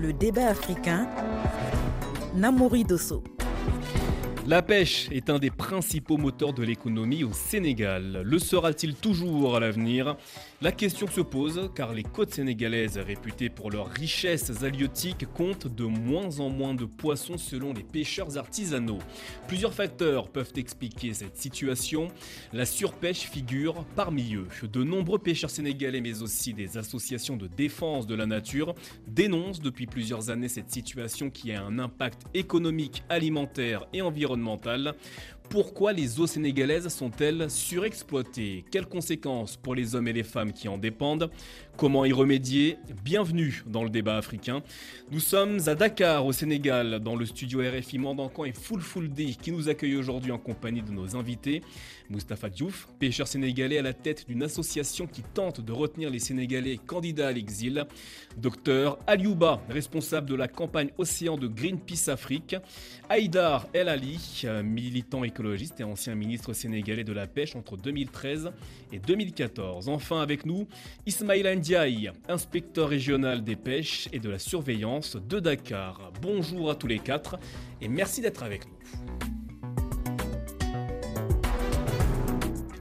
Le 0.00 0.12
débat 0.12 0.46
africain. 0.46 1.08
Namouri 2.36 2.84
Dosso. 2.84 3.24
La 4.48 4.62
pêche 4.62 5.10
est 5.12 5.28
un 5.28 5.38
des 5.38 5.50
principaux 5.50 6.16
moteurs 6.16 6.54
de 6.54 6.62
l'économie 6.62 7.22
au 7.22 7.34
Sénégal. 7.34 8.22
Le 8.24 8.38
sera-t-il 8.38 8.94
toujours 8.94 9.54
à 9.54 9.60
l'avenir? 9.60 10.16
La 10.62 10.72
question 10.72 11.06
se 11.06 11.20
pose 11.20 11.70
car 11.74 11.92
les 11.92 12.02
côtes 12.02 12.32
sénégalaises, 12.32 12.96
réputées 12.96 13.50
pour 13.50 13.70
leurs 13.70 13.90
richesses 13.90 14.62
halieutiques, 14.62 15.26
comptent 15.34 15.66
de 15.66 15.84
moins 15.84 16.40
en 16.40 16.48
moins 16.48 16.72
de 16.72 16.86
poissons 16.86 17.36
selon 17.36 17.74
les 17.74 17.82
pêcheurs 17.82 18.38
artisanaux. 18.38 19.00
Plusieurs 19.48 19.74
facteurs 19.74 20.30
peuvent 20.30 20.54
expliquer 20.56 21.12
cette 21.12 21.36
situation. 21.36 22.08
La 22.54 22.64
surpêche 22.64 23.28
figure 23.28 23.84
parmi 23.96 24.34
eux. 24.34 24.48
De 24.62 24.82
nombreux 24.82 25.18
pêcheurs 25.18 25.50
sénégalais 25.50 26.00
mais 26.00 26.22
aussi 26.22 26.54
des 26.54 26.78
associations 26.78 27.36
de 27.36 27.48
défense 27.48 28.06
de 28.06 28.14
la 28.14 28.24
nature 28.24 28.74
dénoncent 29.08 29.60
depuis 29.60 29.84
plusieurs 29.84 30.30
années 30.30 30.48
cette 30.48 30.70
situation 30.70 31.28
qui 31.28 31.52
a 31.52 31.62
un 31.62 31.78
impact 31.78 32.22
économique, 32.32 33.02
alimentaire 33.10 33.84
et 33.92 34.00
environnemental 34.00 34.37
pourquoi 35.50 35.92
les 35.94 36.20
eaux 36.20 36.26
sénégalaises 36.26 36.88
sont-elles 36.88 37.50
surexploitées? 37.50 38.64
Quelles 38.70 38.86
conséquences 38.86 39.56
pour 39.56 39.74
les 39.74 39.94
hommes 39.94 40.08
et 40.08 40.12
les 40.12 40.22
femmes 40.22 40.52
qui 40.52 40.68
en 40.68 40.76
dépendent? 40.76 41.30
Comment 41.76 42.04
y 42.04 42.12
remédier? 42.12 42.76
Bienvenue 43.02 43.62
dans 43.66 43.82
le 43.84 43.88
débat 43.88 44.16
africain. 44.18 44.62
Nous 45.10 45.20
sommes 45.20 45.60
à 45.66 45.74
Dakar, 45.74 46.26
au 46.26 46.32
Sénégal, 46.32 47.00
dans 47.00 47.16
le 47.16 47.24
studio 47.24 47.60
RFI 47.60 47.98
Mandankan 47.98 48.44
et 48.44 48.52
Full 48.52 48.80
Full 48.80 49.08
Day 49.08 49.36
qui 49.40 49.52
nous 49.52 49.68
accueille 49.68 49.96
aujourd'hui 49.96 50.32
en 50.32 50.38
compagnie 50.38 50.82
de 50.82 50.90
nos 50.90 51.16
invités. 51.16 51.62
Mustapha 52.10 52.48
Diouf, 52.48 52.88
pêcheur 52.98 53.28
sénégalais 53.28 53.78
à 53.78 53.82
la 53.82 53.92
tête 53.92 54.26
d'une 54.28 54.42
association 54.42 55.06
qui 55.06 55.22
tente 55.22 55.60
de 55.60 55.72
retenir 55.72 56.10
les 56.10 56.18
Sénégalais 56.18 56.78
candidats 56.78 57.28
à 57.28 57.32
l'exil. 57.32 57.84
Docteur 58.36 58.98
Aliouba, 59.06 59.60
responsable 59.68 60.28
de 60.28 60.34
la 60.34 60.48
campagne 60.48 60.90
Océan 60.98 61.36
de 61.36 61.46
Greenpeace 61.46 62.08
Afrique. 62.08 62.56
Haïdar 63.08 63.66
El 63.72 63.88
Ali, 63.88 64.18
militant 64.64 65.24
écologiste 65.24 65.80
et 65.80 65.84
ancien 65.84 66.14
ministre 66.14 66.52
sénégalais 66.52 67.04
de 67.04 67.12
la 67.12 67.26
pêche 67.26 67.56
entre 67.56 67.76
2013 67.76 68.52
et 68.92 68.98
2014. 68.98 69.88
Enfin 69.88 70.20
avec 70.20 70.46
nous, 70.46 70.66
Ismail 71.06 71.56
Ndiaye, 71.56 72.10
inspecteur 72.28 72.88
régional 72.88 73.44
des 73.44 73.56
pêches 73.56 74.08
et 74.12 74.18
de 74.18 74.30
la 74.30 74.38
surveillance 74.38 75.16
de 75.16 75.40
Dakar. 75.40 76.12
Bonjour 76.22 76.70
à 76.70 76.74
tous 76.74 76.86
les 76.86 76.98
quatre 76.98 77.38
et 77.80 77.88
merci 77.88 78.20
d'être 78.20 78.42
avec 78.42 78.66
nous. 78.66 79.37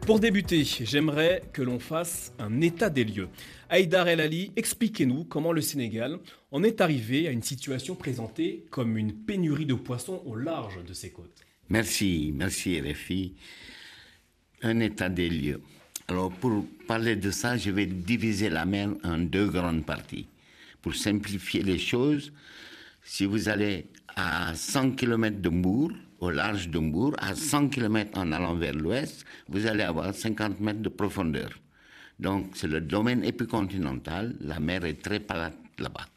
Pour 0.07 0.21
débuter, 0.21 0.63
j'aimerais 0.63 1.41
que 1.51 1.61
l'on 1.61 1.79
fasse 1.79 2.31
un 2.39 2.61
état 2.61 2.89
des 2.89 3.03
lieux. 3.03 3.27
Haïdar 3.67 4.07
El 4.07 4.21
Ali, 4.21 4.53
expliquez-nous 4.55 5.25
comment 5.25 5.51
le 5.51 5.59
Sénégal 5.59 6.19
en 6.53 6.63
est 6.63 6.79
arrivé 6.79 7.27
à 7.27 7.31
une 7.31 7.43
situation 7.43 7.93
présentée 7.93 8.63
comme 8.69 8.97
une 8.97 9.11
pénurie 9.11 9.65
de 9.65 9.73
poissons 9.73 10.23
au 10.25 10.33
large 10.37 10.81
de 10.85 10.93
ses 10.93 11.09
côtes. 11.09 11.41
Merci, 11.67 12.31
merci 12.33 12.79
RFI. 12.79 13.35
Un 14.61 14.79
état 14.79 15.09
des 15.09 15.27
lieux. 15.29 15.59
Alors 16.07 16.31
pour 16.31 16.63
parler 16.87 17.17
de 17.17 17.29
ça, 17.29 17.57
je 17.57 17.69
vais 17.69 17.85
diviser 17.85 18.49
la 18.49 18.63
mer 18.63 18.91
en 19.03 19.17
deux 19.17 19.49
grandes 19.49 19.85
parties. 19.85 20.29
Pour 20.81 20.95
simplifier 20.95 21.63
les 21.63 21.77
choses, 21.79 22.31
si 23.03 23.25
vous 23.25 23.49
allez 23.49 23.87
à 24.15 24.55
100 24.55 24.91
km 24.91 25.41
de 25.41 25.49
Mbourg, 25.49 25.91
au 26.19 26.29
large 26.29 26.69
de 26.69 26.79
Mbourg, 26.79 27.15
à 27.19 27.35
100 27.35 27.69
km 27.69 28.17
en 28.17 28.31
allant 28.31 28.55
vers 28.55 28.73
l'ouest, 28.73 29.25
vous 29.47 29.65
allez 29.67 29.83
avoir 29.83 30.13
50 30.13 30.59
mètres 30.59 30.81
de 30.81 30.89
profondeur. 30.89 31.49
Donc 32.19 32.51
c'est 32.55 32.67
le 32.67 32.81
domaine 32.81 33.23
épicontinental, 33.23 34.35
la 34.41 34.59
mer 34.59 34.85
est 34.85 35.01
très 35.01 35.19
plate 35.19 35.57
là-bas. 35.77 36.07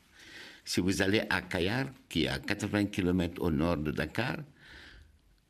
Si 0.64 0.80
vous 0.80 1.02
allez 1.02 1.22
à 1.28 1.42
Kayar, 1.42 1.86
qui 2.08 2.24
est 2.24 2.28
à 2.28 2.38
80 2.38 2.86
km 2.86 3.42
au 3.42 3.50
nord 3.50 3.76
de 3.78 3.90
Dakar, 3.90 4.36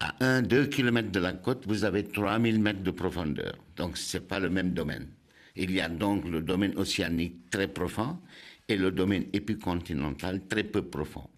à 0.00 0.14
1-2 0.20 0.68
km 0.68 1.10
de 1.10 1.20
la 1.20 1.34
côte, 1.34 1.64
vous 1.66 1.84
avez 1.84 2.04
3000 2.04 2.58
mètres 2.60 2.82
de 2.82 2.90
profondeur. 2.90 3.54
Donc 3.76 3.98
ce 3.98 4.16
n'est 4.16 4.24
pas 4.24 4.40
le 4.40 4.48
même 4.48 4.72
domaine. 4.72 5.08
Il 5.56 5.70
y 5.72 5.80
a 5.80 5.88
donc 5.88 6.26
le 6.26 6.40
domaine 6.40 6.76
océanique 6.78 7.50
très 7.50 7.68
profond 7.68 8.18
et 8.68 8.76
le 8.76 8.90
domaine 8.90 9.26
épicontinental 9.32 10.46
très 10.48 10.64
peu 10.64 10.82
profond. 10.82 11.28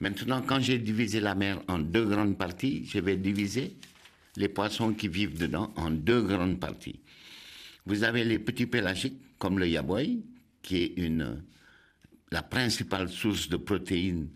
Maintenant, 0.00 0.42
quand 0.42 0.60
j'ai 0.60 0.78
divisé 0.78 1.20
la 1.20 1.34
mer 1.34 1.62
en 1.68 1.78
deux 1.78 2.04
grandes 2.04 2.36
parties, 2.36 2.84
je 2.86 2.98
vais 2.98 3.16
diviser 3.16 3.76
les 4.36 4.48
poissons 4.48 4.92
qui 4.92 5.08
vivent 5.08 5.38
dedans 5.38 5.72
en 5.76 5.90
deux 5.90 6.22
grandes 6.22 6.60
parties. 6.60 7.00
Vous 7.86 8.04
avez 8.04 8.24
les 8.24 8.38
petits 8.38 8.66
pélagiques, 8.66 9.20
comme 9.38 9.58
le 9.58 9.68
yaboy, 9.68 10.22
qui 10.60 10.82
est 10.82 10.94
une, 10.98 11.42
la 12.30 12.42
principale 12.42 13.08
source 13.08 13.48
de 13.48 13.56
protéines 13.56 14.28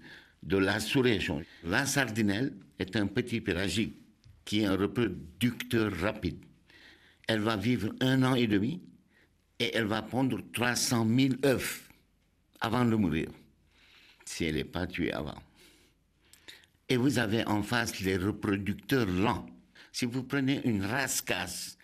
de 0.43 0.56
la 0.56 0.81
sous-région. 0.81 1.43
La 1.65 1.84
sardinelle 1.84 2.54
est 2.78 2.97
un 2.97 3.06
petit 3.06 3.42
pélagique 3.42 3.97
qui 4.44 4.60
est 4.60 4.66
un 4.66 4.77
reproducteur 4.77 5.92
rapide. 6.00 6.38
Elle 7.28 7.41
va 7.41 7.56
vivre 7.56 7.91
un 8.00 8.22
an 8.22 8.34
et 8.34 8.47
demi 8.47 8.81
et 9.59 9.77
elle 9.77 9.84
va 9.84 10.00
pondre 10.00 10.41
300 10.54 11.06
000 11.06 11.34
œufs 11.44 11.88
avant 12.60 12.84
de 12.84 12.97
mourir, 12.97 13.28
si 14.25 14.44
elle 14.44 14.54
n'est 14.54 14.65
pas 14.65 14.87
tuée 14.87 15.12
avant. 15.12 15.37
Et 16.90 16.96
vous 16.96 17.20
avez 17.20 17.46
en 17.46 17.62
face 17.62 18.00
les 18.00 18.16
reproducteurs 18.16 19.06
lents. 19.06 19.46
Si 19.92 20.06
vous 20.06 20.24
prenez 20.24 20.60
une 20.64 20.84
rascasse, 20.84 21.78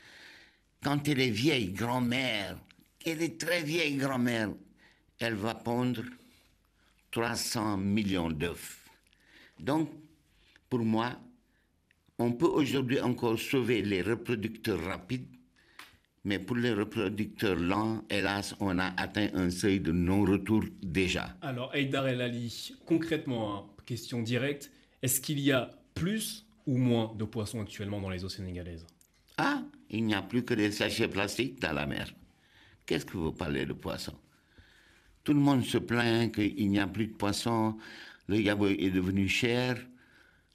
quand 0.82 1.06
elle 1.06 1.20
est 1.20 1.30
vieille 1.30 1.70
grand-mère, 1.70 2.58
elle 3.04 3.22
est 3.22 3.40
très 3.40 3.62
vieille 3.62 3.96
grand-mère, 3.96 4.50
elle 5.20 5.34
va 5.34 5.54
pondre 5.54 6.02
300 7.12 7.76
millions 7.76 8.30
d'œufs. 8.30 8.80
Donc, 9.60 9.90
pour 10.68 10.80
moi, 10.80 11.16
on 12.18 12.32
peut 12.32 12.46
aujourd'hui 12.46 13.00
encore 13.00 13.38
sauver 13.38 13.82
les 13.82 14.02
reproducteurs 14.02 14.82
rapides, 14.84 15.28
mais 16.24 16.40
pour 16.40 16.56
les 16.56 16.72
reproducteurs 16.72 17.54
lents, 17.54 18.02
hélas, 18.10 18.56
on 18.58 18.76
a 18.80 18.92
atteint 19.00 19.28
un 19.34 19.50
seuil 19.50 19.78
de 19.78 19.92
non-retour 19.92 20.64
déjà. 20.82 21.36
Alors, 21.42 21.72
Eidar 21.76 22.08
El 22.08 22.20
Ali, 22.22 22.74
concrètement, 22.84 23.56
hein, 23.56 23.66
question 23.84 24.20
directe, 24.20 24.72
est-ce 25.06 25.20
qu'il 25.20 25.38
y 25.38 25.52
a 25.52 25.70
plus 25.94 26.44
ou 26.66 26.76
moins 26.78 27.14
de 27.16 27.24
poissons 27.24 27.60
actuellement 27.60 28.00
dans 28.00 28.10
les 28.10 28.24
eaux 28.24 28.28
sénégalaises 28.28 28.84
Ah, 29.38 29.62
il 29.88 30.04
n'y 30.04 30.14
a 30.14 30.22
plus 30.22 30.44
que 30.44 30.52
des 30.52 30.72
sachets 30.72 31.06
plastiques 31.06 31.60
dans 31.60 31.72
la 31.72 31.86
mer. 31.86 32.12
Qu'est-ce 32.86 33.06
que 33.06 33.16
vous 33.16 33.30
parlez 33.30 33.66
de 33.66 33.72
poissons? 33.72 34.18
Tout 35.22 35.32
le 35.32 35.38
monde 35.38 35.64
se 35.64 35.78
plaint 35.78 36.34
qu'il 36.34 36.68
n'y 36.68 36.80
a 36.80 36.88
plus 36.88 37.06
de 37.06 37.12
poissons, 37.12 37.76
le 38.26 38.40
yaboy 38.40 38.74
est 38.80 38.90
devenu 38.90 39.28
cher, 39.28 39.76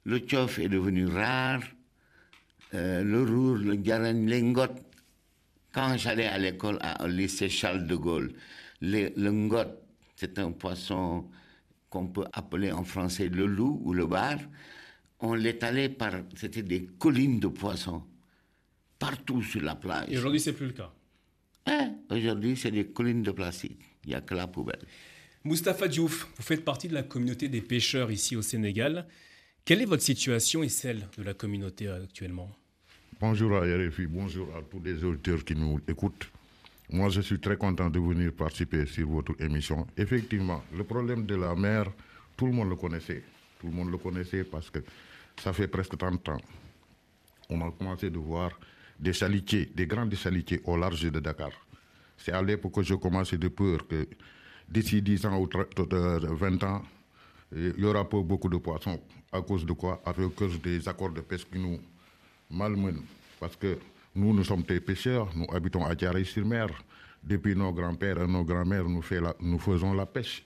le 0.04 0.18
tchof 0.18 0.58
est 0.58 0.68
devenu 0.68 1.06
rare, 1.06 1.62
euh, 2.74 3.02
le 3.02 3.22
roux, 3.22 3.54
le 3.54 3.76
garan, 3.76 4.12
l'ingot. 4.12 4.74
Quand 5.72 5.96
j'allais 5.96 6.26
à 6.26 6.36
l'école 6.36 6.78
au 7.00 7.06
lycée 7.06 7.48
Charles 7.48 7.86
de 7.86 7.96
Gaulle, 7.96 8.34
le 8.82 9.30
ngot, 9.30 9.72
c'est 10.16 10.38
un 10.38 10.52
poisson 10.52 11.24
qu'on 11.92 12.06
peut 12.06 12.24
appeler 12.32 12.72
en 12.72 12.84
français 12.84 13.28
le 13.28 13.44
loup 13.46 13.80
ou 13.84 13.92
le 13.92 14.06
bar. 14.06 14.38
On 15.20 15.34
l'étalait 15.34 15.90
par, 15.90 16.14
c'était 16.34 16.62
des 16.62 16.86
collines 16.98 17.38
de 17.38 17.48
poissons 17.48 18.02
partout 18.98 19.42
sur 19.42 19.60
la 19.60 19.74
plage. 19.76 20.06
Et 20.08 20.16
aujourd'hui, 20.16 20.40
c'est 20.40 20.54
plus 20.54 20.66
le 20.66 20.72
cas. 20.72 20.92
Hein? 21.66 21.92
Aujourd'hui, 22.10 22.56
c'est 22.56 22.70
des 22.70 22.86
collines 22.86 23.22
de 23.22 23.30
plastique. 23.30 23.78
Il 24.04 24.08
n'y 24.08 24.14
a 24.14 24.22
que 24.22 24.34
la 24.34 24.46
poubelle. 24.46 24.80
Mustapha 25.44 25.86
Diouf, 25.86 26.28
vous 26.36 26.42
faites 26.42 26.64
partie 26.64 26.88
de 26.88 26.94
la 26.94 27.02
communauté 27.02 27.48
des 27.48 27.60
pêcheurs 27.60 28.10
ici 28.10 28.36
au 28.36 28.42
Sénégal. 28.42 29.06
Quelle 29.64 29.82
est 29.82 29.86
votre 29.86 30.02
situation 30.02 30.62
et 30.62 30.68
celle 30.70 31.06
de 31.18 31.22
la 31.22 31.34
communauté 31.34 31.88
actuellement? 31.88 32.50
Bonjour 33.20 33.54
à 33.56 33.60
RFI, 33.60 34.06
bonjour 34.06 34.48
à 34.56 34.62
tous 34.62 34.80
les 34.82 35.04
auditeurs 35.04 35.44
qui 35.44 35.54
nous 35.54 35.78
écoutent. 35.86 36.30
Moi, 36.92 37.08
je 37.08 37.22
suis 37.22 37.40
très 37.40 37.56
content 37.56 37.88
de 37.88 37.98
venir 37.98 38.32
participer 38.34 38.84
sur 38.84 39.08
votre 39.08 39.32
émission. 39.40 39.86
Effectivement, 39.96 40.62
le 40.76 40.84
problème 40.84 41.24
de 41.24 41.36
la 41.36 41.54
mer, 41.54 41.90
tout 42.36 42.44
le 42.44 42.52
monde 42.52 42.68
le 42.68 42.76
connaissait. 42.76 43.22
Tout 43.58 43.68
le 43.68 43.72
monde 43.72 43.90
le 43.90 43.96
connaissait 43.96 44.44
parce 44.44 44.68
que 44.68 44.80
ça 45.42 45.54
fait 45.54 45.68
presque 45.68 45.96
30 45.96 46.28
ans. 46.28 46.40
On 47.48 47.66
a 47.66 47.70
commencé 47.70 48.10
de 48.10 48.18
voir 48.18 48.50
des 49.00 49.14
chalutiers, 49.14 49.70
des 49.74 49.86
grands 49.86 50.10
chalutiers 50.10 50.60
au 50.64 50.76
large 50.76 51.10
de 51.10 51.18
Dakar. 51.18 51.52
C'est 52.18 52.32
à 52.32 52.42
l'époque 52.42 52.74
que 52.74 52.82
je 52.82 52.94
commençais 52.94 53.38
de 53.38 53.48
peur 53.48 53.88
que 53.88 54.06
d'ici 54.68 55.00
10 55.00 55.24
ans 55.24 55.40
ou 55.40 55.48
20 55.48 56.62
ans, 56.64 56.82
il 57.56 57.74
y 57.78 57.84
aura 57.86 58.06
pas 58.06 58.20
beaucoup 58.20 58.50
de 58.50 58.58
poissons. 58.58 59.00
À 59.32 59.40
cause 59.40 59.64
de 59.64 59.72
quoi? 59.72 60.02
À 60.04 60.12
cause 60.12 60.60
des 60.60 60.86
accords 60.86 61.12
de 61.12 61.22
pêche 61.22 61.46
qui 61.50 61.58
nous 61.58 61.80
malmenent. 62.50 63.02
Parce 63.40 63.56
que 63.56 63.78
nous, 64.14 64.34
nous 64.34 64.44
sommes 64.44 64.62
des 64.62 64.80
pêcheurs, 64.80 65.28
nous 65.34 65.46
habitons 65.52 65.84
à 65.84 65.94
Tiaray-sur-Mer. 65.94 66.68
Depuis 67.22 67.54
nos 67.54 67.72
grands-pères 67.72 68.20
et 68.22 68.26
nos 68.26 68.44
grands-mères, 68.44 68.84
nous, 68.88 69.02
nous, 69.40 69.58
faisons 69.58 69.94
la 69.94 70.06
pêche. 70.06 70.44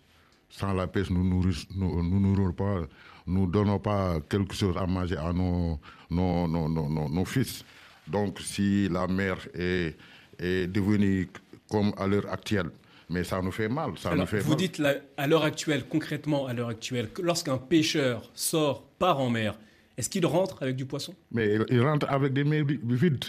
Sans 0.50 0.72
la 0.74 0.86
pêche, 0.86 1.10
nous 1.10 1.24
ne 1.24 1.52
nous, 1.74 2.20
nous, 2.20 2.52
pas, 2.52 2.82
nous 3.26 3.46
donnons 3.46 3.78
pas 3.78 4.20
quelque 4.28 4.54
chose 4.54 4.76
à 4.76 4.86
manger 4.86 5.16
à 5.16 5.32
nos, 5.32 5.80
nos, 6.10 6.46
nos, 6.46 7.08
nos 7.08 7.24
fils. 7.24 7.64
Donc, 8.06 8.40
si 8.40 8.88
la 8.90 9.06
mer 9.08 9.38
est, 9.54 9.96
est 10.38 10.66
devenue 10.66 11.28
comme 11.70 11.92
à 11.96 12.06
l'heure 12.06 12.30
actuelle, 12.30 12.70
mais 13.08 13.24
ça 13.24 13.40
nous 13.42 13.50
fait 13.52 13.68
mal. 13.68 13.92
Ça 13.98 14.10
Alors, 14.10 14.20
nous 14.24 14.26
fait 14.30 14.40
vous 14.40 14.50
mal. 14.50 14.58
dites 14.58 14.78
là, 14.78 14.94
à 15.16 15.26
l'heure 15.26 15.44
actuelle, 15.44 15.84
concrètement 15.88 16.46
à 16.46 16.52
l'heure 16.52 16.68
actuelle, 16.68 17.08
lorsqu'un 17.22 17.56
pêcheur 17.56 18.30
sort, 18.34 18.82
part 18.98 19.18
en 19.18 19.30
mer, 19.30 19.58
est-ce 19.96 20.10
qu'il 20.10 20.26
rentre 20.26 20.62
avec 20.62 20.76
du 20.76 20.84
poisson? 20.84 21.14
Mais 21.32 21.54
il, 21.54 21.64
il 21.70 21.80
rentre 21.80 22.06
avec 22.10 22.32
des 22.34 22.44
vi- 22.44 22.78
vides. 22.84 23.24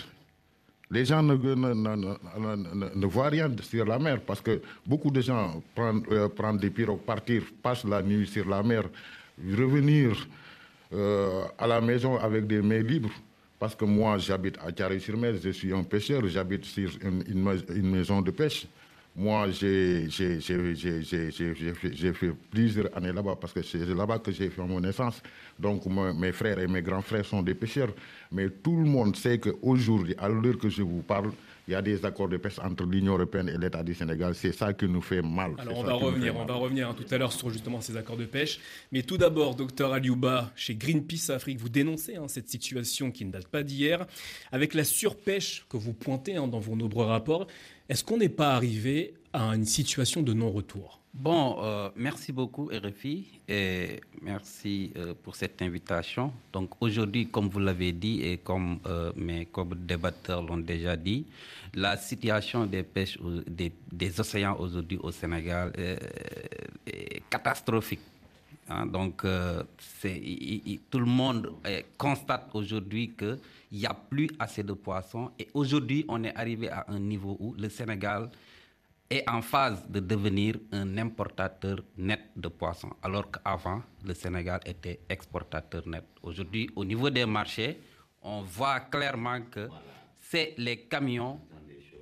Les 0.89 1.03
gens 1.03 1.21
ne, 1.21 1.33
voient 3.05 3.27
rien 3.29 3.51
sur 3.61 3.85
la 3.85 3.99
mer 3.99 4.21
parce 4.21 4.39
que 4.39 4.61
beaucoup 4.85 5.11
de 5.11 5.19
gens 5.19 5.61
prennent, 5.75 6.03
euh, 6.11 6.53
des 6.53 6.69
pirogues, 6.69 7.01
partir, 7.01 7.43
passent 7.61 7.83
la 7.83 8.01
nuit 8.01 8.25
sur 8.25 8.47
la 8.47 8.63
mer, 8.63 8.83
revenir 9.37 10.15
euh, 10.93 11.43
à 11.57 11.67
la 11.67 11.81
maison 11.81 12.17
avec 12.17 12.47
des 12.47 12.61
mains 12.61 12.81
libres. 12.81 13.11
Parce 13.59 13.75
que 13.75 13.85
moi, 13.85 14.17
j'habite 14.19 14.57
à 14.65 14.71
Carré-sur-Mer, 14.71 15.33
je 15.43 15.49
suis 15.49 15.73
un 15.73 15.83
pêcheur, 15.83 16.25
j'habite 16.27 16.63
sur 16.63 16.91
une 17.01 17.89
maison 17.89 18.21
de 18.21 18.31
pêche. 18.31 18.67
Moi, 19.19 19.49
j'ai 19.49 20.07
fait- 22.13 22.33
plusieurs 22.51 22.95
années 22.95 23.11
là-bas 23.11 23.35
parce 23.41 23.51
que 23.51 23.63
c'est 23.63 23.83
là-bas 23.83 24.19
que 24.19 24.31
j'ai 24.31 24.51
fait 24.51 24.61
mon 24.61 24.79
naissance. 24.79 25.23
Donc, 25.59 25.87
moi, 25.87 26.13
mes 26.13 26.31
frères 26.31 26.59
et 26.59 26.67
mes 26.67 26.83
grands 26.83 27.01
frères 27.01 27.25
sont 27.25 27.41
des 27.41 27.55
pêcheurs. 27.55 27.89
Mais 28.31 28.47
tout 28.49 28.77
le 28.77 28.85
monde 28.85 29.15
sait 29.15 29.39
qu'aujourd'hui, 29.39 30.13
à 30.19 30.29
l'heure 30.29 30.59
que 30.59 30.69
je 30.69 30.83
vous 30.83 31.01
parle, 31.01 31.31
il 31.67 31.71
y 31.71 31.75
a 31.75 31.81
des 31.81 32.05
accords 32.05 32.29
de 32.29 32.37
pêche 32.37 32.59
entre 32.59 32.85
l'Union 32.85 33.13
européenne 33.13 33.49
et 33.49 33.57
l'État 33.57 33.83
du 33.83 33.93
Sénégal. 33.95 34.35
C'est 34.35 34.53
ça 34.53 34.71
qui 34.71 34.87
nous 34.87 35.01
fait 35.01 35.21
mal. 35.21 35.51
Alors 35.57 35.79
on 35.79 35.83
va 35.83 35.93
revenir, 35.95 36.37
on 36.37 36.45
va 36.45 36.53
revenir 36.53 36.95
tout 36.95 37.03
à 37.13 37.17
l'heure 37.17 37.33
sur 37.33 37.49
justement 37.49 37.81
ces 37.81 37.97
accords 37.97 38.15
de 38.17 38.25
pêche. 38.25 38.59
Mais 38.91 39.01
tout 39.01 39.17
d'abord, 39.17 39.55
docteur 39.55 39.91
Aliouba, 39.93 40.51
chez 40.55 40.75
Greenpeace 40.75 41.29
Afrique, 41.29 41.59
vous 41.59 41.67
dénoncez 41.69 42.15
hein, 42.15 42.27
cette 42.27 42.47
situation 42.49 43.11
qui 43.11 43.25
ne 43.25 43.31
date 43.31 43.47
pas 43.47 43.63
d'hier, 43.63 44.05
avec 44.51 44.75
la 44.75 44.83
surpêche 44.85 45.65
que 45.67 45.75
vous 45.75 45.91
pointez 45.91 46.37
hein, 46.37 46.47
dans 46.47 46.59
vos 46.59 46.75
nombreux 46.75 47.05
rapports. 47.05 47.47
Est-ce 47.89 48.03
qu'on 48.03 48.17
n'est 48.17 48.29
pas 48.29 48.53
arrivé 48.53 49.13
à 49.31 49.55
une 49.55 49.65
situation 49.65 50.21
de 50.21 50.33
non-retour? 50.33 50.99
Bon, 51.13 51.57
euh, 51.63 51.89
merci 51.95 52.31
beaucoup 52.33 52.65
RFI 52.65 53.39
et 53.47 54.01
merci 54.21 54.91
euh, 54.97 55.13
pour 55.23 55.35
cette 55.35 55.61
invitation. 55.61 56.31
Donc 56.51 56.71
aujourd'hui, 56.81 57.27
comme 57.27 57.47
vous 57.47 57.59
l'avez 57.59 57.93
dit 57.93 58.21
et 58.21 58.37
comme 58.37 58.79
euh, 58.85 59.11
mes 59.15 59.45
co-débatteurs 59.45 60.43
l'ont 60.43 60.57
déjà 60.57 60.95
dit, 60.97 61.25
la 61.73 61.95
situation 61.97 62.65
des 62.65 62.83
pêches, 62.83 63.17
des, 63.47 64.19
océans 64.19 64.57
aujourd'hui 64.59 64.97
au 65.01 65.11
Sénégal 65.11 65.71
est 66.85 67.21
catastrophique. 67.29 68.01
Hein, 68.69 68.85
donc, 68.87 69.23
euh, 69.23 69.63
tout 70.89 70.99
le 70.99 71.05
monde 71.05 71.53
euh, 71.65 71.81
constate 71.97 72.49
aujourd'hui 72.53 73.13
qu'il 73.17 73.39
n'y 73.71 73.85
a 73.85 73.93
plus 73.93 74.29
assez 74.39 74.63
de 74.63 74.73
poissons. 74.73 75.31
Et 75.39 75.47
aujourd'hui, 75.53 76.03
on 76.09 76.23
est 76.23 76.35
arrivé 76.35 76.69
à 76.69 76.85
un 76.89 76.99
niveau 76.99 77.37
où 77.39 77.53
le 77.57 77.69
Sénégal 77.69 78.29
est 79.09 79.27
en 79.29 79.41
phase 79.41 79.87
de 79.89 80.01
devenir 80.01 80.55
un 80.73 80.97
importateur 80.97 81.79
net 81.97 82.19
de 82.35 82.49
poissons, 82.49 82.91
alors 83.01 83.31
qu'avant, 83.31 83.81
le 84.05 84.13
Sénégal 84.13 84.59
était 84.65 84.99
exportateur 85.07 85.87
net. 85.87 86.03
Aujourd'hui, 86.21 86.69
au 86.75 86.83
niveau 86.83 87.09
des 87.09 87.25
marchés, 87.25 87.79
on 88.21 88.41
voit 88.41 88.81
clairement 88.81 89.39
que 89.49 89.69
c'est 90.19 90.53
les 90.57 90.77
camions 90.81 91.39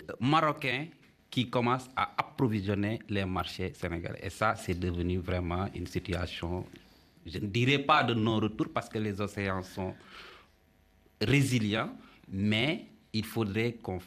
euh, 0.09 0.13
marocains 0.19 0.87
qui 1.29 1.49
commencent 1.49 1.89
à 1.95 2.13
approvisionner 2.17 2.99
les 3.09 3.25
marchés 3.25 3.73
sénégalais. 3.73 4.19
Et 4.23 4.29
ça, 4.29 4.55
c'est 4.55 4.79
devenu 4.79 5.17
vraiment 5.17 5.67
une 5.73 5.87
situation, 5.87 6.65
je 7.25 7.39
ne 7.39 7.47
dirais 7.47 7.79
pas 7.79 8.03
de 8.03 8.13
non-retour 8.13 8.67
parce 8.73 8.87
que 8.89 8.97
les 8.99 9.19
océans 9.19 9.63
sont 9.63 9.93
résilients, 11.21 11.91
mais 12.29 12.85
il 13.13 13.25
faudrait 13.25 13.73
qu'on 13.81 13.99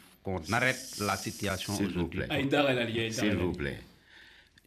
arrête 0.51 0.95
la 0.99 1.15
situation 1.15 1.73
S'il 1.73 1.87
vous 1.87 1.91
aujourd'hui. 1.91 2.23
S'il 3.11 3.35
vous 3.35 3.51
plaît, 3.51 3.79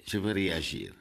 je 0.06 0.18
veux 0.18 0.32
réagir. 0.32 0.92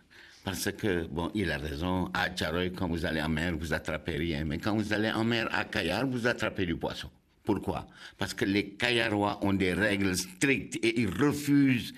Parce 0.44 0.72
que, 0.72 1.06
bon, 1.06 1.30
il 1.36 1.52
a 1.52 1.58
raison, 1.58 2.10
à 2.14 2.30
Tcharoy, 2.30 2.72
quand 2.72 2.88
vous 2.88 3.06
allez 3.06 3.22
en 3.22 3.30
mer, 3.30 3.56
vous 3.56 3.74
attrapez 3.74 4.14
rien. 4.14 4.44
Mais 4.44 4.58
quand 4.58 4.76
vous 4.76 4.92
allez 4.92 5.12
en 5.12 5.24
mer 5.24 5.48
à 5.52 5.66
Kayar, 5.66 6.08
vous 6.08 6.26
attrapez 6.26 6.66
du 6.66 6.76
poisson. 6.76 7.10
Pourquoi? 7.44 7.88
Parce 8.18 8.34
que 8.34 8.46
les 8.46 8.72
Kayarois 8.72 9.40
ont 9.44 9.54
des 9.54 9.74
règles 9.74 10.16
strictes 10.16 10.78
et 10.84 11.00
ils 11.00 11.10
refusent 11.10 11.94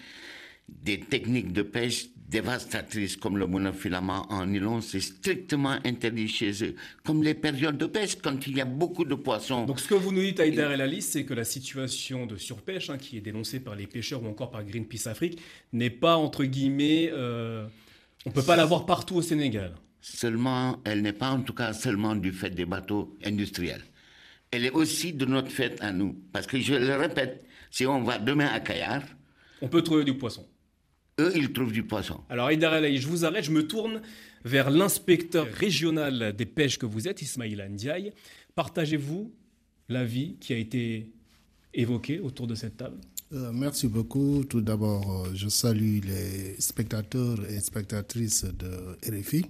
des 0.69 0.99
techniques 0.99 1.51
de 1.51 1.61
pêche 1.61 2.07
dévastatrices 2.33 3.15
comme 3.15 3.37
le 3.37 3.45
monofilament 3.45 4.25
en 4.29 4.45
nylon. 4.45 4.81
C'est 4.81 5.01
strictement 5.01 5.77
interdit 5.83 6.27
chez 6.27 6.51
eux. 6.63 6.75
Comme 7.03 7.21
les 7.23 7.35
périodes 7.35 7.77
de 7.77 7.85
pêche, 7.85 8.17
quand 8.21 8.47
il 8.47 8.57
y 8.57 8.61
a 8.61 8.65
beaucoup 8.65 9.05
de 9.05 9.15
poissons. 9.15 9.65
Donc 9.65 9.79
ce 9.79 9.87
que 9.87 9.93
vous 9.93 10.11
nous 10.11 10.21
dites, 10.21 10.39
Aïdar 10.39 10.71
El 10.71 10.81
Ali, 10.81 11.01
c'est 11.01 11.25
que 11.25 11.33
la 11.33 11.43
situation 11.43 12.25
de 12.25 12.37
surpêche, 12.37 12.89
hein, 12.89 12.97
qui 12.97 13.17
est 13.17 13.21
dénoncée 13.21 13.59
par 13.59 13.75
les 13.75 13.85
pêcheurs 13.85 14.23
ou 14.23 14.27
encore 14.27 14.49
par 14.49 14.63
Greenpeace 14.63 15.07
Afrique, 15.07 15.39
n'est 15.73 15.91
pas, 15.91 16.15
entre 16.15 16.43
guillemets, 16.45 17.09
euh, 17.13 17.67
on 18.25 18.29
ne 18.29 18.33
peut 18.33 18.41
pas 18.43 18.55
l'avoir 18.55 18.85
partout 18.85 19.15
au 19.15 19.21
Sénégal. 19.21 19.75
Seulement, 20.01 20.81
elle 20.85 21.01
n'est 21.01 21.13
pas 21.13 21.29
en 21.29 21.41
tout 21.41 21.53
cas 21.53 21.71
seulement 21.73 22.15
du 22.15 22.31
fait 22.31 22.49
des 22.49 22.65
bateaux 22.65 23.15
industriels. 23.23 23.83
Elle 24.55 24.65
est 24.65 24.71
aussi 24.71 25.13
de 25.13 25.25
notre 25.25 25.49
fait 25.49 25.81
à 25.81 25.91
nous. 25.91 26.15
Parce 26.31 26.45
que 26.45 26.59
je 26.59 26.75
le 26.75 26.95
répète, 26.95 27.43
si 27.71 27.87
on 27.87 28.03
va 28.03 28.19
demain 28.19 28.45
à 28.53 28.59
Kayar, 28.59 29.01
On 29.63 29.67
peut 29.67 29.81
trouver 29.81 30.03
du 30.03 30.13
poisson. 30.15 30.45
eux, 31.19 31.31
ils 31.35 31.51
trouvent 31.51 31.71
du 31.71 31.81
poisson. 31.83 32.21
Alors 32.29 32.47
Aïdar 32.47 32.73
je 32.83 33.07
vous 33.07 33.25
arrête, 33.25 33.45
je 33.45 33.51
me 33.51 33.65
tourne 33.67 34.01
vers 34.45 34.69
l'inspecteur 34.69 35.47
régional 35.47 36.35
des 36.35 36.45
pêches 36.45 36.77
que 36.77 36.85
vous 36.85 37.07
êtes, 37.07 37.21
Ismaïla 37.23 37.67
Ndiaye. 37.67 38.13
Partagez-vous 38.53 39.33
l'avis 39.89 40.35
qui 40.39 40.53
a 40.53 40.57
été 40.57 41.11
évoqué 41.73 42.19
autour 42.19 42.45
de 42.45 42.53
cette 42.53 42.77
table? 42.77 42.97
Euh, 43.31 43.51
merci 43.51 43.87
beaucoup. 43.87 44.43
Tout 44.47 44.61
d'abord, 44.61 45.25
euh, 45.25 45.31
je 45.33 45.49
salue 45.49 45.99
les 46.05 46.61
spectateurs 46.61 47.39
et 47.49 47.59
spectatrices 47.59 48.45
de 48.45 48.97
RFI. 49.09 49.45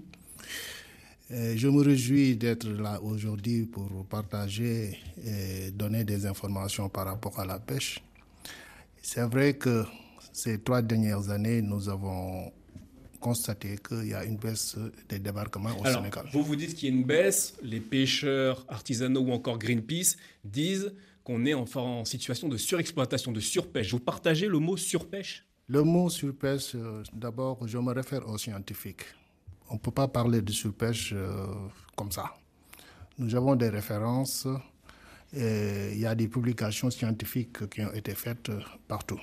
Et 1.35 1.57
je 1.57 1.67
me 1.67 1.81
réjouis 1.81 2.35
d'être 2.35 2.67
là 2.69 3.01
aujourd'hui 3.01 3.65
pour 3.65 4.05
partager 4.05 4.99
et 5.25 5.71
donner 5.71 6.03
des 6.03 6.27
informations 6.27 6.89
par 6.89 7.05
rapport 7.07 7.39
à 7.39 7.45
la 7.45 7.57
pêche. 7.57 7.99
C'est 9.01 9.23
vrai 9.27 9.55
que 9.55 9.83
ces 10.31 10.61
trois 10.61 10.83
dernières 10.83 11.31
années, 11.31 11.63
nous 11.63 11.89
avons 11.89 12.51
constaté 13.19 13.77
qu'il 13.87 14.09
y 14.09 14.13
a 14.13 14.23
une 14.25 14.37
baisse 14.37 14.75
des 15.09 15.17
débarquements 15.17 15.75
au 15.79 15.85
Alors, 15.87 16.01
Sénégal. 16.01 16.25
vous 16.33 16.43
vous 16.43 16.55
dites 16.55 16.75
qu'il 16.75 16.89
y 16.89 16.91
a 16.91 16.95
une 16.95 17.03
baisse, 17.05 17.55
les 17.63 17.79
pêcheurs 17.79 18.63
artisanaux 18.67 19.21
ou 19.21 19.31
encore 19.31 19.57
Greenpeace 19.57 20.17
disent 20.43 20.93
qu'on 21.23 21.45
est 21.45 21.53
enfin 21.55 21.81
en 21.81 22.05
situation 22.05 22.47
de 22.47 22.57
surexploitation, 22.57 23.31
de 23.31 23.39
surpêche. 23.39 23.91
Vous 23.91 23.99
partagez 23.99 24.47
le 24.47 24.59
mot 24.59 24.77
surpêche? 24.77 25.47
Le 25.67 25.81
mot 25.83 26.09
surpêche, 26.09 26.75
euh, 26.75 27.01
d'abord, 27.13 27.65
je 27.67 27.77
me 27.79 27.91
réfère 27.93 28.27
aux 28.27 28.37
scientifiques. 28.37 29.05
On 29.69 29.75
ne 29.75 29.79
peut 29.79 29.91
pas 29.91 30.07
parler 30.07 30.41
de 30.41 30.51
surpêche 30.51 31.13
euh, 31.15 31.47
comme 31.95 32.11
ça. 32.11 32.33
Nous 33.17 33.35
avons 33.35 33.55
des 33.55 33.69
références 33.69 34.47
et 35.35 35.91
il 35.93 35.99
y 35.99 36.05
a 36.05 36.15
des 36.15 36.27
publications 36.27 36.89
scientifiques 36.89 37.69
qui 37.69 37.81
ont 37.81 37.93
été 37.93 38.13
faites 38.15 38.49
euh, 38.49 38.59
partout. 38.87 39.19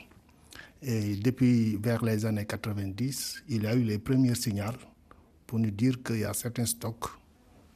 Et 0.82 1.16
depuis 1.16 1.76
vers 1.76 2.04
les 2.04 2.24
années 2.24 2.46
90, 2.46 3.44
il 3.48 3.64
y 3.64 3.66
a 3.66 3.74
eu 3.74 3.82
les 3.82 3.98
premiers 3.98 4.34
signaux 4.34 4.72
pour 5.46 5.58
nous 5.58 5.70
dire 5.70 6.02
qu'il 6.02 6.20
y 6.20 6.24
a 6.24 6.32
certains 6.32 6.64
stocks 6.66 7.10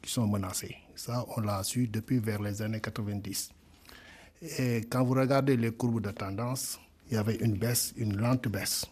qui 0.00 0.10
sont 0.10 0.26
menacés. 0.26 0.76
Ça, 0.94 1.24
on 1.36 1.40
l'a 1.40 1.62
su 1.64 1.88
depuis 1.88 2.18
vers 2.18 2.40
les 2.40 2.62
années 2.62 2.80
90. 2.80 3.50
Et 4.58 4.82
quand 4.90 5.04
vous 5.04 5.14
regardez 5.14 5.56
les 5.56 5.72
courbes 5.72 6.00
de 6.00 6.10
tendance, 6.10 6.78
il 7.10 7.14
y 7.14 7.16
avait 7.16 7.36
une 7.36 7.56
baisse, 7.56 7.92
une 7.96 8.16
lente 8.16 8.48
baisse. 8.48 8.86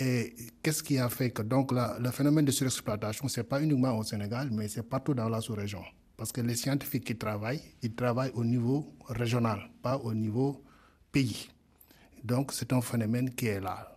Et 0.00 0.34
qu'est-ce 0.62 0.82
qui 0.82 0.98
a 0.98 1.08
fait 1.08 1.30
que 1.30 1.42
donc 1.42 1.70
la- 1.72 1.96
le 2.00 2.10
phénomène 2.10 2.44
de 2.44 2.50
surexploitation, 2.50 3.28
ce 3.28 3.40
n'est 3.40 3.44
pas 3.44 3.62
uniquement 3.62 3.96
au 3.96 4.02
Sénégal, 4.02 4.48
mais 4.50 4.66
c'est 4.68 4.82
partout 4.82 5.14
dans 5.14 5.28
la 5.28 5.40
sous-région. 5.40 5.82
Parce 6.16 6.32
que 6.32 6.40
les 6.40 6.56
scientifiques 6.56 7.04
qui 7.04 7.16
travaillent, 7.16 7.62
ils 7.82 7.94
travaillent 7.94 8.32
au 8.34 8.44
niveau 8.44 8.92
régional, 9.06 9.70
pas 9.82 9.96
au 9.98 10.12
niveau 10.12 10.64
pays. 11.12 11.48
Donc 12.24 12.52
c'est 12.52 12.72
un 12.72 12.80
phénomène 12.80 13.30
qui 13.30 13.46
est 13.46 13.60
là. 13.60 13.96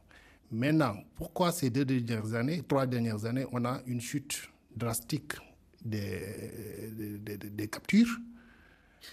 Maintenant, 0.52 0.96
pourquoi 1.16 1.52
ces 1.52 1.70
deux 1.70 1.86
dernières 1.86 2.34
années, 2.36 2.62
trois 2.68 2.86
dernières 2.86 3.26
années, 3.26 3.46
on 3.52 3.64
a 3.66 3.82
une 3.88 4.02
chute 4.02 4.50
drastique 4.76 5.34
des, 5.84 6.20
des- 6.92 7.38
des- 7.38 7.50
des 7.50 7.68
captures? 7.68 8.18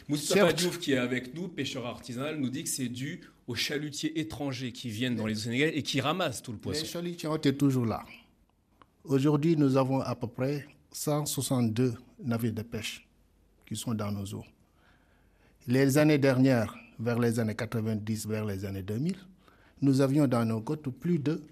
Moustapha. 0.08 0.52
Diouf, 0.52 0.78
qui 0.78 0.92
est 0.92 0.98
avec 0.98 1.32
nous, 1.34 1.48
pêcheur 1.48 1.86
artisanal, 1.86 2.38
nous 2.38 2.50
dit 2.50 2.64
que 2.64 2.68
c'est 2.70 2.88
dû 2.88 3.20
aux 3.46 3.54
chalutiers 3.54 4.18
étrangers 4.18 4.72
qui 4.72 4.88
viennent 4.90 5.16
dans 5.16 5.26
les 5.26 5.36
eaux 5.36 5.42
sénégalaises 5.44 5.76
et 5.76 5.82
qui 5.82 6.00
ramassent 6.00 6.42
tout 6.42 6.52
le 6.52 6.56
Les 6.58 6.62
poisson. 6.62 6.84
chalutiers 6.86 7.28
ont 7.28 7.36
été 7.36 7.56
toujours 7.56 7.86
là. 7.86 8.04
Aujourd'hui, 9.04 9.56
nous 9.56 9.76
avons 9.76 10.00
à 10.00 10.14
peu 10.16 10.26
près 10.26 10.66
162 10.92 11.94
navires 12.24 12.52
de 12.52 12.62
pêche 12.62 13.06
qui 13.66 13.76
sont 13.76 13.94
dans 13.94 14.10
nos 14.10 14.24
eaux. 14.34 14.44
Les 15.68 15.98
années 15.98 16.18
dernières, 16.18 16.76
vers 16.98 17.18
les 17.18 17.38
années 17.38 17.54
90, 17.54 18.26
vers 18.26 18.44
les 18.44 18.64
années 18.64 18.82
2000, 18.82 19.16
nous 19.82 20.00
avions 20.00 20.26
dans 20.26 20.44
nos 20.44 20.60
côtes 20.60 20.88
plus 20.88 21.18
de 21.18 21.42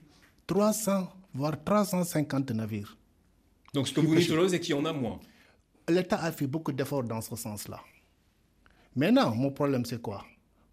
300, 0.46 1.08
voire 1.34 1.62
350 1.62 2.50
navires. 2.52 2.96
Donc 3.72 3.88
ce 3.88 3.92
que 3.94 4.00
vous 4.00 4.14
dites 4.14 4.30
c'est 4.48 4.60
qu'il 4.60 4.74
y 4.74 4.78
en 4.78 4.84
a 4.84 4.92
moins? 4.92 5.20
L'État 5.88 6.22
a 6.22 6.32
fait 6.32 6.46
beaucoup 6.46 6.72
d'efforts 6.72 7.04
dans 7.04 7.20
ce 7.20 7.36
sens-là. 7.36 7.80
Maintenant, 8.96 9.34
mon 9.34 9.50
problème, 9.50 9.84
c'est 9.84 10.00
quoi? 10.00 10.24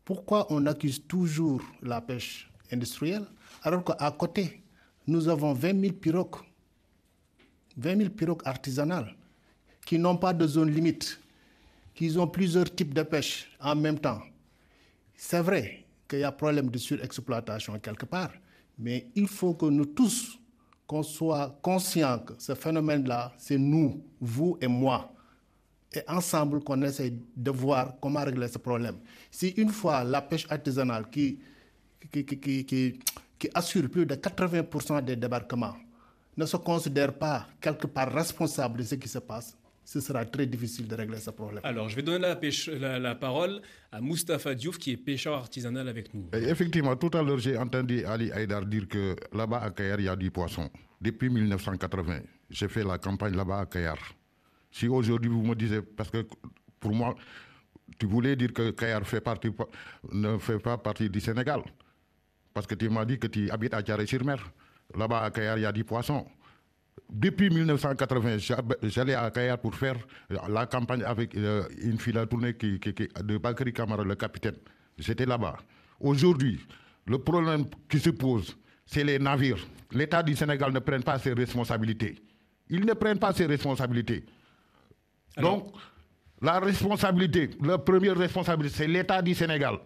Pourquoi 0.05 0.47
on 0.51 0.65
accuse 0.65 1.05
toujours 1.07 1.61
la 1.81 2.01
pêche 2.01 2.49
industrielle, 2.71 3.25
alors 3.63 3.83
qu'à 3.83 4.11
côté, 4.11 4.63
nous 5.07 5.27
avons 5.27 5.53
20 5.53 5.79
000 5.79 5.93
pirogues, 5.93 6.37
20 7.77 7.97
000 7.97 8.09
pirogues 8.09 8.41
artisanales 8.45 9.15
qui 9.85 9.99
n'ont 9.99 10.17
pas 10.17 10.33
de 10.33 10.47
zone 10.47 10.71
limite, 10.71 11.19
qui 11.93 12.17
ont 12.17 12.27
plusieurs 12.27 12.73
types 12.73 12.93
de 12.93 13.03
pêche 13.03 13.51
en 13.59 13.75
même 13.75 13.99
temps. 13.99 14.21
C'est 15.15 15.41
vrai 15.41 15.85
qu'il 16.07 16.19
y 16.19 16.23
a 16.23 16.31
problème 16.31 16.69
de 16.69 16.77
surexploitation 16.77 17.77
quelque 17.79 18.05
part, 18.05 18.31
mais 18.77 19.07
il 19.15 19.27
faut 19.27 19.53
que 19.53 19.65
nous 19.65 19.85
tous, 19.85 20.39
qu'on 20.87 21.03
soit 21.03 21.57
conscients 21.61 22.19
que 22.19 22.33
ce 22.37 22.55
phénomène-là, 22.55 23.33
c'est 23.37 23.57
nous, 23.57 24.03
vous 24.19 24.57
et 24.61 24.67
moi. 24.67 25.13
Et 25.93 26.01
ensemble, 26.07 26.63
qu'on 26.63 26.81
essaie 26.83 27.13
de 27.35 27.51
voir 27.51 27.95
comment 28.01 28.23
régler 28.23 28.47
ce 28.47 28.57
problème. 28.57 28.95
Si 29.29 29.49
une 29.49 29.69
fois 29.69 30.03
la 30.05 30.21
pêche 30.21 30.47
artisanale 30.49 31.09
qui, 31.09 31.37
qui, 32.11 32.25
qui, 32.25 32.65
qui, 32.65 32.99
qui 33.37 33.49
assure 33.53 33.89
plus 33.89 34.05
de 34.05 34.15
80% 34.15 35.03
des 35.03 35.15
débarquements 35.17 35.75
ne 36.37 36.45
se 36.45 36.57
considère 36.57 37.13
pas 37.13 37.47
quelque 37.59 37.87
part 37.87 38.11
responsable 38.13 38.79
de 38.79 38.83
ce 38.83 38.95
qui 38.95 39.09
se 39.09 39.19
passe, 39.19 39.57
ce 39.83 39.99
sera 39.99 40.23
très 40.25 40.45
difficile 40.45 40.87
de 40.87 40.95
régler 40.95 41.17
ce 41.17 41.31
problème. 41.31 41.59
Alors, 41.63 41.89
je 41.89 41.95
vais 41.95 42.01
donner 42.03 42.19
la, 42.19 42.35
pêche, 42.35 42.67
la, 42.69 42.97
la 42.99 43.15
parole 43.15 43.61
à 43.91 43.99
Mustapha 43.99 44.55
Diouf, 44.55 44.77
qui 44.77 44.91
est 44.91 44.97
pêcheur 44.97 45.33
artisanal 45.33 45.89
avec 45.89 46.13
nous. 46.13 46.29
Et 46.33 46.43
effectivement, 46.49 46.95
tout 46.95 47.09
à 47.17 47.21
l'heure, 47.21 47.39
j'ai 47.39 47.57
entendu 47.57 48.05
Ali 48.05 48.31
Haïdar 48.31 48.65
dire 48.65 48.87
que 48.87 49.15
là-bas 49.33 49.59
à 49.59 49.71
Kayar, 49.71 49.99
il 49.99 50.05
y 50.05 50.09
a 50.09 50.15
du 50.15 50.31
poisson. 50.31 50.69
Depuis 51.01 51.29
1980, 51.29 52.19
j'ai 52.49 52.67
fait 52.69 52.83
la 52.85 52.97
campagne 52.97 53.35
là-bas 53.35 53.59
à 53.61 53.65
Kayar. 53.65 53.97
Si 54.71 54.87
aujourd'hui 54.87 55.29
vous 55.29 55.43
me 55.43 55.55
disiez, 55.55 55.81
parce 55.81 56.09
que 56.09 56.25
pour 56.79 56.93
moi, 56.93 57.15
tu 57.99 58.05
voulais 58.05 58.35
dire 58.35 58.53
que 58.53 58.71
Kayar 58.71 59.05
fait 59.05 59.21
partie, 59.21 59.49
ne 60.11 60.37
fait 60.37 60.59
pas 60.59 60.77
partie 60.77 61.09
du 61.09 61.19
Sénégal. 61.19 61.61
Parce 62.53 62.67
que 62.67 62.75
tu 62.75 62.89
m'as 62.89 63.05
dit 63.05 63.19
que 63.19 63.27
tu 63.27 63.49
habites 63.49 63.73
à 63.73 63.83
Tiaré-sur-Mer. 63.83 64.51
Là-bas 64.95 65.23
à 65.23 65.31
Kayar, 65.31 65.57
il 65.57 65.61
y 65.61 65.65
a 65.65 65.71
du 65.71 65.83
poisson. 65.83 66.25
Depuis 67.09 67.49
1980, 67.49 68.37
j'allais 68.83 69.15
à 69.15 69.29
Kayar 69.31 69.59
pour 69.59 69.75
faire 69.75 69.95
la 70.49 70.65
campagne 70.65 71.03
avec 71.03 71.35
euh, 71.35 71.63
une 71.81 71.97
file 71.99 72.17
à 72.17 72.25
tourner 72.25 72.53
qui, 72.55 72.79
de 72.79 73.37
Bakary 73.37 73.73
Kamara, 73.73 74.03
le 74.03 74.15
capitaine. 74.15 74.55
J'étais 74.97 75.25
là-bas. 75.25 75.57
Aujourd'hui, 75.99 76.59
le 77.07 77.17
problème 77.17 77.65
qui 77.89 77.99
se 77.99 78.09
pose, 78.09 78.57
c'est 78.85 79.03
les 79.03 79.19
navires. 79.19 79.59
L'État 79.91 80.23
du 80.23 80.35
Sénégal 80.35 80.71
ne 80.71 80.79
prend 80.79 80.99
pas 81.01 81.19
ses 81.19 81.33
responsabilités. 81.33 82.15
Ils 82.69 82.85
ne 82.85 82.93
prennent 82.93 83.19
pas 83.19 83.33
ses 83.33 83.45
responsabilités. 83.45 84.25
Donc, 85.39 85.73
la 86.41 86.59
responsabilité, 86.59 87.51
la 87.63 87.77
première 87.77 88.17
responsabilité, 88.17 88.75
c'est 88.77 88.87
l'État 88.87 89.21
du 89.21 89.33
Sénégal. 89.33 89.77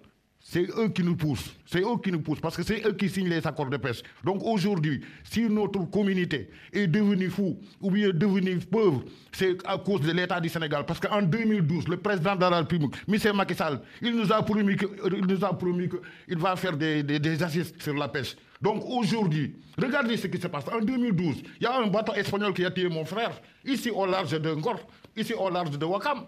C'est 0.48 0.68
eux 0.78 0.90
qui 0.90 1.02
nous 1.02 1.16
poussent. 1.16 1.56
C'est 1.66 1.82
eux 1.82 1.98
qui 2.04 2.12
nous 2.12 2.22
poussent 2.22 2.40
parce 2.40 2.56
que 2.56 2.62
c'est 2.62 2.86
eux 2.86 2.94
qui 2.94 3.10
signent 3.10 3.30
les 3.30 3.46
accords 3.48 3.68
de 3.70 3.78
pêche. 3.78 4.04
Donc 4.24 4.44
aujourd'hui, 4.44 5.02
si 5.24 5.50
notre 5.50 5.80
communauté 5.90 6.52
est 6.72 6.86
devenue 6.86 7.32
fou 7.32 7.60
ou 7.82 7.90
bien 7.90 8.10
devenue 8.12 8.60
pauvre, 8.60 9.04
c'est 9.32 9.58
à 9.66 9.80
cause 9.80 10.02
de 10.02 10.12
l'État 10.12 10.40
du 10.40 10.48
Sénégal. 10.48 10.86
Parce 10.86 11.00
qu'en 11.00 11.24
2012, 11.24 11.88
le 11.88 11.98
président 11.98 12.36
de 12.36 12.42
la 12.42 12.60
République, 12.60 12.94
M. 13.12 13.36
Macky 13.36 13.56
Sall, 13.56 13.82
il 14.04 14.16
nous 14.16 14.32
a 14.32 14.44
promis 14.44 14.78
qu'il 14.78 16.38
va 16.38 16.56
faire 16.56 16.78
des, 16.78 17.02
des, 17.02 17.18
des 17.18 17.42
assises 17.42 17.74
sur 17.80 17.96
la 17.96 18.08
pêche. 18.08 18.36
Donc 18.62 18.84
aujourd'hui, 18.86 19.56
regardez 19.82 20.16
ce 20.16 20.28
qui 20.28 20.40
se 20.40 20.48
passe. 20.48 20.66
En 20.72 20.80
2012, 20.80 21.38
il 21.60 21.64
y 21.64 21.66
a 21.66 21.76
un 21.80 21.88
bateau 21.88 22.14
espagnol 22.14 22.54
qui 22.54 22.64
a 22.64 22.70
tué 22.70 22.88
mon 22.88 23.04
frère, 23.04 23.32
ici 23.66 23.90
au 23.90 24.06
large 24.06 24.40
de 24.40 24.54
Ngor, 24.54 24.80
ici 25.16 25.34
au 25.34 25.50
large 25.50 25.78
de 25.78 25.86
Wakam. 25.86 26.26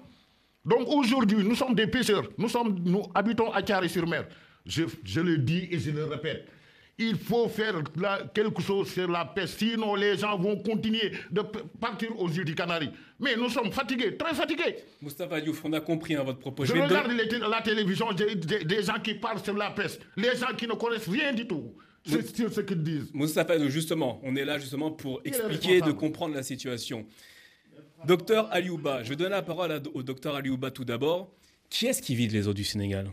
Donc 0.66 0.88
aujourd'hui, 0.90 1.44
nous 1.44 1.56
sommes 1.56 1.76
des 1.76 1.88
pêcheurs, 1.88 2.28
nous, 2.38 2.50
sommes, 2.50 2.78
nous 2.84 3.04
habitons 3.16 3.52
à 3.52 3.62
Carré-sur-Mer. 3.62 4.28
Je, 4.66 4.84
je, 5.04 5.22
le 5.22 5.38
dis 5.38 5.68
et 5.72 5.80
je 5.80 5.92
le 5.92 6.04
répète. 6.04 6.46
Il 7.00 7.16
faut 7.16 7.48
faire 7.48 7.76
la, 7.96 8.24
quelque 8.34 8.62
chose 8.62 8.90
sur 8.92 9.10
la 9.10 9.24
pêche, 9.24 9.52
sinon 9.52 9.96
les 9.96 10.18
gens 10.18 10.38
vont 10.38 10.58
continuer 10.58 11.12
de 11.32 11.42
partir 11.80 12.20
aux 12.20 12.28
îles 12.28 12.44
du 12.44 12.56
Canari. 12.56 12.90
Mais 13.20 13.36
nous 13.38 13.50
sommes 13.50 13.72
fatigués, 13.72 14.18
très 14.18 14.34
fatigués. 14.34 14.78
Moustapha 15.02 15.40
Diouf, 15.40 15.64
on 15.64 15.72
a 15.74 15.80
compris 15.80 16.16
hein, 16.16 16.24
votre 16.24 16.40
propos. 16.40 16.66
Je, 16.66 16.76
je 16.76 16.82
regarde 16.82 17.12
de... 17.12 17.50
la 17.50 17.62
télévision, 17.62 18.12
des, 18.12 18.36
des, 18.36 18.84
gens 18.84 19.00
qui 19.02 19.14
parlent 19.14 19.42
sur 19.42 19.56
la 19.56 19.70
pêche, 19.70 20.00
les 20.18 20.36
gens 20.36 20.54
qui 20.58 20.68
ne 20.68 20.74
connaissent 20.74 21.08
rien 21.08 21.32
du 21.34 21.48
tout. 21.48 21.76
C'est 22.04 22.26
ce 22.26 22.62
qu'ils 22.62 22.84
disent. 22.84 23.12
Moustapha, 23.14 23.58
justement, 23.68 24.20
on 24.24 24.36
est 24.36 24.46
là 24.46 24.58
justement 24.58 24.92
pour 24.92 25.22
expliquer, 25.24 25.82
de 25.82 25.92
comprendre 25.92 26.36
la 26.36 26.44
situation. 26.44 27.06
Docteur 28.06 28.48
Aliouba, 28.52 29.04
je 29.04 29.14
donne 29.16 29.32
la 29.32 29.42
parole 29.42 29.82
au 29.94 30.04
docteur 30.04 30.36
Aliouba 30.36 30.70
tout 30.72 30.86
d'abord. 30.86 31.32
Qui 31.70 31.88
est-ce 31.88 32.02
qui 32.02 32.16
vide 32.16 32.32
les 32.32 32.48
eaux 32.48 32.54
du 32.54 32.64
Sénégal? 32.64 33.10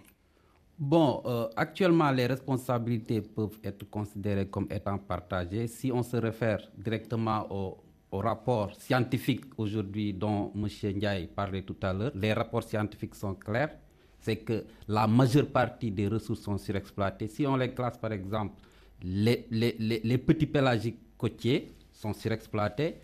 Bon, 0.78 1.22
euh, 1.24 1.48
actuellement, 1.56 2.10
les 2.10 2.26
responsabilités 2.26 3.20
peuvent 3.20 3.58
être 3.62 3.88
considérées 3.88 4.46
comme 4.46 4.66
étant 4.70 4.98
partagées. 4.98 5.66
Si 5.68 5.90
on 5.90 6.02
se 6.02 6.16
réfère 6.16 6.60
directement 6.76 7.46
au, 7.50 7.78
au 8.10 8.18
rapport 8.18 8.74
scientifique 8.74 9.44
aujourd'hui 9.56 10.12
dont 10.12 10.52
M. 10.54 10.68
Ndiaye 10.96 11.28
parlait 11.28 11.62
tout 11.62 11.76
à 11.82 11.92
l'heure, 11.92 12.12
les 12.14 12.32
rapports 12.32 12.62
scientifiques 12.64 13.14
sont 13.14 13.34
clairs. 13.34 13.76
C'est 14.20 14.36
que 14.36 14.64
la 14.88 15.06
majeure 15.06 15.46
partie 15.46 15.90
des 15.90 16.08
ressources 16.08 16.40
sont 16.40 16.58
surexploitées. 16.58 17.28
Si 17.28 17.46
on 17.46 17.56
les 17.56 17.72
classe, 17.72 17.98
par 17.98 18.12
exemple, 18.12 18.60
les, 19.02 19.46
les 19.50 20.18
petits 20.18 20.46
pélagiques 20.46 20.98
côtiers 21.16 21.72
sont 21.92 22.12
surexploités. 22.12 22.96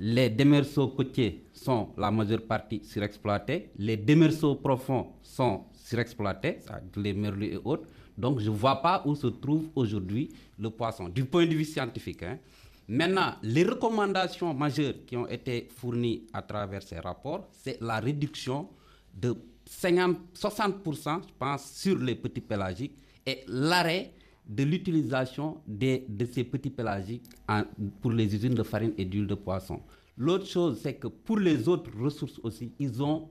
Les 0.00 0.30
démerceaux 0.30 0.88
côtiers 0.88 1.44
sont 1.52 1.88
la 1.98 2.12
majeure 2.12 2.42
partie 2.42 2.80
surexploités. 2.84 3.70
Les 3.78 3.96
démerceaux 3.96 4.54
profonds 4.54 5.08
sont 5.22 5.64
surexploités, 5.74 6.58
les 6.96 7.12
merlus 7.12 7.54
et 7.54 7.56
autres. 7.64 7.88
Donc, 8.16 8.38
je 8.38 8.48
ne 8.48 8.54
vois 8.54 8.80
pas 8.80 9.02
où 9.04 9.16
se 9.16 9.26
trouve 9.26 9.68
aujourd'hui 9.74 10.28
le 10.58 10.70
poisson, 10.70 11.08
du 11.08 11.24
point 11.24 11.46
de 11.46 11.54
vue 11.54 11.64
scientifique. 11.64 12.22
Hein. 12.22 12.38
Maintenant, 12.86 13.34
les 13.42 13.64
recommandations 13.64 14.54
majeures 14.54 14.94
qui 15.04 15.16
ont 15.16 15.26
été 15.26 15.68
fournies 15.76 16.22
à 16.32 16.42
travers 16.42 16.82
ces 16.82 17.00
rapports, 17.00 17.48
c'est 17.50 17.80
la 17.80 17.98
réduction 17.98 18.68
de 19.14 19.34
50, 19.66 20.16
60%, 20.34 21.22
je 21.28 21.34
pense, 21.38 21.72
sur 21.72 21.98
les 21.98 22.14
petits 22.14 22.40
pélagiques 22.40 22.96
et 23.26 23.40
l'arrêt 23.48 24.12
de 24.48 24.62
l'utilisation 24.64 25.58
de, 25.66 26.00
ces 26.32 26.44
petits 26.44 26.70
pélagiques 26.70 27.24
pour 28.00 28.10
les 28.12 28.34
usines 28.34 28.54
de 28.54 28.62
farine 28.62 28.92
et 28.96 29.04
d'huile 29.04 29.26
de 29.26 29.34
poisson. 29.34 29.80
L'autre 30.16 30.46
chose, 30.46 30.80
c'est 30.82 30.94
que 30.94 31.06
pour 31.08 31.38
les 31.38 31.68
autres 31.68 31.90
ressources 32.00 32.40
aussi, 32.42 32.72
ils 32.78 33.02
ont, 33.02 33.28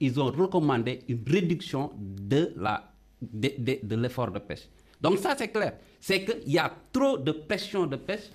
ils 0.00 0.20
ont 0.20 0.26
recommandé 0.26 0.98
une 1.08 1.22
réduction 1.26 1.92
de, 1.98 2.52
la, 2.56 2.92
de, 3.22 3.50
de, 3.82 3.96
l'effort 3.96 4.30
de 4.30 4.40
pêche. 4.40 4.68
Donc 5.00 5.18
ça, 5.18 5.34
c'est 5.38 5.48
clair. 5.48 5.78
C'est 6.00 6.24
qu'il 6.24 6.52
y 6.52 6.58
a 6.58 6.70
trop 6.92 7.16
de 7.16 7.30
pression 7.32 7.86
de 7.86 7.96
pêche, 7.96 8.28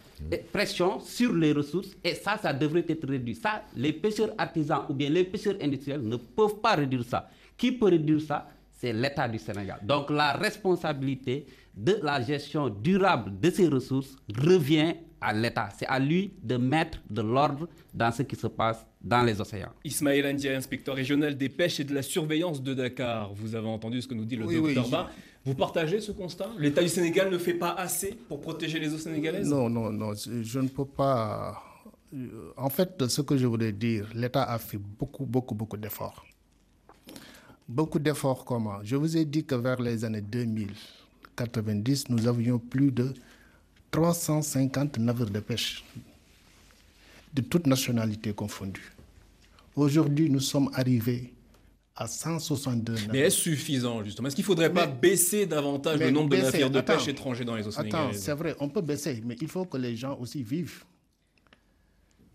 pression 0.51 0.99
sur 0.99 1.33
les 1.33 1.51
ressources, 1.51 1.95
et 2.03 2.15
ça, 2.15 2.37
ça 2.41 2.53
devrait 2.53 2.85
être 2.87 3.07
réduit. 3.07 3.35
Ça, 3.35 3.63
les 3.75 3.93
pêcheurs 3.93 4.33
artisans 4.37 4.85
ou 4.89 4.93
bien 4.93 5.09
les 5.09 5.25
pêcheurs 5.25 5.55
industriels 5.61 6.01
ne 6.01 6.15
peuvent 6.15 6.59
pas 6.61 6.75
réduire 6.75 7.03
ça. 7.03 7.29
Qui 7.57 7.73
peut 7.73 7.87
réduire 7.87 8.21
ça? 8.21 8.47
C'est 8.71 8.93
l'État 8.93 9.27
du 9.27 9.37
Sénégal. 9.37 9.79
Donc 9.83 10.09
la 10.09 10.33
responsabilité 10.33 11.45
de 11.79 11.97
la 12.03 12.21
gestion 12.21 12.69
durable 12.69 13.39
de 13.39 13.49
ces 13.49 13.67
ressources 13.67 14.15
revient 14.37 14.95
à 15.21 15.33
l'État. 15.33 15.69
C'est 15.77 15.85
à 15.87 15.97
lui 15.99 16.33
de 16.43 16.57
mettre 16.57 16.99
de 17.09 17.21
l'ordre 17.21 17.67
dans 17.93 18.11
ce 18.11 18.23
qui 18.23 18.35
se 18.35 18.47
passe 18.47 18.85
dans 19.01 19.23
les 19.23 19.39
océans. 19.39 19.71
Ismaël 19.83 20.25
Andia, 20.27 20.55
inspecteur 20.55 20.95
régional 20.95 21.37
des 21.37 21.49
pêches 21.49 21.79
et 21.79 21.83
de 21.85 21.93
la 21.93 22.01
surveillance 22.01 22.61
de 22.61 22.73
Dakar. 22.73 23.33
Vous 23.33 23.55
avez 23.55 23.67
entendu 23.67 24.01
ce 24.01 24.07
que 24.07 24.13
nous 24.13 24.25
dit 24.25 24.35
le 24.35 24.45
oui, 24.45 24.55
docteur 24.55 24.85
oui, 24.85 24.91
Ba. 24.91 25.09
Vous 25.45 25.55
partagez 25.55 26.01
ce 26.01 26.11
constat? 26.11 26.49
L'État 26.57 26.81
du 26.81 26.89
Sénégal 26.89 27.31
ne 27.31 27.37
fait 27.37 27.53
pas 27.53 27.71
assez 27.71 28.17
pour 28.27 28.41
protéger 28.41 28.77
les 28.79 28.93
eaux 28.93 28.97
sénégalaises? 28.97 29.49
Non, 29.49 29.69
non, 29.69 29.89
non. 29.89 30.11
Je 30.13 30.59
ne 30.59 30.67
peux 30.67 30.85
pas. 30.85 31.63
En 32.57 32.69
fait, 32.69 33.07
ce 33.07 33.21
que 33.21 33.37
je 33.37 33.45
voulais 33.45 33.71
dire, 33.71 34.09
l'État 34.13 34.43
a 34.43 34.57
fait 34.57 34.77
beaucoup, 34.77 35.25
beaucoup, 35.25 35.55
beaucoup 35.55 35.77
d'efforts 35.77 36.25
beaucoup 37.69 37.99
d'efforts 37.99 38.43
comment? 38.45 38.79
Je 38.83 38.95
vous 38.95 39.15
ai 39.15 39.25
dit 39.25 39.45
que 39.45 39.53
vers 39.53 39.79
les 39.79 40.03
années 40.03 40.23
2090, 41.45 42.09
nous 42.09 42.27
avions 42.27 42.59
plus 42.59 42.91
de 42.91 43.13
350 43.91 44.97
navires 44.99 45.29
de 45.29 45.39
pêche, 45.39 45.83
de 47.33 47.41
toutes 47.41 47.67
nationalités 47.67 48.33
confondues. 48.33 48.91
Aujourd'hui, 49.75 50.29
nous 50.29 50.39
sommes 50.39 50.69
arrivés 50.73 51.33
à 51.95 52.07
162 52.07 52.93
navires. 52.93 53.09
Mais 53.11 53.19
est-ce 53.19 53.37
suffisant, 53.37 54.03
justement? 54.03 54.27
Est-ce 54.27 54.35
qu'il 54.35 54.43
ne 54.43 54.47
faudrait 54.47 54.69
mais, 54.69 54.75
pas 54.75 54.87
baisser 54.87 55.45
davantage 55.45 55.99
le 55.99 56.11
nombre 56.11 56.29
baisser, 56.29 56.45
de 56.45 56.51
navires 56.51 56.71
de 56.71 56.79
attends, 56.79 56.93
pêche 56.97 57.07
étrangers 57.07 57.45
dans 57.45 57.55
les 57.55 57.67
eaux 57.67 57.79
Attends, 57.79 58.11
c'est 58.13 58.33
vrai, 58.33 58.55
on 58.59 58.69
peut 58.69 58.81
baisser, 58.81 59.21
mais 59.25 59.35
il 59.41 59.47
faut 59.47 59.65
que 59.65 59.77
les 59.77 59.95
gens 59.95 60.17
aussi 60.19 60.43
vivent. 60.43 60.83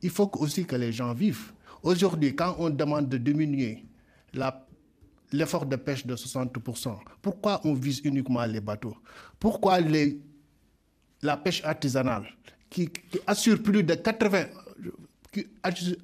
Il 0.02 0.11
faut 0.11 0.30
aussi 0.34 0.64
que 0.64 0.76
les 0.76 0.92
gens 0.92 1.12
vivent. 1.14 1.52
Aujourd'hui, 1.82 2.34
quand 2.34 2.56
on 2.58 2.70
demande 2.70 3.08
de 3.08 3.18
diminuer 3.18 3.84
la 4.32 4.66
l'effort 5.34 5.66
de 5.66 5.76
pêche 5.76 6.06
de 6.06 6.14
60%. 6.14 6.96
Pourquoi 7.20 7.60
on 7.64 7.74
vise 7.74 8.00
uniquement 8.04 8.44
les 8.46 8.60
bateaux? 8.60 8.96
Pourquoi 9.38 9.78
la 11.22 11.36
pêche 11.36 11.64
artisanale, 11.64 12.26
qui, 12.70 12.90
assure 13.26 13.62
plus 13.62 13.82
de 13.82 13.94
80, 13.94 14.44
qui, 15.32 15.46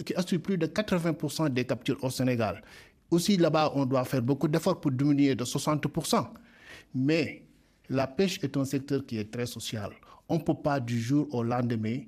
qui 0.04 0.14
assure 0.14 0.40
plus 0.40 0.58
de 0.58 0.66
80% 0.66 1.50
des 1.50 1.64
captures 1.64 2.02
au 2.02 2.10
Sénégal, 2.10 2.62
aussi 3.10 3.36
là-bas, 3.36 3.72
on 3.74 3.86
doit 3.86 4.04
faire 4.04 4.22
beaucoup 4.22 4.48
d'efforts 4.48 4.80
pour 4.80 4.90
diminuer 4.90 5.34
de 5.34 5.44
60%. 5.44 6.26
Mais 6.94 7.42
la 7.88 8.06
pêche 8.06 8.38
est 8.42 8.56
un 8.56 8.64
secteur 8.64 9.04
qui 9.04 9.18
est 9.18 9.30
très 9.30 9.46
social. 9.46 9.90
On 10.28 10.36
ne 10.38 10.42
peut 10.42 10.54
pas 10.54 10.80
du 10.80 11.00
jour 11.00 11.26
au 11.34 11.42
lendemain 11.42 12.00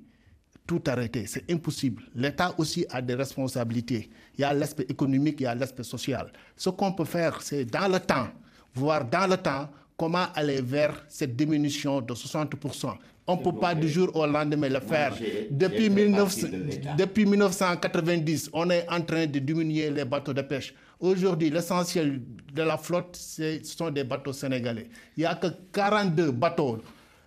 tout 0.65 0.81
arrêter. 0.87 1.25
C'est 1.27 1.49
impossible. 1.51 2.03
L'État 2.15 2.53
aussi 2.57 2.85
a 2.89 3.01
des 3.01 3.15
responsabilités. 3.15 4.09
Il 4.37 4.41
y 4.41 4.43
a 4.43 4.53
l'aspect 4.53 4.85
économique, 4.89 5.37
il 5.39 5.43
y 5.43 5.47
a 5.47 5.55
l'aspect 5.55 5.83
social. 5.83 6.31
Ce 6.55 6.69
qu'on 6.69 6.93
peut 6.93 7.05
faire, 7.05 7.41
c'est 7.41 7.65
dans 7.65 7.91
le 7.91 7.99
temps, 7.99 8.27
voir 8.73 9.05
dans 9.05 9.27
le 9.29 9.37
temps 9.37 9.69
comment 9.97 10.25
aller 10.33 10.61
vers 10.61 11.03
cette 11.07 11.35
diminution 11.35 12.01
de 12.01 12.13
60%. 12.13 12.93
On 13.25 13.37
ne 13.37 13.41
peut 13.41 13.53
pas 13.53 13.73
du 13.73 13.87
jour 13.87 14.13
au 14.15 14.25
lendemain 14.25 14.67
le 14.67 14.79
faire. 14.81 15.15
Depuis, 15.49 15.89
19, 15.89 16.97
depuis 16.97 17.25
1990, 17.25 18.49
on 18.51 18.69
est 18.69 18.85
en 18.89 19.01
train 19.01 19.25
de 19.27 19.39
diminuer 19.39 19.89
les 19.91 20.03
bateaux 20.03 20.33
de 20.33 20.41
pêche. 20.41 20.73
Aujourd'hui, 20.99 21.49
l'essentiel 21.49 22.21
de 22.53 22.63
la 22.63 22.77
flotte, 22.77 23.15
ce 23.15 23.59
sont 23.63 23.91
des 23.91 24.03
bateaux 24.03 24.33
sénégalais. 24.33 24.89
Il 25.15 25.21
n'y 25.21 25.25
a 25.25 25.35
que 25.35 25.47
42 25.71 26.31
bateaux 26.31 26.79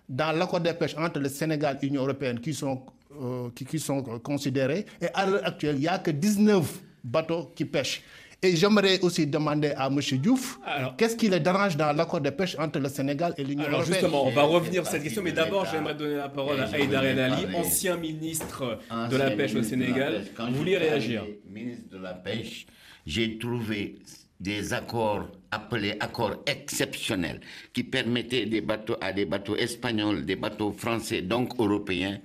dans 0.07 0.31
l'accord 0.37 0.61
de 0.61 0.71
pêche 0.71 0.95
entre 0.97 1.19
le 1.19 1.29
Sénégal 1.29 1.77
et 1.81 1.85
l'Union 1.85 2.03
européenne 2.03 2.39
qui 2.39 2.53
sont, 2.53 2.81
euh, 3.21 3.49
qui, 3.55 3.65
qui, 3.65 3.79
sont 3.79 4.01
considérés. 4.19 4.85
Et 5.01 5.07
à 5.13 5.25
l'heure 5.25 5.45
actuelle, 5.45 5.75
il 5.75 5.81
n'y 5.81 5.87
a 5.87 5.99
que 5.99 6.11
19 6.11 6.65
bateaux 7.03 7.51
qui 7.55 7.65
pêchent. 7.65 8.01
Et 8.43 8.55
j'aimerais 8.55 8.99
aussi 9.01 9.25
demander 9.25 9.69
à 9.75 9.87
M. 9.87 9.99
Diouf, 10.19 10.59
qu'est-ce 10.95 11.15
qui 11.15 11.27
le 11.27 11.39
dérange 11.39 11.75
dans 11.75 11.91
l'accord 11.91 12.21
de 12.21 12.29
pêche 12.29 12.55
entre 12.59 12.77
le 12.77 12.87
Sénégal 12.87 13.33
et 13.37 13.43
l'Union 13.43 13.63
européenne? 13.63 13.73
Alors 13.73 13.85
justement, 13.85 14.25
on 14.27 14.29
va 14.29 14.43
revenir 14.43 14.83
sur 14.83 14.91
cette 14.91 15.01
question, 15.03 15.23
mais 15.23 15.31
d'abord 15.31 15.65
j'aimerais 15.65 15.95
donner 15.95 16.17
la 16.17 16.29
parole 16.29 16.59
à 16.59 16.65
Haïdar 16.71 17.03
El 17.03 17.19
Ali, 17.19 17.55
ancien 17.55 17.97
ministre 17.97 18.77
de 19.09 19.17
la 19.17 19.31
Pêche 19.31 19.55
au 19.55 19.63
Sénégal. 19.63 20.23
Vous 20.37 20.53
voulez 20.55 20.77
réagir 20.77 21.25
Ministre 21.49 21.89
de 21.89 21.97
la 21.97 22.13
Pêche, 22.13 22.67
j'ai 23.07 23.39
trouvé 23.39 23.95
des 24.39 24.71
accords 24.71 25.25
appelés 25.49 25.95
accords 25.99 26.35
exceptionnels 26.45 27.41
qui 27.73 27.83
permettaient 27.83 28.45
des 28.45 28.61
bateaux, 28.61 28.97
à 29.01 29.13
des 29.13 29.25
bateaux 29.25 29.55
espagnols, 29.55 30.25
des 30.25 30.35
bateaux 30.35 30.71
français, 30.73 31.23
donc 31.23 31.59
européens, 31.59 32.19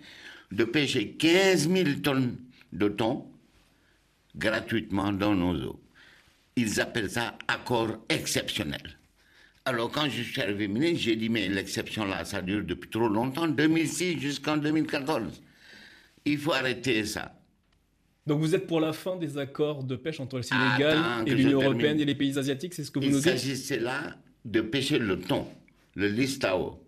de 0.52 0.64
pêcher 0.64 1.12
15 1.12 1.68
000 1.68 1.90
tonnes 2.02 2.36
de 2.72 2.88
thon 2.88 3.26
gratuitement 4.36 5.12
dans 5.12 5.34
nos 5.34 5.54
eaux 5.66 5.82
ils 6.56 6.80
appellent 6.80 7.10
ça 7.10 7.36
accord 7.48 7.96
exceptionnel. 8.08 8.98
Alors 9.64 9.90
quand 9.90 10.08
je 10.08 10.22
suis 10.22 10.40
arrivé 10.40 10.68
ministre, 10.68 11.00
j'ai 11.04 11.16
dit 11.16 11.28
mais 11.28 11.48
l'exception 11.48 12.04
là, 12.04 12.24
ça 12.24 12.42
dure 12.42 12.64
depuis 12.64 12.90
trop 12.90 13.08
longtemps, 13.08 13.46
2006 13.46 14.18
jusqu'en 14.20 14.56
2014. 14.56 15.40
Il 16.24 16.38
faut 16.38 16.52
arrêter 16.52 17.04
ça. 17.04 17.32
Donc 18.26 18.40
vous 18.40 18.54
êtes 18.54 18.66
pour 18.66 18.80
la 18.80 18.92
fin 18.92 19.16
des 19.16 19.38
accords 19.38 19.82
de 19.82 19.96
pêche 19.96 20.20
entre 20.20 20.36
le 20.36 20.42
Sénégal 20.42 20.98
et 21.26 21.34
l'Union 21.34 21.62
européenne 21.62 22.00
et 22.00 22.04
les 22.04 22.14
pays 22.14 22.38
asiatiques, 22.38 22.74
c'est 22.74 22.84
ce 22.84 22.90
que 22.90 22.98
vous 23.00 23.06
Il 23.06 23.12
nous 23.12 23.18
dites? 23.18 23.26
Il 23.26 23.38
s'agissait 23.38 23.78
là 23.80 24.16
de 24.44 24.60
pêcher 24.60 24.98
le 24.98 25.18
thon, 25.18 25.46
le 25.94 26.08
listao. 26.08 26.81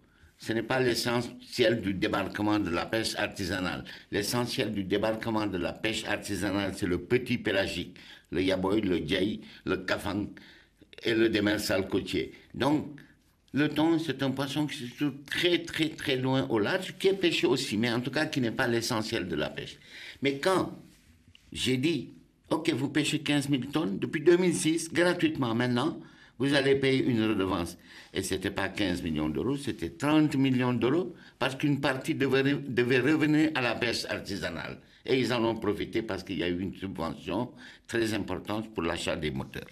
Ce 0.44 0.52
n'est 0.52 0.62
pas 0.62 0.78
l'essentiel 0.78 1.80
du 1.80 1.94
débarquement 1.94 2.58
de 2.58 2.68
la 2.68 2.84
pêche 2.84 3.14
artisanale. 3.16 3.82
L'essentiel 4.12 4.72
du 4.72 4.84
débarquement 4.84 5.46
de 5.46 5.56
la 5.56 5.72
pêche 5.72 6.04
artisanale, 6.04 6.74
c'est 6.76 6.86
le 6.86 6.98
petit 6.98 7.38
pélagique, 7.38 7.96
le 8.30 8.42
yaboy, 8.42 8.82
le 8.82 8.98
djaï, 8.98 9.40
le 9.64 9.78
kafang 9.78 10.26
et 11.02 11.14
le 11.14 11.30
démersal 11.30 11.88
côtier. 11.88 12.32
Donc, 12.52 13.00
le 13.54 13.70
thon, 13.70 13.98
c'est 13.98 14.22
un 14.22 14.32
poisson 14.32 14.66
qui 14.66 14.86
se 14.86 14.94
trouve 14.96 15.14
très, 15.24 15.60
très, 15.60 15.88
très 15.88 16.16
loin 16.16 16.46
au 16.50 16.58
large, 16.58 16.94
qui 16.98 17.08
est 17.08 17.14
pêché 17.14 17.46
aussi, 17.46 17.78
mais 17.78 17.90
en 17.90 18.00
tout 18.00 18.10
cas 18.10 18.26
qui 18.26 18.42
n'est 18.42 18.50
pas 18.50 18.68
l'essentiel 18.68 19.26
de 19.26 19.36
la 19.36 19.48
pêche. 19.48 19.78
Mais 20.20 20.40
quand 20.40 20.78
j'ai 21.52 21.78
dit, 21.78 22.10
OK, 22.50 22.70
vous 22.74 22.90
pêchez 22.90 23.20
15 23.20 23.48
000 23.48 23.62
tonnes 23.72 23.98
depuis 23.98 24.20
2006, 24.20 24.92
gratuitement 24.92 25.54
maintenant, 25.54 25.98
vous 26.38 26.52
allez 26.52 26.74
payer 26.74 27.02
une 27.02 27.24
redevance. 27.24 27.78
Et 28.14 28.22
ce 28.22 28.34
n'était 28.34 28.52
pas 28.52 28.68
15 28.68 29.02
millions 29.02 29.28
d'euros, 29.28 29.56
c'était 29.56 29.90
30 29.90 30.36
millions 30.36 30.72
d'euros, 30.72 31.14
parce 31.36 31.56
qu'une 31.56 31.80
partie 31.80 32.14
devait, 32.14 33.00
revenir 33.00 33.50
à 33.56 33.60
la 33.60 33.74
pêche 33.74 34.04
artisanale. 34.08 34.78
Et 35.04 35.18
ils 35.18 35.32
en 35.32 35.44
ont 35.44 35.56
profité 35.56 36.00
parce 36.00 36.22
qu'il 36.22 36.38
y 36.38 36.44
a 36.44 36.48
eu 36.48 36.60
une 36.60 36.74
subvention 36.74 37.50
très 37.88 38.14
importante 38.14 38.72
pour 38.72 38.84
l'achat 38.84 39.16
des 39.16 39.32
moteurs. 39.32 39.66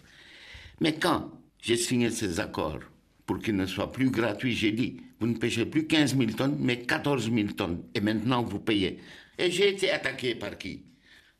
Mais 0.81 0.94
quand 0.94 1.31
j'ai 1.62 1.76
signé 1.76 2.11
ces 2.11 2.40
accords 2.40 2.81
pour 3.24 3.38
qu'ils 3.38 3.57
ne 3.57 3.66
soient 3.66 3.92
plus 3.92 4.11
gratuits, 4.11 4.52
j'ai 4.52 4.72
dit, 4.72 5.00
vous 5.20 5.28
ne 5.28 5.37
pêchez 5.37 5.64
plus 5.64 5.87
15 5.87 6.18
000 6.18 6.33
tonnes, 6.33 6.57
mais 6.59 6.81
14 6.81 7.31
000 7.33 7.48
tonnes. 7.57 7.85
Et 7.94 8.00
maintenant, 8.00 8.42
vous 8.42 8.59
payez. 8.59 8.98
Et 9.38 9.52
j'ai 9.52 9.68
été 9.68 9.90
attaqué 9.92 10.35
par 10.35 10.59
qui? 10.59 10.83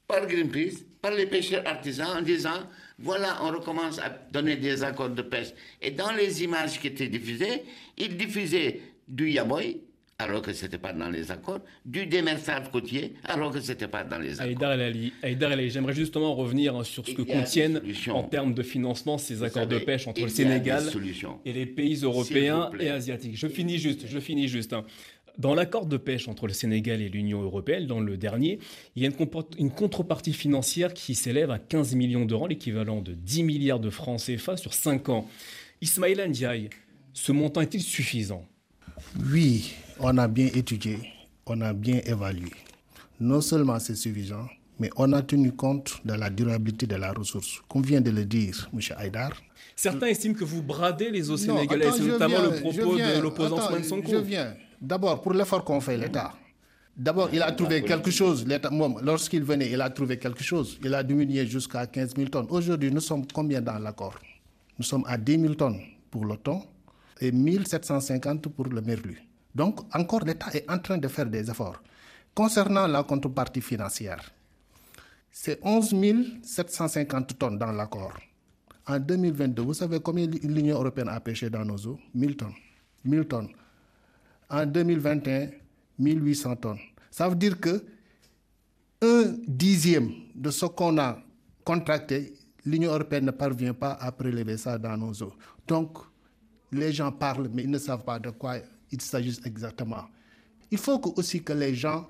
Par 0.07 0.27
Greenpeace, 0.29 0.85
par 1.03 1.11
les 1.11 1.27
pêcheurs 1.27 1.67
artisans 1.67 2.17
en 2.17 2.23
disant, 2.23 2.61
voilà, 3.01 3.37
on 3.43 3.49
recommence 3.51 3.99
à 3.99 4.09
donner 4.31 4.57
des 4.57 4.85
accords 4.85 5.11
de 5.11 5.23
pêche. 5.23 5.49
Et 5.83 5.91
dans 5.91 6.13
les 6.13 6.45
images 6.45 6.79
qui 6.79 6.87
étaient 6.87 7.09
diffusées, 7.09 7.65
ils 7.99 8.17
diffusaient 8.17 8.81
du 9.09 9.29
yaboy, 9.29 9.81
alors 10.21 10.41
que 10.41 10.53
ce 10.53 10.65
n'était 10.65 10.79
pas 10.79 10.93
dans 10.93 11.11
les 11.11 11.33
accords, 11.33 11.59
du 11.85 12.07
démersage 12.07 12.71
côtier, 12.71 13.15
alors 13.25 13.51
que 13.51 13.61
ce 13.61 13.73
n'était 13.73 13.89
pas 13.89 14.05
dans 14.05 14.19
les 14.21 14.41
accords. 14.41 14.47
Aïdar 14.47 14.73
El 15.51 15.59
Ali, 15.59 15.71
j'aimerais 15.71 15.95
justement 15.95 16.37
revenir 16.37 16.87
sur 16.87 17.05
ce 17.05 17.13
que 17.13 17.23
contiennent 17.23 17.83
en 18.11 18.23
termes 18.23 18.55
de 18.55 18.63
financement 18.63 19.19
ces 19.19 19.43
accords 19.43 19.67
de 19.67 19.79
pêche 19.79 20.07
entre 20.07 20.23
le 20.23 20.29
Sénégal 20.29 20.85
et 21.45 21.53
les 21.53 21.67
pays 21.67 21.97
européens 21.97 22.71
et 22.79 22.91
asiatiques. 22.91 23.37
Je 23.37 23.49
finis 23.49 23.79
juste, 23.79 24.07
je 24.07 24.21
finis 24.21 24.47
juste. 24.47 24.73
Hein. 24.73 24.85
Dans 25.39 25.55
l'accord 25.55 25.87
de 25.87 25.97
pêche 25.97 26.29
entre 26.29 26.47
le 26.47 26.53
Sénégal 26.53 27.01
et 27.01 27.09
l'Union 27.09 27.41
européenne, 27.43 27.87
dans 27.87 28.01
le 28.01 28.17
dernier, 28.17 28.59
il 28.97 29.03
y 29.03 29.07
a 29.07 29.09
une, 29.09 29.17
une 29.59 29.71
contrepartie 29.71 30.33
financière 30.35 30.93
qui 30.93 31.15
s'élève 31.15 31.51
à 31.51 31.59
15 31.59 31.95
millions 31.95 32.25
d'euros, 32.27 32.47
l'équivalent 32.47 33.01
de 33.01 33.13
10 33.15 33.43
milliards 33.45 33.81
de 33.81 33.89
francs 33.91 34.21
CFA 34.21 34.57
sur 34.57 34.75
5 34.75 35.09
ans. 35.09 35.27
Ismaïl 35.81 36.23
Ndiaye, 36.29 36.69
ce 37.15 37.33
montant 37.33 37.63
est-il 37.63 37.81
suffisant? 37.81 38.45
Oui, 39.31 39.75
on 40.01 40.17
a 40.19 40.29
bien 40.29 40.47
étudié, 40.55 40.99
on 41.47 41.61
a 41.63 41.73
bien 41.73 42.01
évalué. 42.05 42.51
Non 43.19 43.41
seulement 43.41 43.79
c'est 43.79 43.95
suffisant, 43.97 44.47
mais 44.79 44.91
on 44.97 45.13
a 45.13 45.23
tenu 45.23 45.53
compte 45.53 46.01
de 46.05 46.13
la 46.15 46.29
durabilité 46.29 46.87
de 46.87 46.97
la 46.97 47.13
ressource. 47.13 47.61
Comme 47.69 47.83
vient 47.83 48.01
de 48.01 48.11
le 48.11 48.25
dire 48.25 48.69
M. 48.75 48.81
Haïdar. 48.97 49.33
Certains 49.77 50.07
estiment 50.09 50.35
que 50.35 50.45
vous 50.45 50.63
bradez 50.63 51.11
les 51.11 51.31
eaux 51.31 51.37
sénégalais, 51.37 51.91
c'est 51.93 52.03
notamment 52.05 52.43
le 52.43 52.61
propos 52.61 52.97
de 52.97 53.21
l'opposant 53.21 53.57
Ousmane 53.67 53.85
Sonko. 53.85 54.11
Je 54.13 54.17
viens. 54.19 54.55
D'abord, 54.83 55.23
pour 55.23 55.33
l'effort 55.33 55.65
qu'on 55.65 55.81
fait, 55.81 55.97
l'État. 55.97 56.35
D'abord, 56.97 57.29
il 57.33 57.41
a 57.41 57.53
trouvé 57.53 57.83
quelque 57.85 58.11
chose. 58.11 58.45
Lorsqu'il 59.03 59.45
venait, 59.45 59.71
il 59.71 59.81
a 59.81 59.89
trouvé 59.91 60.19
quelque 60.19 60.43
chose. 60.43 60.77
Il 60.83 60.93
a 60.93 61.05
diminué 61.05 61.47
jusqu'à 61.47 61.87
15 61.87 62.17
000 62.17 62.29
tonnes. 62.29 62.49
Aujourd'hui, 62.51 62.91
nous 62.91 63.01
sommes 63.01 63.25
combien 63.33 63.63
dans 63.63 63.79
l'accord? 63.79 64.19
Nous 64.77 64.85
sommes 64.85 65.05
à 65.07 65.17
10 65.17 65.41
000 65.41 65.55
tonnes 65.55 65.81
pour 66.11 66.25
le 66.25 66.37
thon 66.37 66.65
et 67.21 67.31
1 67.31 67.65
750 67.65 68.49
pour 68.49 68.67
le 68.67 68.81
merlu. 68.81 69.23
Donc, 69.55 69.81
encore, 69.95 70.25
l'État 70.25 70.51
est 70.53 70.69
en 70.69 70.79
train 70.79 70.99
de 70.99 71.07
faire 71.07 71.27
des 71.27 71.49
efforts. 71.49 71.81
Concernant 72.35 72.89
la 72.89 73.05
contrepartie 73.05 73.61
financière, 73.61 74.33
c'est 75.31 75.61
11 75.63 75.95
750 76.43 77.39
tonnes 77.39 77.57
dans 77.57 77.71
l'accord. 77.71 78.15
En 78.89 78.99
2022, 78.99 79.63
vous 79.63 79.75
savez 79.75 80.01
combien 80.01 80.27
l'Union 80.27 80.75
européenne 80.75 81.09
a 81.09 81.21
pêché 81.21 81.49
dans 81.49 81.65
nos 81.65 81.77
eaux? 81.87 82.01
1000 82.15 82.37
tonnes. 82.37 82.55
1000 83.05 83.25
tonnes. 83.27 83.49
En 84.53 84.67
2021, 84.67 85.49
1800 85.99 86.57
tonnes. 86.57 86.79
Ça 87.11 87.29
veut 87.29 87.35
dire 87.37 87.59
que 87.59 87.83
un 89.01 89.35
dixième 89.49 90.13
de 90.35 90.51
ce 90.51 90.67
qu'on 90.67 90.99
a 90.99 91.19
contracté, 91.65 92.35
l'Union 92.65 92.93
européenne 92.93 93.25
ne 93.25 93.31
parvient 93.31 93.75
pas 93.75 93.93
à 93.93 94.13
prélever 94.13 94.57
ça 94.59 94.79
dans 94.79 94.97
nos 94.97 95.13
eaux. 95.23 95.33
Donc, 95.67 95.97
les 96.71 96.93
gens 96.93 97.11
parlent, 97.11 97.49
mais 97.53 97.65
ils 97.65 97.71
ne 97.71 97.79
savent 97.79 98.05
pas 98.05 98.19
de 98.19 98.31
quoi 98.31 98.57
il 98.91 99.01
s'agit 99.01 99.39
exactement. 99.45 100.05
Il 100.71 100.79
faut 100.79 101.01
aussi 101.17 101.43
que 101.43 101.53
les 101.53 101.75
gens 101.75 102.07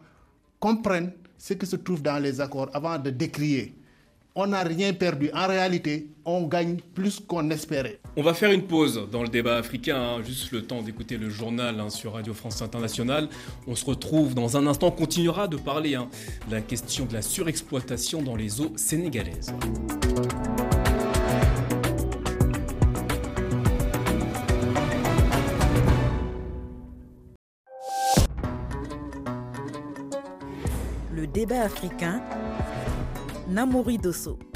comprennent 0.59 1.13
ce 1.39 1.55
qui 1.55 1.67
se 1.67 1.77
trouve 1.77 2.03
dans 2.03 2.21
les 2.23 2.41
accords 2.41 2.71
avant 2.75 2.99
de 2.99 3.11
décrier. 3.11 3.75
On 4.35 4.47
n'a 4.47 4.63
rien 4.63 4.95
perdu. 4.95 5.31
En 5.35 5.47
réalité, 5.47 6.07
on 6.25 6.47
gagne 6.47 6.79
plus 6.95 7.21
qu'on 7.21 7.51
espérait. 7.51 8.01
On 8.17 8.23
va 8.23 8.33
faire 8.33 8.51
une 8.51 8.63
pause 8.63 9.09
dans 9.13 9.23
le 9.23 9.29
débat 9.29 9.57
africain, 9.57 10.01
hein. 10.01 10.23
juste 10.25 10.53
le 10.53 10.63
temps 10.63 10.81
d'écouter 10.81 11.19
le 11.19 11.29
journal 11.29 11.79
hein, 11.79 11.91
sur 11.91 12.15
Radio 12.15 12.33
France 12.33 12.63
Internationale. 12.63 13.29
On 13.67 13.75
se 13.75 13.85
retrouve 13.85 14.35
dans 14.35 14.57
un 14.57 14.67
instant, 14.67 14.87
on 14.87 14.91
continuera 14.91 15.49
de 15.49 15.59
parler 15.59 15.97
hein, 15.97 16.09
de 16.49 16.55
la 16.55 16.63
question 16.63 17.05
de 17.05 17.13
la 17.13 17.21
surexploitation 17.21 18.23
dans 18.23 18.35
les 18.35 18.63
eaux 18.63 18.73
sénégalaises. 18.77 19.53
Le 31.15 31.27
débat 31.27 31.61
africain, 31.61 32.23
Namouri 33.49 33.99
Dosso. 33.99 34.52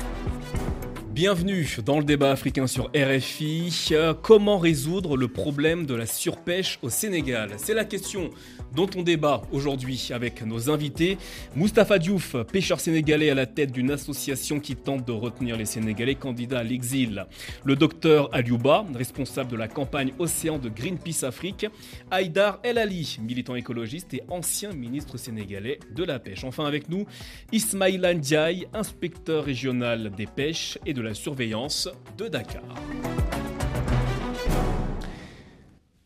Bienvenue 1.16 1.66
dans 1.82 1.98
le 1.98 2.04
débat 2.04 2.30
africain 2.30 2.66
sur 2.66 2.90
RFI. 2.94 3.94
Comment 4.20 4.58
résoudre 4.58 5.16
le 5.16 5.28
problème 5.28 5.86
de 5.86 5.94
la 5.94 6.04
surpêche 6.04 6.78
au 6.82 6.90
Sénégal? 6.90 7.52
C'est 7.56 7.72
la 7.72 7.86
question 7.86 8.28
dont 8.74 8.86
on 8.94 9.00
débat 9.00 9.40
aujourd'hui 9.50 10.10
avec 10.12 10.42
nos 10.44 10.68
invités. 10.68 11.16
Mustapha 11.54 11.98
Diouf, 11.98 12.36
pêcheur 12.52 12.80
sénégalais 12.80 13.30
à 13.30 13.34
la 13.34 13.46
tête 13.46 13.72
d'une 13.72 13.90
association 13.92 14.60
qui 14.60 14.76
tente 14.76 15.06
de 15.06 15.12
retenir 15.12 15.56
les 15.56 15.64
Sénégalais 15.64 16.16
candidats 16.16 16.58
à 16.58 16.62
l'exil. 16.62 17.24
Le 17.64 17.76
docteur 17.76 18.28
Aliouba, 18.34 18.84
responsable 18.94 19.50
de 19.50 19.56
la 19.56 19.68
campagne 19.68 20.12
Océan 20.18 20.58
de 20.58 20.68
Greenpeace 20.68 21.24
Afrique. 21.24 21.64
Haïdar 22.10 22.60
El 22.62 22.76
Ali, 22.76 23.16
militant 23.22 23.54
écologiste 23.54 24.12
et 24.12 24.22
ancien 24.28 24.74
ministre 24.74 25.16
sénégalais 25.16 25.78
de 25.94 26.04
la 26.04 26.18
pêche. 26.18 26.44
Enfin 26.44 26.66
avec 26.66 26.90
nous, 26.90 27.06
Ismaïla 27.52 28.12
Ndiaye, 28.12 28.68
inspecteur 28.74 29.44
régional 29.44 30.10
des 30.14 30.26
pêches 30.26 30.76
et 30.84 30.92
de 30.92 31.05
la 31.05 31.05
surveillance 31.14 31.88
de 32.18 32.28
Dakar. 32.28 32.62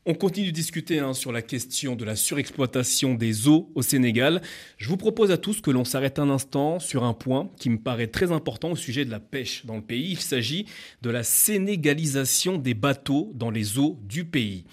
On 0.07 0.15
continue 0.15 0.47
de 0.47 0.53
discuter 0.53 0.99
hein, 0.99 1.13
sur 1.13 1.31
la 1.31 1.43
question 1.43 1.95
de 1.95 2.05
la 2.05 2.17
surexploitation 2.17 3.15
des 3.15 3.49
eaux 3.49 3.71
au 3.75 3.83
Sénégal. 3.83 4.41
Je 4.79 4.89
vous 4.89 4.97
propose 4.97 5.31
à 5.31 5.37
tous 5.37 5.61
que 5.61 5.71
l'on 5.71 5.85
s'arrête 5.85 6.19
un 6.19 6.31
instant 6.31 6.81
sur 6.81 7.05
un 7.05 7.13
point 7.13 7.51
qui 7.59 7.69
me 7.69 7.79
paraît 7.79 8.07
très 8.07 8.33
important 8.33 8.71
au 8.71 8.77
sujet 8.77 9.05
de 9.05 9.11
la 9.11 9.21
pêche 9.21 9.67
dans 9.67 9.77
le 9.77 9.83
pays. 9.83 10.13
Il 10.13 10.21
s'agit 10.21 10.65
de 11.03 11.11
la 11.11 11.23
sénégalisation 11.23 12.57
des 12.57 12.75
bateaux 12.75 13.31
dans 13.35 13.51
les 13.51 13.79
eaux 13.79 14.01
du 14.03 14.25
pays. 14.25 14.65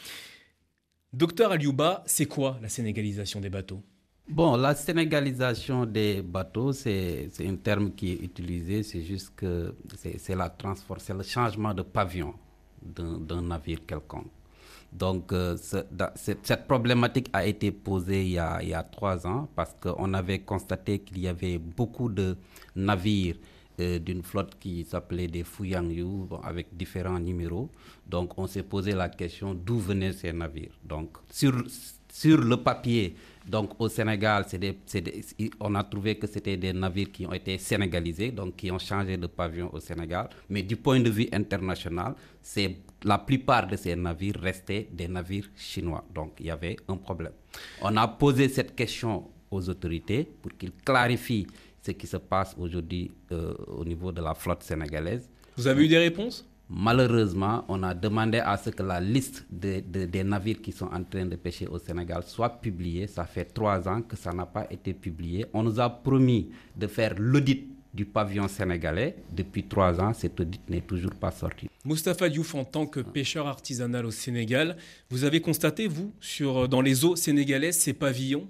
Docteur 1.11 1.51
Aliouba, 1.51 2.03
c'est 2.07 2.25
quoi 2.25 2.57
la 2.61 2.69
sénégalisation 2.69 3.41
des 3.41 3.49
bateaux? 3.49 3.83
Bon, 4.29 4.57
la 4.57 4.75
sénégalisation 4.75 5.85
des 5.85 6.21
bateaux, 6.21 6.73
c'est 6.73 7.29
un 7.39 7.55
terme 7.55 7.91
qui 7.93 8.11
est 8.11 8.21
utilisé, 8.23 8.83
c'est 8.83 9.01
juste 9.01 9.31
que 9.37 9.73
c'est 9.95 10.35
la 10.35 10.53
c'est 10.97 11.13
le 11.13 11.23
changement 11.23 11.73
de 11.73 11.81
pavillon 11.81 12.33
d'un 12.81 13.41
navire 13.41 13.79
quelconque. 13.87 14.27
Donc, 14.91 15.31
euh, 15.31 15.55
cette 16.15 16.67
problématique 16.67 17.29
a 17.31 17.45
été 17.45 17.71
posée 17.71 18.23
il 18.25 18.31
y 18.31 18.37
a, 18.39 18.83
trois 18.83 19.25
ans 19.25 19.47
parce 19.55 19.73
qu'on 19.79 20.13
avait 20.13 20.39
constaté 20.39 20.99
qu'il 20.99 21.19
y 21.19 21.27
avait 21.29 21.57
beaucoup 21.57 22.09
de 22.09 22.35
navires 22.75 23.35
euh, 23.79 23.97
d'une 23.99 24.23
flotte 24.23 24.57
qui 24.59 24.83
s'appelait 24.83 25.27
des 25.27 25.43
Fuyangyu 25.45 26.03
bon, 26.29 26.39
avec 26.43 26.75
différents 26.75 27.19
numéros. 27.19 27.69
Donc, 28.05 28.37
on 28.37 28.45
s'est 28.47 28.63
posé 28.63 28.91
la 28.93 29.07
question 29.07 29.53
d'où 29.53 29.79
venaient 29.79 30.13
ces 30.13 30.33
navires. 30.33 30.71
Donc, 30.83 31.17
sur 31.31 32.37
le 32.37 32.57
papier, 32.57 33.15
donc 33.47 33.79
au 33.79 33.87
Sénégal, 33.87 34.45
on 35.61 35.75
a 35.75 35.83
trouvé 35.83 36.15
que 36.17 36.27
c'était 36.27 36.57
des 36.57 36.73
navires 36.73 37.11
qui 37.11 37.25
ont 37.25 37.33
été 37.33 37.57
sénégalisés, 37.57 38.31
donc 38.31 38.55
qui 38.57 38.69
ont 38.71 38.79
changé 38.79 39.15
de 39.17 39.27
pavillon 39.27 39.69
au 39.73 39.79
Sénégal. 39.79 40.29
Mais 40.49 40.63
du 40.63 40.75
point 40.75 40.99
de 40.99 41.09
vue 41.09 41.27
international, 41.31 42.15
c'est 42.41 42.75
la 43.03 43.17
plupart 43.17 43.67
de 43.67 43.75
ces 43.77 43.95
navires 43.95 44.35
restaient 44.41 44.87
des 44.91 45.07
navires 45.07 45.49
chinois. 45.55 46.03
Donc 46.13 46.33
il 46.39 46.47
y 46.47 46.51
avait 46.51 46.75
un 46.89 46.97
problème. 46.97 47.31
On 47.81 47.95
a 47.95 48.07
posé 48.07 48.49
cette 48.49 48.75
question 48.75 49.27
aux 49.49 49.69
autorités 49.69 50.25
pour 50.41 50.51
qu'ils 50.57 50.73
clarifient 50.83 51.47
ce 51.81 51.91
qui 51.91 52.05
se 52.07 52.17
passe 52.17 52.53
aujourd'hui 52.57 53.11
euh, 53.31 53.53
au 53.67 53.85
niveau 53.85 54.11
de 54.11 54.21
la 54.21 54.33
flotte 54.33 54.63
sénégalaise. 54.63 55.29
Vous 55.55 55.67
avez 55.67 55.85
eu 55.85 55.87
des 55.87 55.97
réponses? 55.99 56.45
Malheureusement, 56.69 57.63
on 57.69 57.81
a 57.83 57.93
demandé 57.93 58.39
à 58.39 58.57
ce 58.57 58.69
que 58.71 58.83
la 58.83 58.99
liste 58.99 59.45
des 59.49 60.23
navires 60.23 60.61
qui 60.61 60.71
sont 60.73 60.87
en 60.87 61.01
train 61.03 61.25
de 61.25 61.35
pêcher 61.37 61.67
au 61.67 61.79
Sénégal 61.79 62.23
soit 62.25 62.49
publiée. 62.61 63.07
Ça 63.07 63.23
fait 63.25 63.45
trois 63.45 63.87
ans 63.87 64.01
que 64.01 64.17
ça 64.17 64.33
n'a 64.33 64.45
pas 64.45 64.67
été 64.69 64.93
publié. 64.93 65.45
On 65.53 65.63
nous 65.63 65.79
a 65.79 65.89
promis 65.89 66.49
de 66.75 66.87
faire 66.87 67.13
l'audit 67.17 67.67
du 67.93 68.05
pavillon 68.05 68.47
sénégalais. 68.49 69.15
Depuis 69.31 69.63
trois 69.63 69.99
ans, 69.99 70.13
cet 70.13 70.39
audit 70.39 70.61
n'est 70.69 70.81
toujours 70.81 71.15
pas 71.15 71.31
sorti. 71.31 71.69
Moustapha 71.85 72.27
Diouf, 72.29 72.53
en 72.53 72.65
tant 72.65 72.85
que 72.85 72.99
pêcheur 72.99 73.47
artisanal 73.47 74.05
au 74.05 74.11
Sénégal, 74.11 74.75
vous 75.09 75.23
avez 75.23 75.39
constaté, 75.39 75.87
vous, 75.87 76.11
sur, 76.19 76.67
dans 76.67 76.81
les 76.81 77.05
eaux 77.05 77.15
sénégalaises, 77.15 77.77
ces 77.77 77.93
pavillons? 77.93 78.47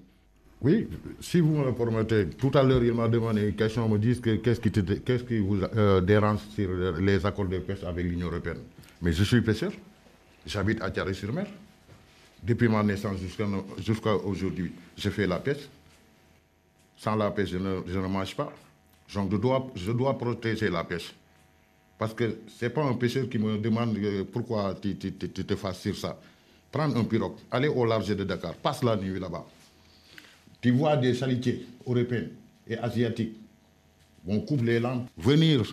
Oui, 0.61 0.87
si 1.21 1.39
vous 1.39 1.55
me 1.55 1.71
permettez, 1.71 2.29
tout 2.29 2.49
à 2.55 2.63
l'heure, 2.63 2.83
il 2.83 2.93
m'a 2.93 3.07
demandé 3.07 3.47
une 3.47 3.55
question, 3.55 3.87
me 3.87 3.99
dit 3.99 4.19
qu'est-ce 4.19 5.23
qui, 5.23 5.37
vous 5.37 5.61
euh, 5.61 6.01
dérange 6.01 6.39
sur 6.55 6.69
les 6.99 7.23
accords 7.25 7.45
de 7.45 7.59
pêche 7.59 7.83
avec 7.83 8.03
l'Union 8.03 8.27
européenne? 8.27 8.61
Mais 9.01 9.13
je 9.13 9.23
suis 9.23 9.41
pêcheur, 9.41 9.71
j'habite 10.47 10.81
à 10.81 10.89
Thierry-sur-Mer. 10.89 11.45
Depuis 12.41 12.67
ma 12.67 12.81
naissance 12.81 13.17
jusqu'à 13.79 14.15
aujourd'hui, 14.15 14.71
je 14.97 15.09
fais 15.11 15.27
la 15.27 15.37
pêche. 15.39 15.69
Sans 16.97 17.15
la 17.15 17.29
pêche, 17.29 17.49
je 17.49 17.57
ne, 17.57 18.07
mange 18.07 18.35
pas. 18.35 18.51
Donc 19.13 19.31
je 19.75 19.91
dois, 19.91 20.17
protéger 20.17 20.69
la 20.69 20.83
pêche. 20.83 21.13
Parce 21.99 22.15
que 22.15 22.37
ce 22.47 22.65
n'est 22.65 22.71
pas 22.71 22.83
un 22.83 22.93
pêcheur 22.93 23.29
qui 23.29 23.37
me 23.37 23.59
demande 23.59 23.95
euh, 23.97 24.23
pourquoi 24.31 24.75
tu, 24.81 24.95
te 24.95 25.55
fasses 25.55 25.81
sur 25.81 25.95
ça. 25.95 26.19
Prends 26.71 26.95
un 26.95 27.03
pirogue, 27.03 27.35
allez 27.51 27.67
au 27.67 27.85
large 27.85 28.07
de 28.07 28.23
Dakar, 28.23 28.55
passe 28.55 28.83
la 28.83 28.95
nuit 28.95 29.19
là-bas 29.19 29.45
tu 30.61 30.71
vois 30.71 30.97
des 30.97 31.13
chalutiers 31.13 31.65
européens 31.85 32.27
et 32.67 32.77
asiatiques 32.77 33.35
vont 34.25 34.41
couper 34.41 34.63
les 34.65 34.79
lampes, 34.79 35.07
venir 35.17 35.63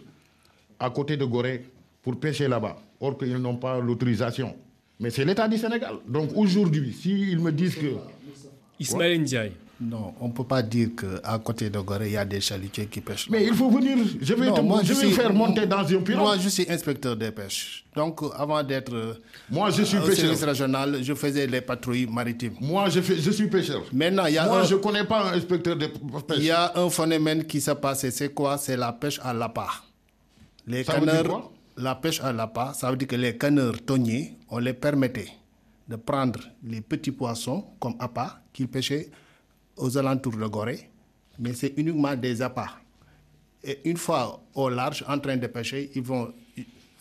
à 0.79 0.91
côté 0.91 1.17
de 1.17 1.25
Gorée 1.25 1.65
pour 2.03 2.19
pêcher 2.21 2.47
là-bas, 2.49 2.77
or 3.01 3.19
qu'ils 3.19 3.37
n'ont 3.37 3.57
pas 3.57 3.81
l'autorisation. 3.81 4.55
Mais 5.01 5.11
c'est 5.11 5.25
l'État 5.25 5.49
du 5.49 5.59
Sénégal. 5.59 5.97
Donc 6.07 6.31
aujourd'hui, 6.37 6.93
s'ils 6.93 7.41
me 7.41 7.51
disent 7.51 7.75
que... 7.77 7.95
Ismaël 8.79 9.21
Ndiaye. 9.21 9.53
Non, 9.81 10.15
on 10.21 10.29
ne 10.29 10.33
peut 10.33 10.45
pas 10.45 10.63
dire 10.63 10.91
qu'à 10.97 11.39
côté 11.39 11.69
de 11.69 11.79
Gorée, 11.81 12.07
il 12.07 12.13
y 12.13 12.17
a 12.17 12.25
des 12.25 12.41
chalutiers 12.41 12.87
qui 12.87 13.01
pêchent. 13.01 13.29
Mais 13.29 13.45
il 13.45 13.55
faut 13.55 13.69
venir, 13.71 13.97
je 14.21 14.35
vais, 14.35 14.47
je, 14.85 14.93
vais 14.95 15.11
faire 15.11 15.33
monter 15.33 15.67
dans 15.67 15.79
un 15.81 16.01
pirogue. 16.01 16.23
Moi, 16.23 16.39
je 16.39 16.49
suis 16.49 16.71
inspecteur 16.71 17.17
des 17.17 17.33
pêches. 17.33 17.85
Donc, 17.97 18.21
avant 18.37 18.63
d'être 18.63 19.19
moi, 19.51 19.71
je 19.71 19.83
suis 19.83 19.99
pêcheur. 19.99 20.15
service 20.17 20.45
régional, 20.45 21.03
je 21.03 21.13
faisais 21.15 21.47
les 21.49 21.61
patrouilles 21.61 22.07
maritimes. 22.07 22.55
Moi, 22.61 22.89
je, 22.89 23.01
fais, 23.01 23.17
je 23.17 23.31
suis 23.33 23.49
pêcheur. 23.49 23.83
Maintenant, 23.93 24.27
il 24.27 24.35
y 24.35 24.39
a 24.39 24.47
moi, 24.47 24.63
je 24.63 24.75
ne 24.77 24.81
connais 24.81 25.05
pas 25.05 25.31
un 25.33 25.37
inspecteur 25.37 25.77
de 25.77 25.87
pêche. 25.87 26.39
Il 26.39 26.45
y 26.45 26.51
a 26.53 26.73
un 26.77 26.89
phénomène 26.89 27.45
qui 27.45 27.61
s'est 27.61 27.75
passé. 27.75 28.13
C'est 28.13 28.33
quoi? 28.33 28.57
C'est 28.59 28.77
la 28.77 28.93
pêche 28.93 29.19
à 29.25 29.33
l'appât. 29.33 29.71
Les 30.69 30.85
canards, 30.85 31.51
la 31.77 31.97
pêche 31.97 32.21
à 32.21 32.33
l'appât, 32.33 32.73
ça 32.75 32.91
veut 32.91 32.97
dire 32.97 33.09
que 33.09 33.17
les 33.17 33.37
canards 33.37 33.85
tonniers, 33.85 34.39
on 34.49 34.59
les 34.59 34.73
permettait 34.73 35.29
de 35.89 35.97
prendre 35.97 36.41
les 36.63 36.81
petits 36.81 37.13
poissons 37.13 37.65
comme 37.81 37.97
appât 37.99 38.41
qu'ils 38.53 38.69
pêchaient 38.69 39.11
aux 39.77 39.97
alentours 39.99 40.37
de 40.37 40.47
Gorée, 40.47 40.89
mais 41.39 41.55
c'est 41.55 41.75
uniquement 41.77 42.15
des 42.15 42.43
appâts. 42.43 42.79
Et 43.63 43.81
une 43.85 43.97
fois 43.97 44.43
au 44.55 44.69
large, 44.69 45.05
en 45.09 45.19
train 45.19 45.37
de 45.37 45.47
pêcher, 45.47 45.91
ils 45.95 46.03
vont 46.03 46.33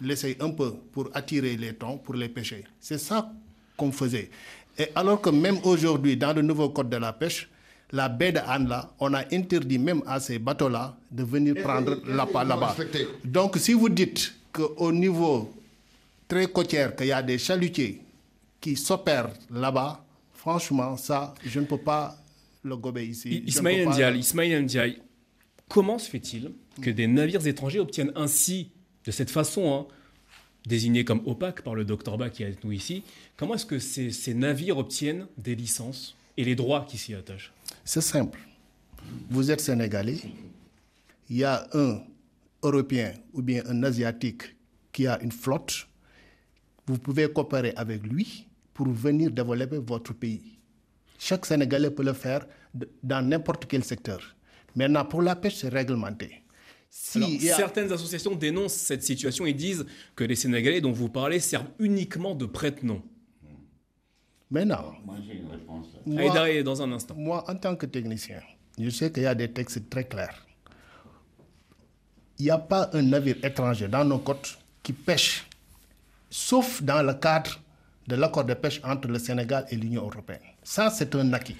laisser 0.01 0.38
un 0.39 0.51
peu 0.51 0.73
pour 0.91 1.09
attirer 1.13 1.55
les 1.57 1.73
thons, 1.73 1.97
pour 1.97 2.15
les 2.15 2.29
pêcher. 2.29 2.63
C'est 2.79 2.97
ça 2.97 3.31
qu'on 3.77 3.91
faisait. 3.91 4.29
Et 4.77 4.88
alors 4.95 5.21
que 5.21 5.29
même 5.29 5.57
aujourd'hui, 5.63 6.17
dans 6.17 6.33
le 6.33 6.41
nouveau 6.41 6.69
code 6.69 6.89
de 6.89 6.97
la 6.97 7.13
pêche, 7.13 7.49
la 7.91 8.09
baie 8.09 8.31
de 8.31 8.39
là, 8.39 8.89
on 8.99 9.13
a 9.13 9.23
interdit 9.31 9.77
même 9.77 10.01
à 10.07 10.19
ces 10.19 10.39
bateaux-là 10.39 10.95
de 11.12 11.23
venir 11.23 11.55
prendre 11.62 11.97
l'appât 12.07 12.43
là-bas. 12.43 12.75
Donc 13.23 13.57
si 13.57 13.73
vous 13.73 13.89
dites 13.89 14.33
qu'au 14.51 14.91
niveau 14.91 15.53
très 16.27 16.47
côtier, 16.47 16.88
qu'il 16.97 17.07
y 17.07 17.12
a 17.12 17.21
des 17.21 17.38
chalutiers 17.38 18.01
qui 18.59 18.75
s'opèrent 18.75 19.29
là-bas, 19.51 20.03
franchement, 20.33 20.97
ça, 20.97 21.36
je 21.45 21.59
ne 21.59 21.65
peux 21.65 21.77
pas 21.77 22.15
le 22.63 22.78
gober 22.78 23.06
ici. 23.06 23.43
Ismaël 23.45 24.63
Ndiaye, 24.63 25.02
comment 25.69 25.97
se 25.99 26.10
fait-il 26.10 26.52
que 26.82 26.89
des 26.89 27.08
navires 27.08 27.45
étrangers 27.45 27.80
obtiennent 27.80 28.12
ainsi, 28.15 28.71
de 29.06 29.12
cette 29.12 29.30
façon, 29.30 29.73
hein, 29.73 29.88
désignés 30.65 31.04
comme 31.04 31.21
opaques 31.26 31.62
par 31.62 31.76
le 31.76 31.86
docteur 31.86 32.17
Bach 32.17 32.32
qui 32.32 32.43
est 32.43 32.47
avec 32.47 32.63
nous 32.63 32.71
ici, 32.71 33.04
comment 33.38 33.56
est-ce 33.56 33.65
que 33.65 33.80
ces, 33.80 34.12
ces 34.12 34.34
navires 34.34 34.78
obtiennent 34.78 35.28
des 35.38 35.56
licences 35.56 36.15
et 36.38 36.43
les 36.43 36.56
droits 36.56 36.86
qui 36.89 36.97
s'y 36.97 37.13
attachent? 37.13 37.54
C'est 37.84 38.02
simple. 38.02 38.39
Vous 39.30 39.52
êtes 39.52 39.60
sénégalais, 39.60 40.19
il 41.30 41.38
y 41.38 41.43
a 41.43 41.67
un 41.73 42.02
Européen 42.63 43.13
ou 43.34 43.41
bien 43.41 43.62
un 43.67 43.84
Asiatique 43.84 44.56
qui 44.93 45.08
a 45.08 45.21
une 45.21 45.32
flotte, 45.32 45.88
vous 46.88 46.97
pouvez 46.97 47.28
coopérer 47.32 47.73
avec 47.76 48.04
lui 48.04 48.47
pour 48.73 48.88
venir 48.88 49.32
développer 49.32 49.78
votre 49.78 50.13
pays. 50.13 50.53
Chaque 51.25 51.45
Sénégalais 51.45 51.89
peut 51.89 52.03
le 52.03 52.12
faire 52.12 52.45
dans 53.01 53.21
n'importe 53.25 53.65
quel 53.65 53.81
secteur. 53.86 54.19
Maintenant, 54.75 55.05
pour 55.05 55.21
la 55.21 55.38
pêche, 55.38 55.55
c'est 55.55 55.69
réglementé. 55.69 56.43
Si 56.89 57.39
Certaines 57.39 57.91
associations 57.93 58.36
dénoncent 58.36 58.73
cette 58.73 59.03
situation 59.03 59.45
et 59.45 59.53
disent 59.53 59.86
que 60.17 60.25
les 60.25 60.36
Sénégalais 60.36 60.81
dont 60.81 60.91
vous 60.91 61.07
parlez 61.07 61.39
servent 61.39 61.69
uniquement 61.79 62.36
de 62.36 62.45
prête-nom. 62.45 63.01
Mais 64.51 64.65
non. 64.65 64.95
Moi, 65.05 65.15
j'ai 65.25 65.36
une 65.38 65.47
réponse. 65.49 65.88
Moi, 66.05 66.62
dans 66.62 66.81
un 66.81 66.91
instant. 66.91 67.15
Moi, 67.15 67.41
en 67.49 67.55
tant 67.55 67.77
que 67.77 67.86
technicien, 67.86 68.41
je 68.77 68.89
sais 68.89 69.09
qu'il 69.09 69.23
y 69.23 69.25
a 69.25 69.33
des 69.33 69.49
textes 69.49 69.89
très 69.89 70.03
clairs. 70.03 70.45
Il 72.38 72.43
n'y 72.45 72.51
a 72.51 72.57
pas 72.57 72.89
un 72.91 73.01
navire 73.01 73.38
étranger 73.45 73.88
dans 73.88 74.03
nos 74.03 74.19
côtes 74.19 74.57
qui 74.83 74.91
pêche, 74.91 75.47
sauf 76.29 76.83
dans 76.83 77.01
le 77.01 77.13
cadre 77.13 77.62
de 78.08 78.16
l'accord 78.16 78.46
de 78.46 78.54
pêche 78.54 78.82
entre 78.84 79.08
le 79.08 79.20
Sénégal 79.20 79.66
et 79.70 79.76
l'Union 79.76 80.04
européenne. 80.04 80.39
Ça, 80.63 80.89
c'est 80.89 81.13
un 81.16 81.32
acquis. 81.34 81.56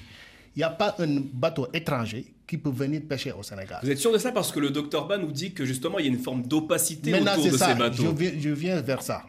Il 0.56 0.60
n'y 0.60 0.64
a 0.64 0.70
pas 0.70 0.96
un 1.00 1.22
bateau 1.34 1.68
étranger 1.74 2.34
qui 2.46 2.58
peut 2.58 2.70
venir 2.70 3.02
pêcher 3.10 3.32
au 3.32 3.42
Sénégal. 3.42 3.80
Vous 3.82 3.90
êtes 3.90 3.98
sûr 3.98 4.12
de 4.12 4.18
ça? 4.18 4.32
Parce 4.32 4.52
que 4.52 4.60
le 4.60 4.70
docteur 4.70 5.08
Ba 5.08 5.18
nous 5.18 5.32
dit 5.32 5.54
que 5.54 5.66
justement 5.66 5.98
il 6.00 6.06
y 6.06 6.10
a 6.10 6.12
une 6.12 6.20
forme 6.20 6.44
d'opacité 6.44 7.14
autour 7.14 7.44
de 7.44 7.58
ça, 7.58 7.70
ces 7.70 7.76
bateaux. 7.76 8.04
Je 8.04 8.08
viens, 8.10 8.32
je 8.40 8.50
viens 8.50 8.82
vers 8.82 9.02
ça. 9.02 9.24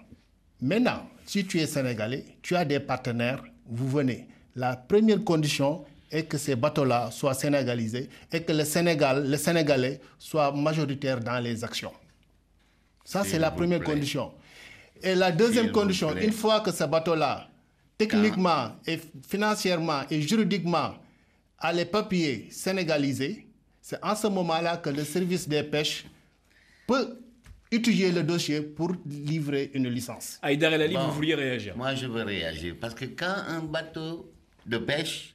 Maintenant, 0.61 1.09
si 1.25 1.47
tu 1.47 1.59
es 1.61 1.67
sénégalais, 1.67 2.25
tu 2.43 2.55
as 2.57 2.65
des 2.65 2.81
partenaires, 2.81 3.43
vous 3.67 3.89
venez. 3.89 4.29
La 4.57 4.77
première 4.77 5.23
condition 5.25 5.85
est 6.11 6.25
que 6.25 6.37
ces 6.37 6.57
bateaux-là 6.57 7.11
soient 7.11 7.35
sénégalisés 7.35 8.09
et 8.31 8.43
que 8.43 8.53
le 8.53 8.65
Sénégal, 8.65 9.25
les 9.29 9.39
Sénégalais 9.39 10.01
soient 10.19 10.53
majoritaires 10.53 11.21
dans 11.21 11.39
les 11.43 11.65
actions. 11.65 11.93
Ça, 13.05 13.25
c'est 13.25 13.39
la 13.39 13.51
première 13.51 13.83
condition. 13.83 14.33
Et 15.03 15.15
la 15.15 15.33
deuxième 15.33 15.71
condition, 15.73 16.17
une 16.17 16.33
fois 16.33 16.61
que 16.61 16.71
ce 16.71 16.85
bateau-là, 16.85 17.49
techniquement 17.99 18.77
et 18.87 18.99
financièrement 19.29 20.03
et 20.11 20.21
juridiquement, 20.23 20.95
a 21.59 21.73
les 21.73 21.85
papiers 21.85 22.49
sénégalisés, 22.51 23.47
c'est 23.81 24.03
en 24.03 24.15
ce 24.15 24.27
moment-là 24.29 24.79
que 24.79 24.91
le 24.91 25.05
service 25.05 25.49
des 25.49 25.63
pêches 25.63 26.05
peut 26.87 27.19
étudier 27.71 28.13
le 28.13 28.23
dossier 28.23 28.61
pour 28.61 28.93
livrer 29.07 29.71
une 29.75 29.89
licence. 29.89 30.39
Aïdar 30.43 30.73
El 30.73 30.83
Ali, 30.83 30.95
vous 30.97 31.13
vouliez 31.13 31.35
réagir 31.35 31.77
Moi, 31.77 31.95
je 31.95 32.07
veux 32.07 32.23
réagir 32.23 32.77
parce 32.81 32.95
que 32.95 33.05
quand 33.07 33.35
un 33.49 33.61
bateau 33.61 34.33
de 34.67 34.79
pêche, 34.79 35.35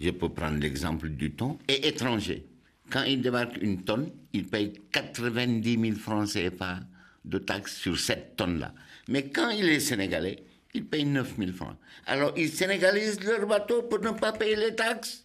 je 0.00 0.10
peux 0.10 0.28
prendre 0.28 0.58
l'exemple 0.58 1.08
du 1.08 1.32
thon, 1.32 1.58
est 1.68 1.86
étranger, 1.86 2.46
quand 2.90 3.02
il 3.04 3.20
débarque 3.20 3.56
une 3.60 3.82
tonne, 3.82 4.10
il 4.32 4.46
paye 4.46 4.72
90 4.92 5.80
000 5.80 5.94
francs 5.98 6.28
CFA 6.28 6.80
de 7.24 7.38
taxes 7.38 7.76
sur 7.76 7.98
cette 7.98 8.36
tonne-là. 8.36 8.72
Mais 9.08 9.28
quand 9.28 9.50
il 9.50 9.68
est 9.68 9.80
sénégalais, 9.80 10.42
il 10.74 10.84
paye 10.84 11.04
9 11.04 11.34
000 11.38 11.52
francs. 11.52 11.76
Alors, 12.06 12.32
ils 12.36 12.50
sénégalisent 12.50 13.22
leur 13.24 13.46
bateau 13.46 13.82
pour 13.82 14.00
ne 14.00 14.10
pas 14.10 14.32
payer 14.32 14.56
les 14.56 14.74
taxes. 14.74 15.24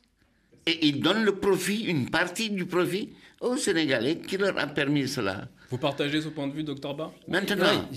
Et 0.65 0.87
ils 0.87 1.01
donnent 1.01 1.23
le 1.23 1.35
profit, 1.35 1.85
une 1.85 2.09
partie 2.09 2.51
du 2.51 2.65
profit, 2.65 3.09
aux 3.41 3.57
Sénégalais 3.57 4.19
qui 4.19 4.37
leur 4.37 4.57
a 4.59 4.67
permis 4.67 5.07
cela. 5.07 5.47
Vous 5.71 5.79
partagez 5.79 6.21
ce 6.21 6.27
point 6.27 6.47
de 6.47 6.53
vue, 6.53 6.63
docteur 6.63 6.95
Ba? 6.95 7.11
Maintenant, 7.27 7.89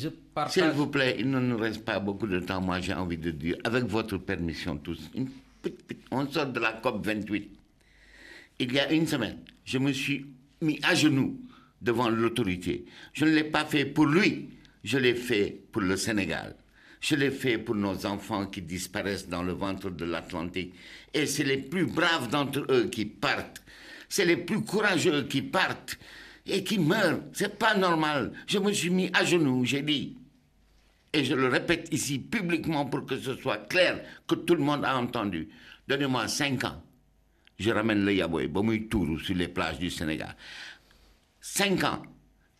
s'il 0.48 0.64
vous 0.70 0.86
plaît, 0.86 1.16
il 1.18 1.30
ne 1.30 1.38
nous 1.40 1.58
reste 1.58 1.84
pas 1.84 2.00
beaucoup 2.00 2.26
de 2.26 2.40
temps. 2.40 2.62
Moi, 2.62 2.80
j'ai 2.80 2.94
envie 2.94 3.18
de 3.18 3.30
dire, 3.30 3.56
avec 3.64 3.84
votre 3.84 4.16
permission 4.16 4.78
tous, 4.78 5.10
on 6.10 6.26
sort 6.30 6.46
de 6.46 6.60
la 6.60 6.72
COP 6.72 7.04
28. 7.04 7.50
Il 8.60 8.72
y 8.72 8.78
a 8.78 8.90
une 8.92 9.06
semaine, 9.06 9.38
je 9.64 9.78
me 9.78 9.92
suis 9.92 10.24
mis 10.62 10.78
à 10.82 10.94
genoux 10.94 11.38
devant 11.82 12.08
l'autorité. 12.08 12.86
Je 13.12 13.24
ne 13.26 13.30
l'ai 13.34 13.44
pas 13.44 13.64
fait 13.64 13.84
pour 13.84 14.06
lui, 14.06 14.48
je 14.84 14.98
l'ai 14.98 15.14
fait 15.14 15.62
pour 15.72 15.82
le 15.82 15.96
Sénégal. 15.96 16.54
Je 17.00 17.16
l'ai 17.16 17.30
fait 17.30 17.58
pour 17.58 17.74
nos 17.74 18.06
enfants 18.06 18.46
qui 18.46 18.62
disparaissent 18.62 19.28
dans 19.28 19.42
le 19.42 19.52
ventre 19.52 19.90
de 19.90 20.04
l'Atlantique. 20.04 20.74
Et 21.12 21.26
c'est 21.26 21.44
les 21.44 21.58
plus 21.58 21.86
braves 21.86 22.28
d'entre 22.30 22.64
eux 22.70 22.88
qui 22.90 23.06
partent. 23.06 23.62
C'est 24.08 24.24
les 24.24 24.36
plus 24.36 24.62
courageux 24.62 25.24
qui 25.24 25.42
partent 25.42 25.98
et 26.46 26.62
qui 26.62 26.78
meurent. 26.78 27.20
C'est 27.32 27.58
pas 27.58 27.74
normal. 27.74 28.32
Je 28.46 28.58
me 28.58 28.72
suis 28.72 28.90
mis 28.90 29.10
à 29.12 29.24
genoux, 29.24 29.64
j'ai 29.64 29.82
dit. 29.82 30.16
Et 31.12 31.24
je 31.24 31.34
le 31.34 31.48
répète 31.48 31.88
ici 31.92 32.18
publiquement 32.18 32.86
pour 32.86 33.06
que 33.06 33.18
ce 33.18 33.34
soit 33.36 33.68
clair, 33.68 34.02
que 34.26 34.34
tout 34.34 34.54
le 34.54 34.62
monde 34.62 34.84
a 34.84 34.96
entendu. 34.96 35.48
Donnez-moi 35.88 36.28
cinq 36.28 36.64
ans. 36.64 36.82
Je 37.58 37.70
ramène 37.70 38.04
le 38.04 38.14
Yaboy, 38.14 38.88
Tourou, 38.88 39.18
sur 39.18 39.34
les 39.34 39.48
plages 39.48 39.78
du 39.78 39.90
Sénégal. 39.90 40.34
Cinq 41.40 41.84
ans. 41.84 42.02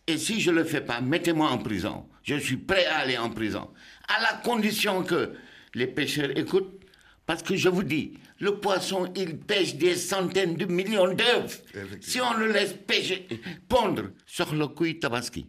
Et 0.07 0.17
si 0.17 0.39
je 0.39 0.51
ne 0.51 0.57
le 0.57 0.63
fais 0.63 0.81
pas, 0.81 1.01
mettez-moi 1.01 1.49
en 1.49 1.57
prison. 1.57 2.05
Je 2.25 2.35
suis 2.35 2.57
prêt 2.57 2.85
à 2.87 2.97
aller 2.97 3.17
en 3.17 3.29
prison 3.29 3.69
à 4.07 4.21
la 4.21 4.33
condition 4.43 5.03
que 5.03 5.33
les 5.73 5.87
pêcheurs 5.87 6.37
écoutent. 6.37 6.81
Parce 7.25 7.41
que 7.41 7.55
je 7.55 7.69
vous 7.69 7.83
dis, 7.83 8.13
le 8.39 8.59
poisson, 8.59 9.11
il 9.15 9.37
pêche 9.37 9.75
des 9.75 9.95
centaines 9.95 10.55
de 10.55 10.65
millions 10.65 11.11
d'œufs. 11.11 11.63
Si 12.01 12.21
on 12.21 12.33
le 12.37 12.51
laisse 12.51 12.73
pêcher, 12.73 13.27
pondre, 13.67 14.11
sur 14.27 14.53
le 14.53 14.67
kuy 14.67 14.99
tabaski, 14.99 15.47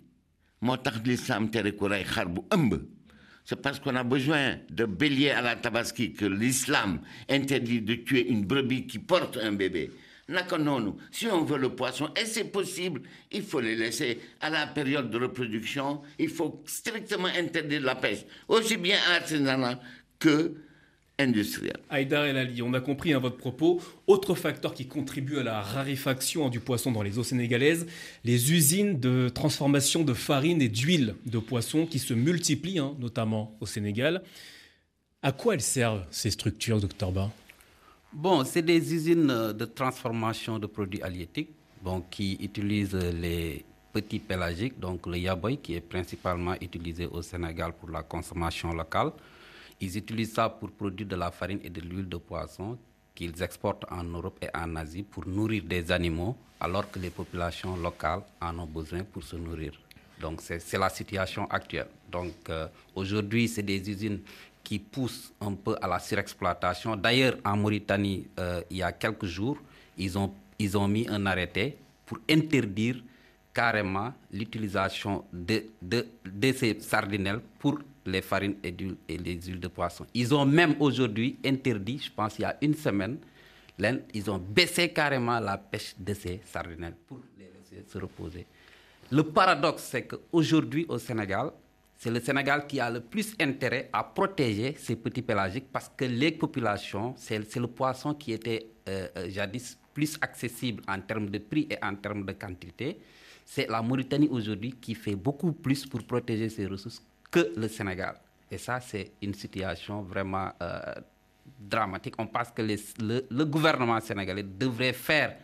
c'est 3.45 3.63
parce 3.63 3.79
qu'on 3.79 3.95
a 3.95 4.05
besoin 4.05 4.57
de 4.71 4.85
bélier 4.87 5.31
à 5.31 5.43
la 5.43 5.57
tabaski 5.57 6.15
que 6.15 6.25
l'islam 6.25 7.01
interdit 7.29 7.83
de 7.83 7.95
tuer 7.95 8.27
une 8.27 8.47
brebis 8.47 8.87
qui 8.87 8.99
porte 8.99 9.37
un 9.37 9.53
bébé 9.53 9.91
si 11.11 11.27
on 11.27 11.45
veut 11.45 11.59
le 11.59 11.71
poisson, 11.71 12.09
et 12.21 12.25
c'est 12.25 12.45
possible, 12.45 13.03
il 13.31 13.43
faut 13.43 13.61
les 13.61 13.77
laisser 13.77 14.21
à 14.41 14.51
la 14.51 14.67
période 14.67 15.11
de 15.11 15.19
reproduction, 15.19 16.03
il 16.19 16.29
faut 16.29 16.63
strictement 16.67 17.29
interdire 17.29 17.83
la 17.83 17.95
pêche, 17.95 18.25
aussi 18.49 18.77
bien 18.77 18.99
artisanale 19.15 19.79
que 20.19 20.55
industrielle. 21.19 21.79
Aïdar 21.89 22.25
El 22.25 22.37
Ali, 22.37 22.63
on 22.63 22.75
a 22.75 22.81
compris 22.81 23.13
hein, 23.13 23.19
votre 23.19 23.37
propos. 23.37 23.81
Autre 24.07 24.35
facteur 24.35 24.75
qui 24.75 24.87
contribue 24.87 25.39
à 25.39 25.43
la 25.43 25.63
raréfaction 25.63 26.49
du 26.49 26.61
poisson 26.61 26.93
dans 26.93 27.03
les 27.03 27.19
eaux 27.19 27.25
sénégalaises, 27.25 27.87
les 28.25 28.53
usines 28.53 29.01
de 29.01 29.29
transformation 29.29 30.05
de 30.05 30.13
farine 30.13 30.61
et 30.61 30.69
d'huile 30.69 31.15
de 31.25 31.39
poisson 31.39 31.87
qui 31.87 31.99
se 31.99 32.15
multiplient, 32.15 32.81
hein, 32.81 32.95
notamment 32.99 33.57
au 33.61 33.67
Sénégal. 33.67 34.23
À 35.23 35.33
quoi 35.33 35.55
elles 35.55 35.63
servent 35.63 36.05
ces 36.11 36.31
structures, 36.31 36.81
docteur 36.81 37.13
Ba? 37.13 37.33
Bon, 38.19 38.45
c'est 38.45 38.63
des 38.63 38.95
usines 38.95 39.27
de 39.53 39.65
transformation 39.67 40.59
de 40.59 40.67
produits 40.67 41.03
halieutiques 41.03 41.51
bon, 41.83 42.01
qui 42.11 42.39
utilisent 42.41 42.95
les 42.95 43.63
petits 43.93 44.21
pélagiques, 44.21 44.81
donc 44.81 45.07
le 45.07 45.19
yaboy 45.19 45.59
qui 45.59 45.75
est 45.75 45.83
principalement 45.83 46.55
utilisé 46.63 47.05
au 47.05 47.21
Sénégal 47.21 47.75
pour 47.75 47.91
la 47.91 48.03
consommation 48.03 48.73
locale. 48.73 49.13
Ils 49.83 49.99
utilisent 49.99 50.33
ça 50.33 50.49
pour 50.49 50.71
produire 50.71 51.07
de 51.07 51.15
la 51.17 51.31
farine 51.31 51.61
et 51.63 51.69
de 51.69 51.83
l'huile 51.83 52.09
de 52.09 52.17
poisson 52.17 52.79
qu'ils 53.15 53.43
exportent 53.43 53.85
en 53.93 54.05
Europe 54.05 54.39
et 54.41 54.49
en 54.57 54.77
Asie 54.77 55.03
pour 55.03 55.27
nourrir 55.29 55.65
des 55.65 55.93
animaux 55.93 56.39
alors 56.59 56.91
que 56.91 56.99
les 56.99 57.11
populations 57.11 57.77
locales 57.77 58.23
en 58.41 58.59
ont 58.59 58.67
besoin 58.67 59.05
pour 59.05 59.25
se 59.25 59.37
nourrir. 59.37 59.73
Donc 60.23 60.41
c'est 60.41 60.79
la 60.79 60.89
situation 60.89 61.47
actuelle. 61.51 61.89
Donc 62.11 62.33
euh, 62.49 62.67
aujourd'hui, 62.95 63.47
c'est 63.47 63.63
des 63.63 63.91
usines 63.91 64.21
qui 64.67 64.81
pousse 64.81 65.33
un 65.41 65.55
peu 65.55 65.77
à 65.81 65.87
la 65.87 66.01
surexploitation. 66.01 66.97
D'ailleurs, 66.97 67.37
en 67.45 67.57
Mauritanie, 67.57 68.27
euh, 68.41 68.61
il 68.69 68.79
y 68.79 68.83
a 68.83 68.91
quelques 68.91 69.27
jours, 69.27 69.59
ils 69.97 70.19
ont, 70.19 70.33
ils 70.59 70.77
ont 70.77 70.89
mis 70.89 71.07
un 71.09 71.25
arrêté 71.25 71.77
pour 72.05 72.19
interdire 72.29 72.97
carrément 73.55 74.13
l'utilisation 74.33 75.25
de, 75.33 75.67
de, 75.81 76.05
ces 76.53 76.81
sardinelles 76.81 77.41
pour 77.61 77.79
les 78.07 78.21
farines 78.23 78.57
et, 78.65 78.75
et, 79.09 79.17
les 79.19 79.41
huiles 79.41 79.61
de 79.61 79.69
poisson. 79.69 80.05
Ils 80.13 80.35
ont 80.35 80.45
même 80.45 80.75
aujourd'hui 80.81 81.39
interdit, 81.45 82.01
je 82.05 82.11
pense 82.11 82.37
il 82.41 82.43
y 82.43 82.45
a 82.45 82.57
une 82.61 82.75
semaine, 82.75 83.19
ils 84.15 84.29
ont 84.29 84.39
baissé 84.39 84.89
carrément 84.89 85.39
la 85.39 85.59
pêche 85.59 85.95
de 85.97 86.13
ces 86.13 86.41
sardinelles 86.45 86.97
pour 87.07 87.21
les 87.39 87.45
laisser 87.45 87.85
se 87.89 87.99
reposer. 87.99 88.45
Le 89.13 89.23
paradoxe, 89.23 89.85
c'est 89.93 90.09
qu'aujourd'hui 90.09 90.87
au 90.89 90.99
Sénégal, 90.99 91.53
c'est 91.97 92.11
le 92.11 92.21
Sénégal 92.21 92.67
qui 92.67 92.79
a 92.79 92.91
le 92.91 93.01
plus 93.01 93.35
intérêt 93.41 93.89
à 93.93 94.05
protéger 94.05 94.75
ces 94.79 94.97
petits 94.97 95.23
pélagiques 95.23 95.67
parce 95.73 95.91
que 95.97 96.05
les 96.05 96.33
populations, 96.33 97.15
c'est 97.17 97.39
le 97.57 97.67
poisson 97.69 98.15
qui 98.15 98.33
était 98.33 98.67
euh, 98.89 99.09
euh, 99.17 99.31
jadis 99.31 99.79
plus 99.95 100.19
accessible 100.21 100.83
en 100.87 101.01
termes 101.01 101.31
de 101.31 101.39
prix 101.39 101.67
et 101.71 101.79
en 101.83 101.95
termes 101.97 102.25
de 102.27 102.33
quantité. 102.33 102.99
C'est 103.45 103.69
la 103.69 103.81
Mauritanie 103.81 104.29
aujourd'hui 104.29 104.73
qui 104.81 104.95
fait 104.95 105.15
beaucoup 105.17 105.53
plus 105.53 105.87
pour 105.87 106.03
protéger 106.03 106.49
ses 106.51 106.67
ressources 106.67 107.03
que 107.31 107.53
le 107.57 107.69
Sénégal. 107.69 108.17
Et 108.51 108.59
ça, 108.59 108.79
c'est 108.81 109.13
une 109.23 109.35
situation 109.35 110.03
vraiment 110.03 110.51
euh, 110.63 110.81
dramatique. 111.59 112.15
On 112.19 112.27
pense 112.27 112.51
que 112.51 112.63
le, 112.63 113.45
gouvernement 113.45 114.01
sénégalais 114.01 114.43
devrait 114.43 114.93
faire 114.93 115.37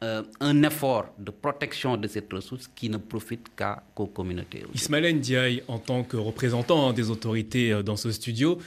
un 0.00 0.62
effort 0.62 1.12
de 1.18 1.30
protection 1.30 1.96
de 1.96 2.06
cette 2.06 2.32
ressource 2.32 2.68
qui 2.74 2.88
ne 2.88 2.98
profite 2.98 3.48
qu'aux 3.94 4.06
communautés. 4.06 4.62
Ismaël 4.74 5.16
Ndiaye, 5.16 5.62
en 5.66 5.78
tant 5.78 6.04
que 6.04 6.16
représentant 6.16 6.92
des 6.92 7.10
autorités 7.10 7.72
euh, 7.72 7.82
dans 7.82 7.96
ce 7.96 8.12
studio, 8.12 8.58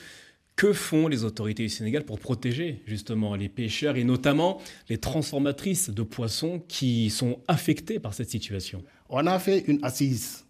que 0.58 0.74
font 0.74 1.08
les 1.08 1.24
autorités 1.24 1.64
du 1.64 1.70
Sénégal 1.70 2.04
pour 2.04 2.20
protéger 2.20 2.82
justement 2.86 3.36
les 3.36 3.48
pêcheurs 3.50 3.96
et 3.96 4.04
notamment 4.04 4.62
les 4.90 4.98
transformatrices 4.98 5.90
de 5.90 6.04
poissons 6.04 6.62
qui 6.68 7.10
sont 7.10 7.40
affectés 7.48 8.00
par 8.00 8.14
cette 8.14 8.30
situation? 8.30 8.84
On 9.10 9.26
a 9.26 9.40
fait 9.40 9.60
une 9.68 9.84
assise 9.84 10.46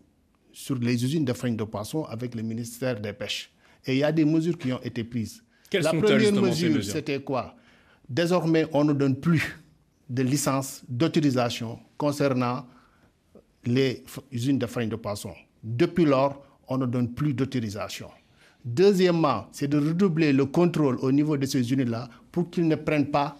sur 0.51 0.75
les 0.75 1.03
usines 1.03 1.23
de 1.25 1.33
farine 1.33 1.55
de 1.55 1.63
poisson 1.63 2.03
avec 2.05 2.35
le 2.35 2.41
ministère 2.41 2.99
des 2.99 3.13
Pêches. 3.13 3.51
Et 3.85 3.93
il 3.93 3.99
y 3.99 4.03
a 4.03 4.11
des 4.11 4.25
mesures 4.25 4.57
qui 4.57 4.73
ont 4.73 4.81
été 4.81 5.03
prises. 5.03 5.43
Quelles 5.69 5.83
La 5.83 5.91
sont 5.91 6.01
première 6.01 6.33
mesure, 6.33 6.83
c'était 6.83 7.21
quoi? 7.21 7.55
Désormais, 8.09 8.65
on 8.73 8.83
ne 8.83 8.93
donne 8.93 9.15
plus 9.15 9.57
de 10.11 10.23
licences 10.23 10.83
d'autorisation 10.89 11.79
concernant 11.97 12.65
les 13.65 14.03
usines 14.31 14.59
de 14.59 14.65
farine 14.65 14.89
de 14.89 14.97
poisson. 14.97 15.31
Depuis 15.63 16.03
lors, 16.03 16.43
on 16.67 16.77
ne 16.77 16.85
donne 16.85 17.13
plus 17.13 17.33
d'autorisation. 17.33 18.09
Deuxièmement, 18.65 19.47
c'est 19.53 19.69
de 19.69 19.77
redoubler 19.77 20.33
le 20.33 20.45
contrôle 20.45 20.97
au 20.99 21.11
niveau 21.11 21.37
de 21.37 21.45
ces 21.45 21.59
usines-là 21.59 22.09
pour 22.31 22.49
qu'ils 22.49 22.67
ne 22.67 22.75
prennent 22.75 23.09
pas 23.09 23.37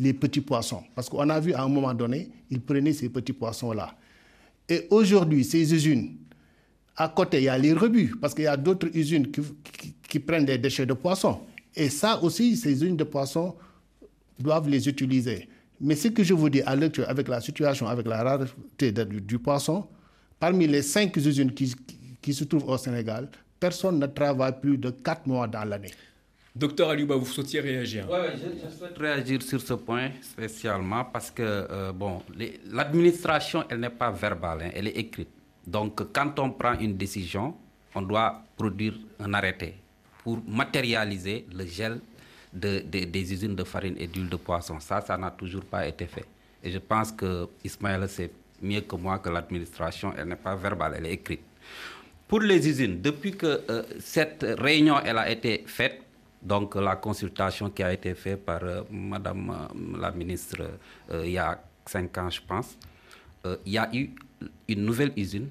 les 0.00 0.14
petits 0.14 0.40
poissons. 0.40 0.82
Parce 0.94 1.08
qu'on 1.10 1.28
a 1.28 1.38
vu 1.38 1.52
à 1.52 1.62
un 1.62 1.68
moment 1.68 1.92
donné, 1.92 2.30
ils 2.50 2.60
prenaient 2.60 2.94
ces 2.94 3.10
petits 3.10 3.34
poissons-là. 3.34 3.94
Et 4.68 4.86
aujourd'hui, 4.90 5.44
ces 5.44 5.72
usines, 5.74 6.16
à 6.96 7.08
côté, 7.08 7.38
il 7.38 7.44
y 7.44 7.48
a 7.48 7.58
les 7.58 7.74
rebuts, 7.74 8.14
parce 8.20 8.34
qu'il 8.34 8.44
y 8.44 8.48
a 8.48 8.56
d'autres 8.56 8.88
usines 8.96 9.30
qui, 9.30 9.42
qui, 10.08 10.18
prennent 10.20 10.46
des 10.46 10.56
déchets 10.58 10.86
de 10.86 10.94
poissons. 10.94 11.40
Et 11.76 11.90
ça 11.90 12.22
aussi, 12.22 12.56
ces 12.56 12.72
usines 12.72 12.96
de 12.96 13.04
poissons 13.04 13.54
doivent 14.38 14.68
les 14.68 14.88
utiliser. 14.88 15.48
Mais 15.80 15.94
ce 15.96 16.08
que 16.08 16.22
je 16.22 16.34
vous 16.34 16.48
dis 16.48 16.62
à 16.62 16.76
l'heure 16.76 16.90
avec 17.08 17.28
la 17.28 17.40
situation, 17.40 17.86
avec 17.88 18.06
la 18.06 18.22
rareté 18.22 18.92
du, 18.92 19.38
poisson, 19.38 19.86
parmi 20.38 20.66
les 20.66 20.82
cinq 20.82 21.16
usines 21.16 21.52
qui, 21.52 21.74
qui, 22.22 22.32
se 22.34 22.44
trouvent 22.44 22.68
au 22.68 22.78
Sénégal, 22.78 23.28
personne 23.58 23.98
ne 23.98 24.06
travaille 24.06 24.60
plus 24.60 24.78
de 24.78 24.90
quatre 24.90 25.26
mois 25.26 25.46
dans 25.48 25.64
l'année. 25.64 25.90
Docteur 26.54 26.90
Aliouba, 26.90 27.16
vous 27.16 27.26
souhaitiez 27.26 27.58
réagir 27.60 28.06
Oui, 28.08 28.18
je, 28.36 28.76
souhaite 28.76 28.96
réagir 28.96 29.42
sur 29.42 29.60
ce 29.60 29.74
point 29.74 30.10
spécialement 30.22 31.04
parce 31.04 31.28
que 31.32 31.42
euh, 31.42 31.92
bon, 31.92 32.22
l'administration, 32.70 33.64
elle 33.68 33.80
n'est 33.80 33.90
pas 33.90 34.12
verbale, 34.12 34.62
hein, 34.62 34.70
elle 34.72 34.86
est 34.86 34.96
écrite. 34.96 35.28
Donc, 35.66 36.12
quand 36.12 36.38
on 36.38 36.50
prend 36.50 36.78
une 36.78 36.96
décision, 36.96 37.54
on 37.94 38.02
doit 38.02 38.42
produire 38.56 38.94
un 39.18 39.34
arrêté 39.34 39.74
pour 40.22 40.38
matérialiser 40.46 41.44
le 41.52 41.66
gel 41.66 42.00
des 42.54 43.32
usines 43.32 43.56
de 43.56 43.64
farine 43.64 43.96
et 43.98 44.06
d'huile 44.06 44.28
de 44.28 44.36
poisson. 44.36 44.78
Ça, 44.80 45.00
ça 45.00 45.16
n'a 45.16 45.30
toujours 45.30 45.64
pas 45.64 45.86
été 45.86 46.06
fait. 46.06 46.24
Et 46.62 46.70
je 46.70 46.78
pense 46.78 47.12
que 47.12 47.48
Ismaël 47.62 48.08
sait 48.08 48.30
mieux 48.62 48.80
que 48.80 48.96
moi 48.96 49.18
que 49.18 49.28
l'administration, 49.28 50.14
elle 50.16 50.28
n'est 50.28 50.36
pas 50.36 50.54
verbale, 50.56 50.94
elle 50.96 51.06
est 51.06 51.12
écrite. 51.12 51.42
Pour 52.26 52.40
les 52.40 52.66
usines, 52.66 53.00
depuis 53.02 53.32
que 53.36 53.60
euh, 53.68 53.82
cette 54.00 54.44
réunion 54.58 54.98
elle 55.04 55.18
a 55.18 55.30
été 55.30 55.64
faite, 55.66 56.00
donc 56.42 56.74
la 56.74 56.96
consultation 56.96 57.70
qui 57.70 57.82
a 57.82 57.92
été 57.92 58.14
faite 58.14 58.44
par 58.44 58.62
euh, 58.62 58.82
Madame 58.90 59.50
euh, 59.50 59.98
la 60.00 60.10
ministre 60.10 60.56
il 61.12 61.30
y 61.32 61.38
a 61.38 61.62
cinq 61.84 62.16
ans, 62.16 62.30
je 62.30 62.40
pense, 62.40 62.78
il 63.66 63.72
y 63.72 63.78
a 63.78 63.90
eu 63.94 64.10
une 64.68 64.84
nouvelle 64.86 65.12
usine 65.18 65.48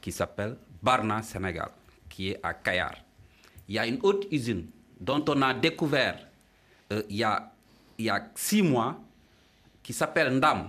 qui 0.00 0.10
s'appelle 0.10 0.56
Barna 0.82 1.22
Sénégal, 1.22 1.70
qui 2.08 2.30
est 2.30 2.40
à 2.42 2.54
Kayar. 2.54 2.96
Il 3.68 3.76
y 3.76 3.78
a 3.78 3.86
une 3.86 3.98
autre 4.02 4.26
usine 4.32 4.66
dont 5.00 5.24
on 5.28 5.40
a 5.42 5.54
découvert 5.54 6.18
euh, 6.92 7.02
il, 7.08 7.16
y 7.16 7.24
a, 7.24 8.30
six 8.34 8.62
mois, 8.62 8.98
qui 9.82 9.92
s'appelle 9.92 10.34
Ndam, 10.34 10.68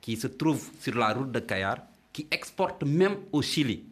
qui 0.00 0.16
se 0.16 0.26
trouve 0.26 0.70
sur 0.78 0.94
la 0.94 1.12
route 1.12 1.32
de 1.32 1.40
Kayar, 1.40 1.78
qui 2.12 2.26
exporte 2.30 2.84
même 2.84 3.16
au 3.32 3.42
Chili 3.42 3.84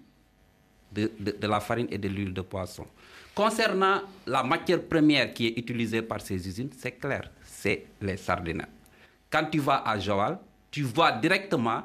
de, 0.93 1.11
de, 1.19 1.47
la 1.47 1.61
farine 1.61 1.89
et 1.91 1.99
de 1.99 2.09
l'huile 2.09 2.33
de 2.33 2.41
poisson. 2.41 2.87
Concernant 3.35 4.03
la 4.27 4.43
matière 4.43 4.83
première 4.83 5.35
qui 5.35 5.49
est 5.49 5.59
utilisée 5.59 6.03
par 6.03 6.21
ces 6.21 6.47
usines, 6.47 6.71
c'est 6.79 6.93
clair, 6.93 7.31
c'est 7.45 7.87
les 8.01 8.17
sardines. 8.17 8.67
Quand 9.29 9.47
tu 9.51 9.59
vas 9.59 9.83
à 9.85 9.99
Joal, 9.99 10.39
tu 10.71 10.83
vois 10.83 11.13
directement 11.13 11.83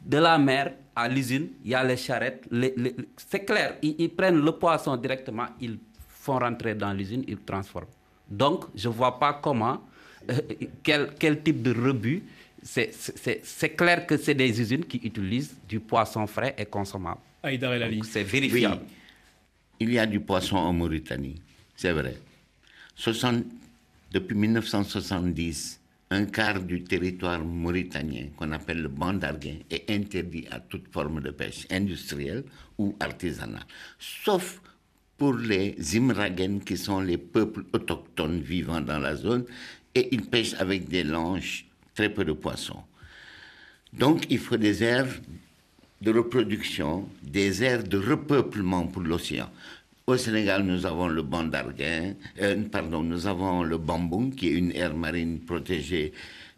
de 0.00 0.18
la 0.18 0.38
mer 0.38 0.74
à 0.94 1.08
l'usine, 1.08 1.48
il 1.64 1.70
y 1.70 1.74
a 1.74 1.82
les 1.82 1.96
charrettes. 1.96 2.46
c'est 3.16 3.44
clair, 3.44 3.78
ils, 3.82 3.96
ils, 3.98 4.10
prennent 4.14 4.40
le 4.44 4.52
poisson 4.52 4.96
directement, 4.96 5.46
ils 5.60 5.78
font 6.08 6.38
rentrer 6.38 6.74
dans 6.74 6.92
l'usine, 6.92 7.24
ils 7.26 7.38
transforment. 7.38 7.88
Donc, 8.28 8.64
je 8.74 8.88
ne 8.88 8.94
vois 8.94 9.18
pas 9.18 9.34
comment, 9.34 9.80
euh, 10.30 10.38
quel, 10.82 11.10
quel, 11.18 11.42
type 11.42 11.62
de 11.62 11.72
rebut. 11.72 12.22
C'est 12.62 13.76
clair 13.76 14.06
que 14.06 14.16
c'est 14.16 14.34
des 14.34 14.60
usines 14.60 14.84
qui 14.84 14.98
utilisent 14.98 15.56
du 15.68 15.80
poisson 15.80 16.26
frais 16.26 16.54
et 16.56 16.64
consommable. 16.64 17.20
C'est 18.04 18.22
vérifiable. 18.22 18.82
Oui, 18.82 18.88
il 19.80 19.92
y 19.92 19.98
a 19.98 20.06
du 20.06 20.20
poisson 20.20 20.56
en 20.56 20.72
Mauritanie, 20.72 21.42
c'est 21.74 21.90
vrai. 21.90 22.16
60, 22.94 23.44
depuis 24.12 24.36
1970, 24.36 25.80
un 26.10 26.26
quart 26.26 26.60
du 26.60 26.84
territoire 26.84 27.42
mauritanien, 27.42 28.26
qu'on 28.36 28.52
appelle 28.52 28.82
le 28.82 28.88
banc 28.88 29.14
d'Arguin, 29.14 29.56
est 29.70 29.90
interdit 29.90 30.46
à 30.50 30.60
toute 30.60 30.86
forme 30.92 31.20
de 31.20 31.30
pêche 31.30 31.66
industrielle 31.70 32.44
ou 32.78 32.94
artisanale, 33.00 33.64
sauf 33.98 34.60
pour 35.22 35.34
les 35.34 35.76
Imragen, 35.96 36.58
qui 36.66 36.76
sont 36.76 36.98
les 36.98 37.16
peuples 37.16 37.62
autochtones 37.72 38.40
vivant 38.40 38.80
dans 38.80 38.98
la 38.98 39.14
zone, 39.14 39.44
et 39.94 40.08
ils 40.10 40.22
pêchent 40.22 40.54
avec 40.58 40.88
des 40.88 41.04
langes, 41.04 41.64
très 41.94 42.08
peu 42.08 42.24
de 42.24 42.32
poissons. 42.32 42.82
Donc 43.92 44.26
il 44.30 44.40
faut 44.40 44.56
des 44.56 44.82
aires 44.82 45.06
de 46.00 46.10
reproduction, 46.10 47.08
des 47.22 47.62
aires 47.62 47.84
de 47.84 47.98
repeuplement 47.98 48.88
pour 48.88 49.02
l'océan. 49.02 49.48
Au 50.08 50.16
Sénégal, 50.16 50.64
nous 50.64 50.86
avons 50.86 51.06
le 51.06 51.22
banc 51.22 51.44
d'Arguin, 51.44 52.14
euh, 52.40 52.56
pardon, 52.64 53.04
nous 53.04 53.28
avons 53.28 53.62
le 53.62 53.78
bambou, 53.78 54.30
qui 54.36 54.48
est 54.48 54.54
une 54.54 54.72
aire 54.72 54.96
marine 54.96 55.38
protégée 55.38 56.12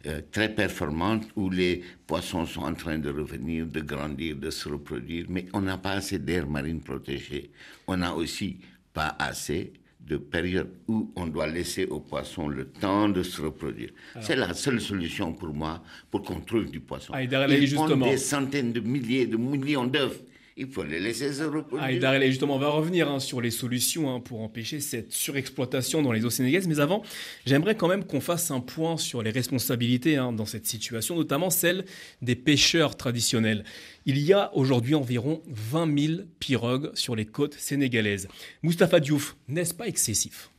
euh, 0.06 0.20
très 0.30 0.48
performante 0.54 1.24
où 1.36 1.48
les 1.50 1.82
poissons 2.06 2.44
sont 2.46 2.62
en 2.62 2.74
train 2.74 2.98
de 2.98 3.10
revenir, 3.10 3.66
de 3.66 3.80
grandir, 3.80 4.36
de 4.36 4.50
se 4.50 4.68
reproduire, 4.68 5.26
mais 5.28 5.46
on 5.52 5.60
n'a 5.62 5.78
pas 5.78 5.92
assez 5.92 6.18
d'air 6.18 6.46
marine 6.46 6.80
protégée. 6.80 7.50
On 7.86 7.96
n'a 7.96 8.14
aussi 8.14 8.58
pas 8.92 9.16
assez 9.18 9.72
de 10.06 10.16
périodes 10.18 10.70
où 10.86 11.10
on 11.16 11.26
doit 11.26 11.46
laisser 11.46 11.86
aux 11.86 12.00
poissons 12.00 12.48
le 12.48 12.66
temps 12.66 13.08
de 13.08 13.22
se 13.22 13.40
reproduire. 13.40 13.90
C'est 14.20 14.36
la 14.36 14.52
seule 14.52 14.80
solution 14.80 15.32
pour 15.32 15.54
moi 15.54 15.82
pour 16.10 16.22
qu'on 16.22 16.40
trouve 16.40 16.70
du 16.70 16.80
poisson. 16.80 17.12
Ah, 17.16 17.22
Ils 17.22 17.66
justement. 17.66 18.06
des 18.06 18.18
centaines 18.18 18.72
de 18.72 18.80
milliers, 18.80 19.26
de 19.26 19.36
millions 19.38 19.86
d'œufs 19.86 20.20
il 20.56 20.68
faut 20.68 20.84
les 20.84 21.00
laisser 21.00 21.32
se 21.32 21.42
reproduire. 21.42 22.00
Ah, 22.04 22.20
justement, 22.26 22.54
on 22.54 22.58
va 22.58 22.68
revenir 22.68 23.10
hein, 23.10 23.18
sur 23.18 23.40
les 23.40 23.50
solutions 23.50 24.14
hein, 24.14 24.20
pour 24.20 24.40
empêcher 24.40 24.78
cette 24.78 25.12
surexploitation 25.12 26.00
dans 26.00 26.12
les 26.12 26.24
eaux 26.24 26.30
sénégalaises. 26.30 26.68
Mais 26.68 26.78
avant, 26.78 27.02
j'aimerais 27.44 27.74
quand 27.74 27.88
même 27.88 28.04
qu'on 28.04 28.20
fasse 28.20 28.52
un 28.52 28.60
point 28.60 28.96
sur 28.96 29.22
les 29.22 29.30
responsabilités 29.30 30.16
hein, 30.16 30.32
dans 30.32 30.46
cette 30.46 30.66
situation, 30.66 31.16
notamment 31.16 31.50
celle 31.50 31.84
des 32.22 32.36
pêcheurs 32.36 32.96
traditionnels. 32.96 33.64
Il 34.06 34.18
y 34.18 34.32
a 34.32 34.54
aujourd'hui 34.54 34.94
environ 34.94 35.42
20 35.48 35.98
000 35.98 36.22
pirogues 36.38 36.94
sur 36.94 37.16
les 37.16 37.26
côtes 37.26 37.54
sénégalaises. 37.54 38.28
Moustapha 38.62 39.00
Diouf, 39.00 39.36
n'est-ce 39.48 39.74
pas 39.74 39.88
excessif? 39.88 40.50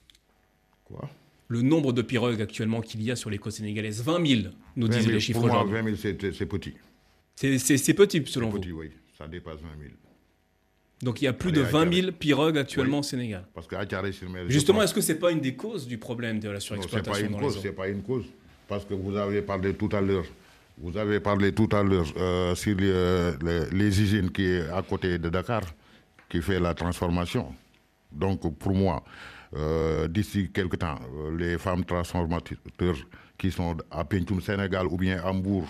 Quoi? 0.84 1.10
Le 1.48 1.62
nombre 1.62 1.94
de 1.94 2.02
pirogues 2.02 2.42
actuellement 2.42 2.82
qu'il 2.82 3.02
y 3.02 3.12
a 3.12 3.16
sur 3.16 3.30
les 3.30 3.38
côtes 3.38 3.54
sénégalaises 3.54 4.02
20 4.02 4.28
000, 4.28 4.42
nous 4.76 4.88
disent 4.90 5.08
les 5.08 5.20
chiffres 5.22 5.44
aujourd'hui. 5.44 5.74
20 5.74 5.96
000, 5.96 6.32
c'est 6.34 6.46
petit. 6.46 6.74
C'est 7.36 7.94
petit, 7.94 8.22
selon 8.26 8.50
vous 8.50 8.60
petit, 8.60 8.74
oui 8.74 8.90
ça 9.18 9.28
dépasse 9.28 9.58
20 9.62 9.68
000. 9.80 9.92
Donc 11.02 11.22
il 11.22 11.26
y 11.26 11.28
a 11.28 11.34
plus 11.34 11.52
de 11.52 11.62
20 11.62 11.94
000 11.94 12.12
pirogues 12.14 12.58
actuellement 12.58 13.00
au 13.00 13.04
Sénégal. 13.04 13.46
Parce 13.54 13.68
qu'à 13.68 13.82
Justement, 14.48 14.82
est-ce 14.82 14.94
que 14.94 15.02
ce 15.02 15.12
n'est 15.12 15.20
pas 15.20 15.32
une 15.32 15.42
des 15.42 15.56
causes 15.56 15.88
du 15.88 15.98
problème 15.98 16.40
de 16.40 16.50
la 16.50 16.60
surexploitation 16.60 17.30
non, 17.30 17.50
Ce 17.50 17.60
n'est 17.68 17.74
pas 17.74 17.88
une 17.90 18.02
cause. 18.02 18.26
Parce 18.68 18.86
que 18.86 18.94
vous 18.94 19.16
avez 19.16 19.42
parlé 19.42 19.74
tout 19.74 19.90
à 19.92 20.02
l'heure. 20.02 20.26
Vous 20.78 20.98
avez 20.98 21.20
parlé 21.20 21.54
tout 21.54 21.70
à 21.72 21.84
l'heure 21.84 22.08
euh, 22.18 22.56
sur 22.56 22.76
les, 22.76 23.68
les, 23.72 24.02
usines 24.02 24.30
qui 24.32 24.44
est 24.46 24.70
à 24.70 24.82
côté 24.82 25.18
de 25.18 25.30
Dakar, 25.30 25.62
qui 26.28 26.42
fait 26.42 26.60
la 26.60 26.74
transformation. 26.74 27.54
Donc 28.12 28.54
pour 28.58 28.74
moi, 28.74 29.04
euh, 29.56 30.08
d'ici 30.10 30.50
quelques 30.54 30.80
temps, 30.80 31.00
euh, 31.18 31.38
les 31.38 31.58
femmes 31.58 31.86
transformateurs 31.86 32.98
qui 33.38 33.52
sont 33.52 33.78
à 33.90 34.04
Pentoum, 34.04 34.42
Sénégal 34.42 34.86
ou 34.88 34.98
bien 34.98 35.18
à 35.24 35.30
Hambourg 35.30 35.66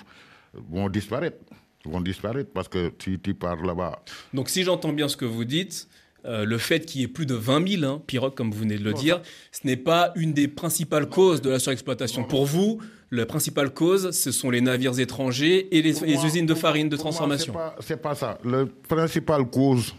vont 0.54 0.90
disparaître 0.90 1.38
vont 1.88 2.02
disparaître 2.02 2.52
parce 2.54 2.68
que 2.68 2.92
si 3.04 3.20
tu 3.20 3.34
pars 3.34 3.62
là-bas. 3.64 4.04
Donc 4.34 4.50
si 4.50 4.64
j'entends 4.64 4.94
bien 4.94 5.08
ce 5.08 5.18
que 5.18 5.26
vous 5.26 5.46
dites, 5.46 5.88
euh, 6.26 6.44
le 6.44 6.58
fait 6.58 6.86
qu'il 6.86 7.02
y 7.02 7.04
ait 7.04 7.08
plus 7.08 7.28
de 7.28 7.36
20 7.36 7.68
000 7.80 7.84
hein, 7.84 8.02
pirogues, 8.08 8.34
comme 8.34 8.52
vous 8.52 8.60
venez 8.60 8.78
de 8.78 8.84
le 8.84 8.94
dire, 8.94 9.22
ce 9.52 9.66
n'est 9.68 9.78
pas 9.78 10.12
une 10.16 10.34
des 10.34 10.48
principales 10.48 11.08
causes 11.08 11.42
de 11.42 11.52
la 11.52 11.60
surexploitation. 11.60 12.24
Pour 12.24 12.46
vous, 12.46 12.80
la 13.12 13.28
principale 13.28 13.72
cause, 13.72 14.10
ce 14.12 14.32
sont 14.32 14.50
les 14.50 14.62
navires 14.62 15.00
étrangers 15.00 15.68
et 15.76 15.84
les, 15.84 16.04
usines 16.26 16.48
de 16.48 16.56
farine 16.56 16.90
de 16.90 16.98
transformation. 16.98 17.54
Ce 17.80 17.94
n'est 17.94 18.00
pas, 18.00 18.16
ça. 18.16 18.40
La 18.44 18.66
principale 18.88 19.46
cause, 19.46 19.94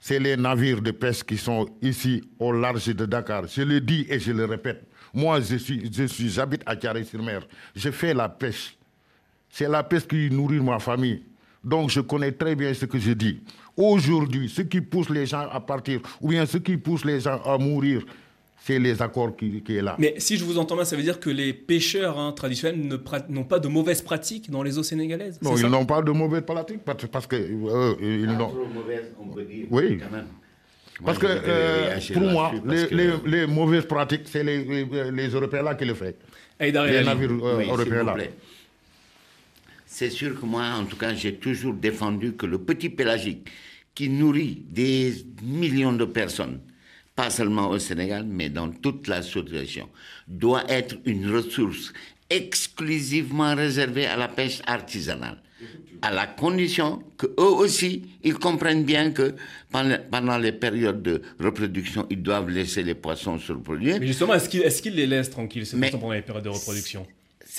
c'est 0.00 0.18
les 0.18 0.36
navires 0.36 0.82
de 0.82 0.90
pêche 0.90 1.22
qui 1.22 1.36
sont 1.36 1.68
ici 1.82 2.22
au 2.40 2.50
large 2.50 2.86
de 2.88 3.06
Dakar. 3.06 3.46
Je 3.46 3.62
le 3.62 3.80
dis 3.80 4.06
et 4.08 4.18
je 4.18 4.32
le 4.32 4.46
répète. 4.46 4.82
Moi, 5.14 5.40
je 5.40 5.56
suis, 5.56 5.88
je 5.92 6.04
suis, 6.04 6.30
j'habite 6.30 6.62
à 6.66 6.74
Carré-sur-Mer. 6.74 7.46
Je 7.76 7.90
fais 7.90 8.14
la 8.14 8.28
pêche. 8.28 8.76
C'est 9.50 9.68
la 9.68 9.82
peste 9.82 10.08
qui 10.08 10.30
nourrit 10.30 10.60
ma 10.60 10.78
famille. 10.78 11.22
Donc 11.62 11.90
je 11.90 12.00
connais 12.00 12.32
très 12.32 12.54
bien 12.54 12.72
ce 12.72 12.86
que 12.86 12.98
je 12.98 13.12
dis. 13.12 13.40
Aujourd'hui, 13.76 14.48
ce 14.48 14.62
qui 14.62 14.80
pousse 14.80 15.10
les 15.10 15.26
gens 15.26 15.46
à 15.50 15.60
partir, 15.60 16.00
ou 16.20 16.28
bien 16.28 16.46
ce 16.46 16.58
qui 16.58 16.76
pousse 16.76 17.04
les 17.04 17.20
gens 17.20 17.40
à 17.44 17.58
mourir, 17.58 18.02
c'est 18.62 18.78
les 18.78 19.00
accords 19.00 19.36
qui, 19.36 19.62
qui 19.62 19.76
est 19.76 19.82
là. 19.82 19.96
Mais 19.98 20.14
si 20.18 20.36
je 20.36 20.44
vous 20.44 20.58
entends 20.58 20.74
bien, 20.76 20.84
ça 20.84 20.96
veut 20.96 21.02
dire 21.02 21.18
que 21.18 21.30
les 21.30 21.52
pêcheurs 21.52 22.18
hein, 22.18 22.32
traditionnels 22.32 23.00
n'ont 23.28 23.44
pas 23.44 23.58
de 23.58 23.68
mauvaises 23.68 24.02
pratiques 24.02 24.50
dans 24.50 24.62
les 24.62 24.78
eaux 24.78 24.82
sénégalaises? 24.82 25.38
Non, 25.42 25.56
ils 25.56 25.66
n'ont 25.66 25.86
pas 25.86 26.02
de 26.02 26.10
mauvaises 26.12 26.42
pratiques 26.42 26.82
parce, 26.84 27.26
que 27.26 27.36
euh, 27.36 27.94
ils 28.00 28.26
n'ont. 28.26 28.52
on 29.18 29.26
peut 29.28 29.44
dire. 29.44 29.66
Oui. 29.70 29.98
parce 31.04 31.18
que 31.18 31.26
euh, 31.26 31.98
pour 32.12 32.22
moi, 32.22 32.52
les, 33.24 33.46
mauvaises 33.46 33.86
pratiques, 33.86 34.22
c'est 34.26 34.44
les, 34.44 34.62
les, 35.10 35.28
Européens 35.28 35.62
là 35.62 35.74
qui 35.74 35.86
le 35.86 35.94
font. 35.94 36.12
les 36.60 36.72
navires 36.72 37.30
euh, 37.42 37.62
européens 37.66 38.04
là. 38.04 38.14
C'est 39.92 40.08
sûr 40.08 40.38
que 40.40 40.46
moi, 40.46 40.66
en 40.78 40.84
tout 40.84 40.96
cas, 40.96 41.14
j'ai 41.14 41.34
toujours 41.34 41.74
défendu 41.74 42.34
que 42.34 42.46
le 42.46 42.58
petit 42.58 42.90
pélagique, 42.90 43.48
qui 43.92 44.08
nourrit 44.08 44.62
des 44.70 45.12
millions 45.42 45.92
de 45.92 46.04
personnes, 46.04 46.60
pas 47.16 47.28
seulement 47.28 47.68
au 47.70 47.78
Sénégal, 47.80 48.24
mais 48.24 48.48
dans 48.50 48.70
toute 48.70 49.08
la 49.08 49.20
sous-région, 49.20 49.88
doit 50.28 50.62
être 50.68 50.94
une 51.06 51.28
ressource 51.34 51.92
exclusivement 52.30 53.56
réservée 53.56 54.06
à 54.06 54.16
la 54.16 54.28
pêche 54.28 54.62
artisanale, 54.64 55.42
à 56.02 56.12
la 56.12 56.28
condition 56.28 57.02
qu'eux 57.18 57.34
aussi, 57.36 58.04
ils 58.22 58.34
comprennent 58.34 58.84
bien 58.84 59.10
que 59.10 59.34
pendant 59.72 60.38
les 60.38 60.52
périodes 60.52 61.02
de 61.02 61.20
reproduction, 61.40 62.06
ils 62.10 62.22
doivent 62.22 62.48
laisser 62.48 62.84
les 62.84 62.94
poissons 62.94 63.40
se 63.40 63.52
reproduire. 63.52 63.98
Mais 63.98 64.06
justement, 64.06 64.34
est-ce 64.34 64.80
qu'ils 64.80 64.94
les 64.94 65.08
laissent 65.08 65.30
tranquilles, 65.30 65.66
ces 65.66 65.76
poissons, 65.76 65.98
pendant 65.98 66.12
les 66.12 66.22
périodes 66.22 66.44
de 66.44 66.50
reproduction? 66.50 67.04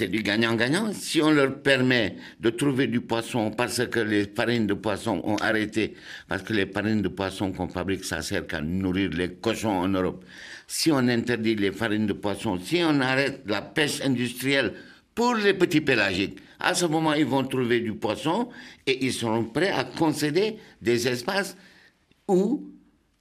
C'est 0.02 0.08
du 0.08 0.24
gagnant-gagnant. 0.24 0.94
Si 0.94 1.22
on 1.22 1.30
leur 1.30 1.62
permet 1.62 2.16
de 2.40 2.50
trouver 2.50 2.88
du 2.88 3.02
poisson 3.02 3.52
parce 3.52 3.86
que 3.86 4.00
les 4.00 4.26
farines 4.26 4.66
de 4.66 4.74
poisson 4.74 5.22
ont 5.24 5.36
arrêté, 5.36 5.94
parce 6.28 6.42
que 6.42 6.54
les 6.54 6.66
farines 6.66 7.04
de 7.04 7.08
poisson 7.08 7.52
qu'on 7.52 7.68
fabrique, 7.68 8.04
ça 8.04 8.24
sert 8.24 8.48
qu'à 8.48 8.62
nourrir 8.62 9.12
les 9.12 9.36
cochons 9.36 9.70
en 9.70 9.90
Europe. 9.90 10.26
Si 10.66 10.92
on 10.92 11.08
interdit 11.08 11.54
les 11.54 11.72
farines 11.72 12.08
de 12.08 12.14
poisson, 12.14 12.60
si 12.60 12.82
on 12.84 13.00
arrête 13.00 13.44
la 13.46 13.62
pêche 13.62 14.02
industrielle 14.02 14.74
pour 15.14 15.36
les 15.36 15.54
petits 15.54 15.82
pélagiques, 15.82 16.40
à 16.60 16.74
ce 16.74 16.88
moment, 16.88 17.14
ils 17.14 17.24
vont 17.24 17.44
trouver 17.44 17.80
du 17.82 17.94
poisson 17.94 18.50
et 18.88 19.06
ils 19.06 19.14
seront 19.14 19.44
prêts 19.44 19.70
à 19.70 19.84
concéder 19.84 20.58
des 20.82 21.08
espaces 21.08 21.56
où 22.28 22.72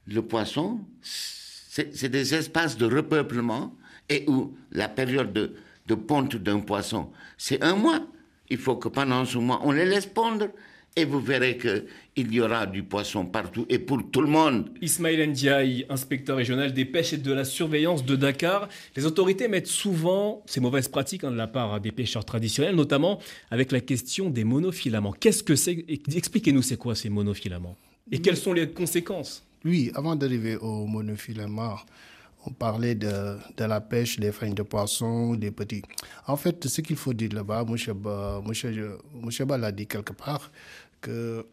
le 0.07 0.23
poisson, 0.23 0.79
c'est 1.03 2.09
des 2.09 2.33
espaces 2.33 2.75
de 2.75 2.85
repeuplement 2.85 3.75
et 4.09 4.23
où 4.27 4.57
la 4.71 4.89
période 4.89 5.31
de 5.31 5.53
de 5.87 5.95
ponte 5.95 6.35
d'un 6.35 6.59
poisson, 6.59 7.09
c'est 7.37 7.61
un 7.63 7.75
mois. 7.75 8.01
Il 8.49 8.57
faut 8.57 8.75
que 8.75 8.89
pendant 8.89 9.25
ce 9.25 9.37
mois, 9.37 9.61
on 9.63 9.71
les 9.71 9.85
laisse 9.85 10.05
pondre 10.05 10.47
et 10.95 11.05
vous 11.05 11.21
verrez 11.21 11.57
qu'il 11.57 12.33
y 12.33 12.41
aura 12.41 12.65
du 12.65 12.83
poisson 12.83 13.25
partout 13.25 13.65
et 13.69 13.79
pour 13.79 14.11
tout 14.11 14.19
le 14.21 14.27
monde. 14.27 14.69
Ismaël 14.81 15.29
Ndiaye, 15.29 15.85
inspecteur 15.89 16.35
régional 16.37 16.73
des 16.73 16.83
pêches 16.83 17.13
et 17.13 17.17
de 17.17 17.31
la 17.31 17.45
surveillance 17.45 18.03
de 18.05 18.15
Dakar. 18.17 18.67
Les 18.97 19.05
autorités 19.05 19.47
mettent 19.47 19.67
souvent 19.67 20.43
ces 20.45 20.59
mauvaises 20.59 20.89
pratiques 20.89 21.23
hein, 21.23 21.31
de 21.31 21.37
la 21.37 21.47
part 21.47 21.79
des 21.79 21.93
pêcheurs 21.93 22.25
traditionnels, 22.25 22.75
notamment 22.75 23.19
avec 23.51 23.71
la 23.71 23.79
question 23.79 24.29
des 24.29 24.43
monofilaments. 24.43 25.13
Qu'est-ce 25.13 25.43
que 25.43 25.55
c'est? 25.55 25.85
Expliquez-nous 26.13 26.61
c'est 26.61 26.77
quoi 26.77 26.93
ces 26.93 27.09
monofilaments? 27.09 27.77
Et 28.11 28.19
quelles 28.19 28.35
sont 28.37 28.51
les 28.51 28.69
conséquences? 28.69 29.45
Oui, 29.63 29.91
avant 29.95 30.15
d'arriver 30.17 30.57
aux 30.57 30.85
monofilaments, 30.87 31.77
on 32.45 32.51
parlait 32.51 32.95
de, 32.95 33.37
de, 33.57 33.63
la 33.65 33.81
pêche, 33.81 34.19
des 34.19 34.31
farines 34.31 34.55
de 34.55 34.63
poisson, 34.63 35.35
des 35.35 35.51
petits. 35.51 35.83
En 36.27 36.35
fait, 36.35 36.67
ce 36.67 36.81
qu'il 36.81 36.95
faut 36.95 37.13
dire 37.13 37.33
là-bas, 37.33 37.63
Moucheba 37.65 39.57
l'a 39.57 39.71
dit 39.71 39.87
quelque 39.87 40.13
part, 40.13 40.51
que 41.01 41.45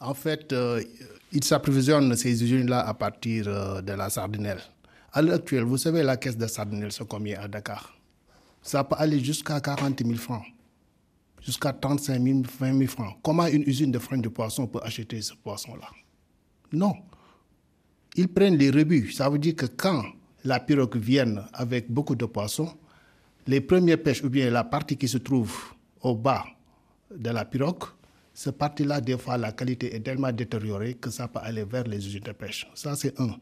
en 0.00 0.14
fait, 0.14 0.52
euh, 0.52 0.82
il 1.30 1.44
s'approvisionne 1.44 2.14
ces 2.16 2.42
usines-là 2.42 2.80
à 2.86 2.94
partir 2.94 3.46
euh, 3.46 3.80
de 3.80 3.92
la 3.92 4.10
sardinelle. 4.10 4.60
À 5.12 5.22
l'heure 5.22 5.36
actuelle, 5.36 5.62
vous 5.62 5.78
savez, 5.78 6.02
la 6.02 6.16
caisse 6.16 6.36
de 6.36 6.46
sardinelle, 6.46 6.90
c'est 6.90 7.06
combien 7.06 7.40
à 7.40 7.46
Dakar? 7.46 7.94
Ça 8.62 8.82
peut 8.82 8.96
aller 8.98 9.20
jusqu'à 9.20 9.60
40 9.60 10.02
000 10.04 10.14
francs, 10.16 10.44
jusqu'à 11.40 11.72
35 11.72 12.20
000, 12.20 12.42
20 12.58 12.78
000 12.78 12.90
francs. 12.90 13.16
Comment 13.22 13.46
une 13.46 13.62
usine 13.62 13.92
de 13.92 13.98
farine 13.98 14.22
de 14.22 14.28
poisson 14.28 14.66
peut 14.66 14.80
acheter 14.82 15.20
ce 15.20 15.34
poisson-là? 15.34 15.88
Non 16.72 16.94
ils 18.16 18.28
prennent 18.28 18.56
les 18.56 18.70
rebuts. 18.70 19.10
Ça 19.12 19.28
veut 19.28 19.38
dire 19.38 19.56
que 19.56 19.66
quand 19.66 20.02
la 20.44 20.60
pirogue 20.60 20.96
vient 20.96 21.44
avec 21.52 21.90
beaucoup 21.90 22.14
de 22.14 22.26
poissons, 22.26 22.72
les 23.46 23.60
premières 23.60 24.02
pêches 24.02 24.22
ou 24.22 24.28
bien 24.28 24.50
la 24.50 24.64
partie 24.64 24.96
qui 24.96 25.08
se 25.08 25.18
trouve 25.18 25.52
au 26.00 26.14
bas 26.14 26.44
de 27.14 27.30
la 27.30 27.44
pirogue, 27.44 27.84
cette 28.34 28.56
partie-là, 28.56 29.00
des 29.00 29.18
fois, 29.18 29.36
la 29.36 29.52
qualité 29.52 29.94
est 29.94 30.00
tellement 30.00 30.32
détériorée 30.32 30.94
que 30.94 31.10
ça 31.10 31.28
peut 31.28 31.40
aller 31.42 31.64
vers 31.64 31.84
les 31.84 31.98
usines 31.98 32.22
de 32.22 32.32
pêche. 32.32 32.66
Ça, 32.74 32.96
c'est 32.96 33.18
un. 33.20 33.36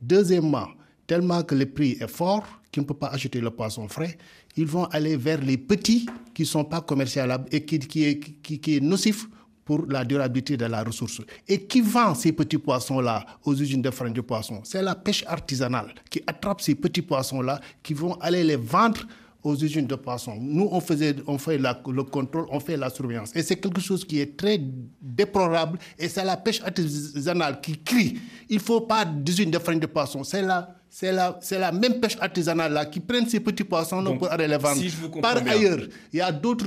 Deuxièmement, 0.00 0.68
tellement 1.06 1.42
que 1.42 1.54
le 1.54 1.66
prix 1.66 1.98
est 2.00 2.08
fort, 2.08 2.46
qu'ils 2.72 2.82
ne 2.82 2.86
peuvent 2.86 2.96
pas 2.96 3.08
acheter 3.08 3.40
le 3.40 3.50
poisson 3.50 3.86
frais, 3.88 4.16
ils 4.56 4.66
vont 4.66 4.84
aller 4.86 5.16
vers 5.16 5.40
les 5.42 5.58
petits 5.58 6.06
qui 6.32 6.42
ne 6.42 6.46
sont 6.46 6.64
pas 6.64 6.80
commerciables 6.80 7.44
et 7.52 7.64
qui, 7.64 7.78
qui, 7.80 8.18
qui, 8.20 8.60
qui 8.60 8.76
est 8.76 8.80
nocif 8.80 9.28
pour 9.70 9.86
la 9.88 10.04
durabilité 10.04 10.56
de 10.56 10.64
la 10.64 10.82
ressource. 10.82 11.20
Et 11.46 11.62
qui 11.62 11.80
vend 11.80 12.12
ces 12.16 12.32
petits 12.32 12.58
poissons-là 12.58 13.24
aux 13.44 13.54
usines 13.54 13.80
de 13.80 13.90
farine 13.92 14.12
de 14.12 14.20
poisson? 14.20 14.62
C'est 14.64 14.82
la 14.82 14.96
pêche 14.96 15.22
artisanale 15.28 15.94
qui 16.10 16.20
attrape 16.26 16.60
ces 16.60 16.74
petits 16.74 17.02
poissons-là, 17.02 17.60
qui 17.80 17.94
vont 17.94 18.14
aller 18.14 18.42
les 18.42 18.56
vendre 18.56 19.02
aux 19.44 19.54
usines 19.54 19.86
de 19.86 19.94
poissons. 19.94 20.36
Nous, 20.40 20.68
on, 20.72 20.80
faisait, 20.80 21.14
on 21.28 21.38
fait 21.38 21.56
le 21.56 22.02
contrôle, 22.02 22.46
on 22.50 22.58
fait 22.58 22.76
la 22.76 22.90
surveillance. 22.90 23.30
Et 23.36 23.44
c'est 23.44 23.54
quelque 23.60 23.80
chose 23.80 24.04
qui 24.04 24.18
est 24.18 24.36
très 24.36 24.60
déplorable. 25.00 25.78
Et 25.96 26.08
c'est 26.08 26.24
la 26.24 26.36
pêche 26.36 26.60
artisanale 26.62 27.60
qui 27.60 27.78
crie. 27.78 28.18
Il 28.48 28.56
ne 28.56 28.60
faut 28.60 28.80
pas 28.80 29.04
d'usines 29.04 29.52
de 29.52 29.58
farine 29.60 29.78
de 29.78 29.86
poisson. 29.86 30.24
C'est 30.24 30.42
la, 30.42 30.74
c'est 30.88 31.12
la, 31.12 31.38
c'est 31.40 31.60
la 31.60 31.70
même 31.70 32.00
pêche 32.00 32.16
artisanale 32.20 32.72
là 32.72 32.86
qui 32.86 32.98
prennent 32.98 33.28
ces 33.28 33.38
petits 33.38 33.62
poissons 33.62 34.02
pour 34.18 34.32
aller 34.32 34.48
les 34.48 34.58
vendre. 34.58 34.82
Par 35.22 35.36
ailleurs, 35.36 35.78
il 36.12 36.18
y 36.18 36.20
a 36.20 36.32
d'autres 36.32 36.66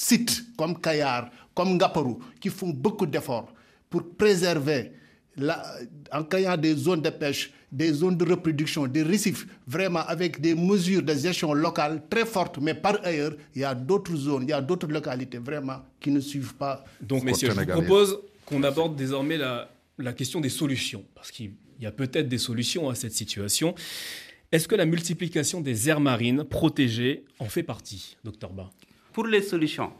sites 0.00 0.44
comme 0.56 0.80
Kayar, 0.80 1.30
comme 1.54 1.74
Ngaparou, 1.76 2.18
qui 2.40 2.48
font 2.48 2.70
beaucoup 2.70 3.06
d'efforts 3.06 3.52
pour 3.90 4.02
préserver, 4.16 4.92
la, 5.36 5.62
en 6.10 6.24
créant 6.24 6.56
des 6.56 6.74
zones 6.74 7.02
de 7.02 7.10
pêche, 7.10 7.52
des 7.70 7.92
zones 7.92 8.16
de 8.16 8.24
reproduction, 8.24 8.86
des 8.86 9.02
récifs, 9.02 9.46
vraiment 9.66 10.00
avec 10.00 10.40
des 10.40 10.54
mesures 10.54 11.02
de 11.02 11.14
gestion 11.14 11.52
locale 11.52 12.02
très 12.08 12.24
fortes. 12.24 12.58
Mais 12.60 12.74
par 12.74 12.98
ailleurs, 13.04 13.34
il 13.54 13.60
y 13.60 13.64
a 13.64 13.74
d'autres 13.74 14.16
zones, 14.16 14.44
il 14.44 14.50
y 14.50 14.52
a 14.54 14.62
d'autres 14.62 14.86
localités 14.86 15.38
vraiment 15.38 15.80
qui 16.00 16.10
ne 16.10 16.20
suivent 16.20 16.54
pas. 16.54 16.82
Donc, 17.00 17.22
messieurs, 17.22 17.50
je 17.50 17.60
vous 17.60 17.66
propose 17.66 18.18
qu'on 18.46 18.62
aborde 18.62 18.96
désormais 18.96 19.36
la, 19.36 19.70
la 19.98 20.12
question 20.14 20.40
des 20.40 20.48
solutions, 20.48 21.04
parce 21.14 21.30
qu'il 21.30 21.52
y 21.78 21.86
a 21.86 21.92
peut-être 21.92 22.28
des 22.28 22.38
solutions 22.38 22.88
à 22.88 22.94
cette 22.94 23.12
situation. 23.12 23.74
Est-ce 24.50 24.66
que 24.66 24.74
la 24.74 24.86
multiplication 24.86 25.60
des 25.60 25.88
aires 25.88 26.00
marines 26.00 26.42
protégées 26.44 27.24
en 27.38 27.46
fait 27.46 27.62
partie, 27.62 28.16
docteur 28.24 28.52
Ba? 28.52 28.70
Pour 29.12 29.26
les 29.26 29.42
solutions, 29.42 29.92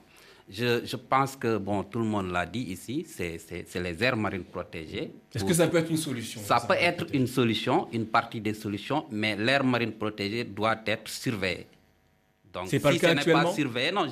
je, 0.51 0.97
pense 0.97 1.37
que 1.37 1.59
bon, 1.59 1.85
tout 1.85 2.01
le 2.01 2.05
monde 2.05 2.31
l'a 2.33 2.45
dit 2.45 2.61
ici, 2.63 3.07
c'est 3.09 3.75
les 3.77 4.03
aires 4.03 4.17
marines 4.17 4.45
protégées. 4.45 5.13
Est-ce 5.35 5.45
que 5.45 5.55
ça 5.55 5.69
peut 5.69 5.79
être 5.79 5.91
une 5.91 5.97
solution? 5.97 6.41
Ça 6.41 6.61
peut 6.61 6.75
être 6.79 7.07
une 7.13 7.27
solution, 7.27 7.89
une 7.93 8.07
partie 8.07 8.41
des 8.41 8.55
solutions, 8.55 9.07
mais 9.11 9.37
l'aire 9.37 9.63
marine 9.65 9.93
protégée 9.93 10.45
doit 10.45 10.81
être 10.87 11.09
surveillée. 11.09 11.67
Donc, 12.53 12.69
si 12.69 12.81
pas 12.81 12.91
le 12.91 12.99
cas 12.99 13.11
ce 13.11 13.29
n'est 13.29 13.33
pas 13.33 13.53
surveillé, 13.53 13.93
non, 13.93 14.07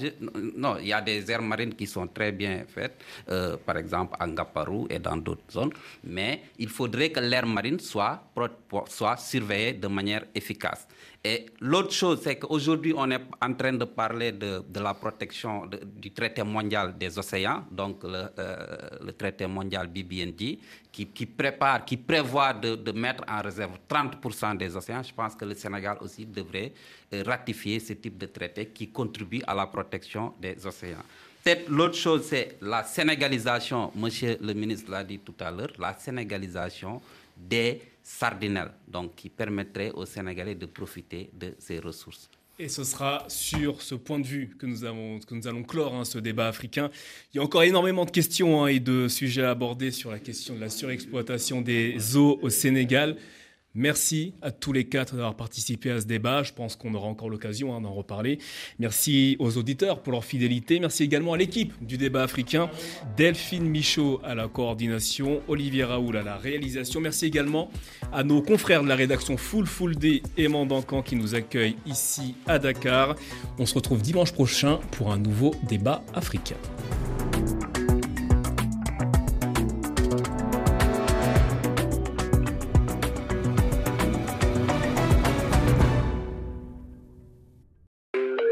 non, 0.57 0.76
il 0.78 0.86
y 0.86 0.92
a 0.92 1.01
des 1.01 1.28
aires 1.28 1.42
marines 1.42 1.74
qui 1.74 1.86
sont 1.88 2.07
très 2.07 2.30
bien 2.30 2.64
faites, 2.68 3.03
euh, 3.28 3.57
par 3.57 3.76
exemple 3.76 4.16
à 4.20 4.26
Ngaparou 4.28 4.86
et 4.90 5.01
dans 5.01 5.16
d'autres 5.16 5.51
zones, 5.51 5.72
mais 6.05 6.42
il 6.59 6.68
faudrait 6.68 7.11
que 7.11 7.18
l'aire 7.18 7.46
marine 7.46 7.80
soit, 7.80 8.22
soit 8.88 9.16
surveillée 9.16 9.72
de 9.72 9.88
manière 9.88 10.24
efficace. 10.34 10.86
Et 11.31 11.45
l'autre 11.61 11.93
chose, 11.93 12.20
c'est 12.22 12.39
qu'aujourd'hui, 12.39 12.95
on 12.97 13.11
est 13.11 13.20
en 13.43 13.53
train 13.53 13.74
de 13.74 13.85
parler 13.85 14.33
de, 14.33 14.62
la 14.81 14.95
protection 14.95 15.66
du 15.85 16.11
traité 16.11 16.43
mondial 16.43 16.97
des 16.97 17.18
océans, 17.18 17.64
donc 17.70 18.03
le, 18.03 18.29
euh, 18.39 19.12
traité 19.18 19.47
mondial 19.47 19.89
BBND, 19.89 20.59
qui, 20.91 21.26
prépare, 21.26 21.85
qui 21.85 21.99
prévoit 21.99 22.55
de, 22.55 22.76
de, 22.76 22.93
mettre 22.93 23.24
en 23.29 23.43
réserve 23.43 23.72
30% 23.87 24.57
des 24.57 24.74
océans. 24.74 25.03
Je 25.03 25.12
pense 25.12 25.35
que 25.35 25.45
le 25.45 25.55
Sénégal 25.55 25.99
aussi 26.01 26.24
devrait 26.24 26.72
euh, 27.12 27.22
ratifier 27.26 27.79
ce 27.79 27.93
type 27.93 28.16
de 28.16 28.24
traité 28.26 28.64
qui 28.68 28.89
contribue 28.89 29.43
à 29.47 29.55
la 29.55 29.66
protection 29.66 30.33
des 30.41 30.66
océans. 30.66 31.05
Peut-être 31.45 31.68
l'autre 31.68 31.97
chose, 31.97 32.24
c'est 32.24 32.57
la 32.62 32.85
sénégalisation, 32.85 33.93
monsieur 33.95 34.39
le 34.41 34.55
ministre 34.55 34.91
l'a 34.91 35.05
dit 35.05 35.18
tout 35.18 35.35
à 35.41 35.51
l'heure, 35.51 35.72
la 35.79 35.93
sénégalisation 35.99 37.03
des 37.37 37.83
sardinelle, 38.09 38.70
donc 38.88 39.14
qui 39.16 39.28
permettrait 39.28 39.90
aux 39.90 40.06
Sénégalais 40.06 40.54
de 40.54 40.64
profiter 40.64 41.30
de 41.38 41.54
ces 41.59 41.78
ressources. 41.78 42.30
Et 42.59 42.68
ce 42.68 42.82
sera 42.82 43.24
sur 43.28 43.82
ce 43.82 43.94
point 43.94 44.18
de 44.18 44.26
vue 44.26 44.56
que 44.59 44.64
nous, 44.66 44.82
avons, 44.84 45.20
que 45.20 45.34
nous 45.34 45.46
allons 45.46 45.62
clore 45.62 45.94
hein, 45.94 46.04
ce 46.04 46.18
débat 46.18 46.48
africain. 46.48 46.90
Il 47.32 47.36
y 47.36 47.40
a 47.40 47.42
encore 47.42 47.62
énormément 47.62 48.06
de 48.06 48.11
questions 48.11 48.64
hein, 48.64 48.68
et 48.68 48.80
de 48.80 49.09
sujets 49.09 49.42
à 49.44 49.50
aborder 49.50 49.90
sur 49.90 50.11
la 50.11 50.18
question 50.18 50.54
de 50.56 50.61
la 50.61 50.70
surexploitation 50.70 51.61
des 51.61 52.16
eaux 52.16 52.38
au 52.42 52.48
Sénégal. 52.48 53.16
Merci 53.74 54.34
à 54.42 54.50
tous 54.50 54.72
les 54.72 54.84
quatre 54.84 55.14
d'avoir 55.14 55.36
participé 55.36 55.90
à 55.90 56.00
ce 56.00 56.06
débat. 56.06 56.42
Je 56.42 56.52
pense 56.52 56.74
qu'on 56.74 56.94
aura 56.94 57.06
encore 57.06 57.28
l'occasion 57.28 57.74
hein, 57.74 57.80
d'en 57.80 57.92
reparler. 57.92 58.38
Merci 58.78 59.36
aux 59.38 59.56
auditeurs 59.58 60.02
pour 60.02 60.12
leur 60.12 60.24
fidélité. 60.24 60.80
Merci 60.80 61.04
également 61.04 61.34
à 61.34 61.36
l'équipe 61.36 61.72
du 61.84 61.98
débat 61.98 62.22
africain. 62.22 62.70
Delphine 63.16 63.68
Michaud 63.68 64.20
à 64.24 64.34
la 64.34 64.48
coordination, 64.48 65.42
Olivier 65.48 65.84
Raoul 65.84 66.16
à 66.16 66.22
la 66.22 66.36
réalisation. 66.36 67.00
Merci 67.00 67.26
également 67.26 67.70
à 68.12 68.24
nos 68.24 68.42
confrères 68.42 68.82
de 68.82 68.88
la 68.88 68.96
rédaction 68.96 69.36
Full 69.36 69.66
Full 69.66 69.96
Day 69.96 70.22
et 70.36 70.48
Mandancan 70.48 71.02
qui 71.02 71.14
nous 71.14 71.34
accueillent 71.34 71.76
ici 71.86 72.34
à 72.46 72.58
Dakar. 72.58 73.16
On 73.58 73.66
se 73.66 73.74
retrouve 73.74 74.00
dimanche 74.00 74.32
prochain 74.32 74.80
pour 74.92 75.12
un 75.12 75.18
nouveau 75.18 75.54
débat 75.68 76.02
africain. 76.14 76.56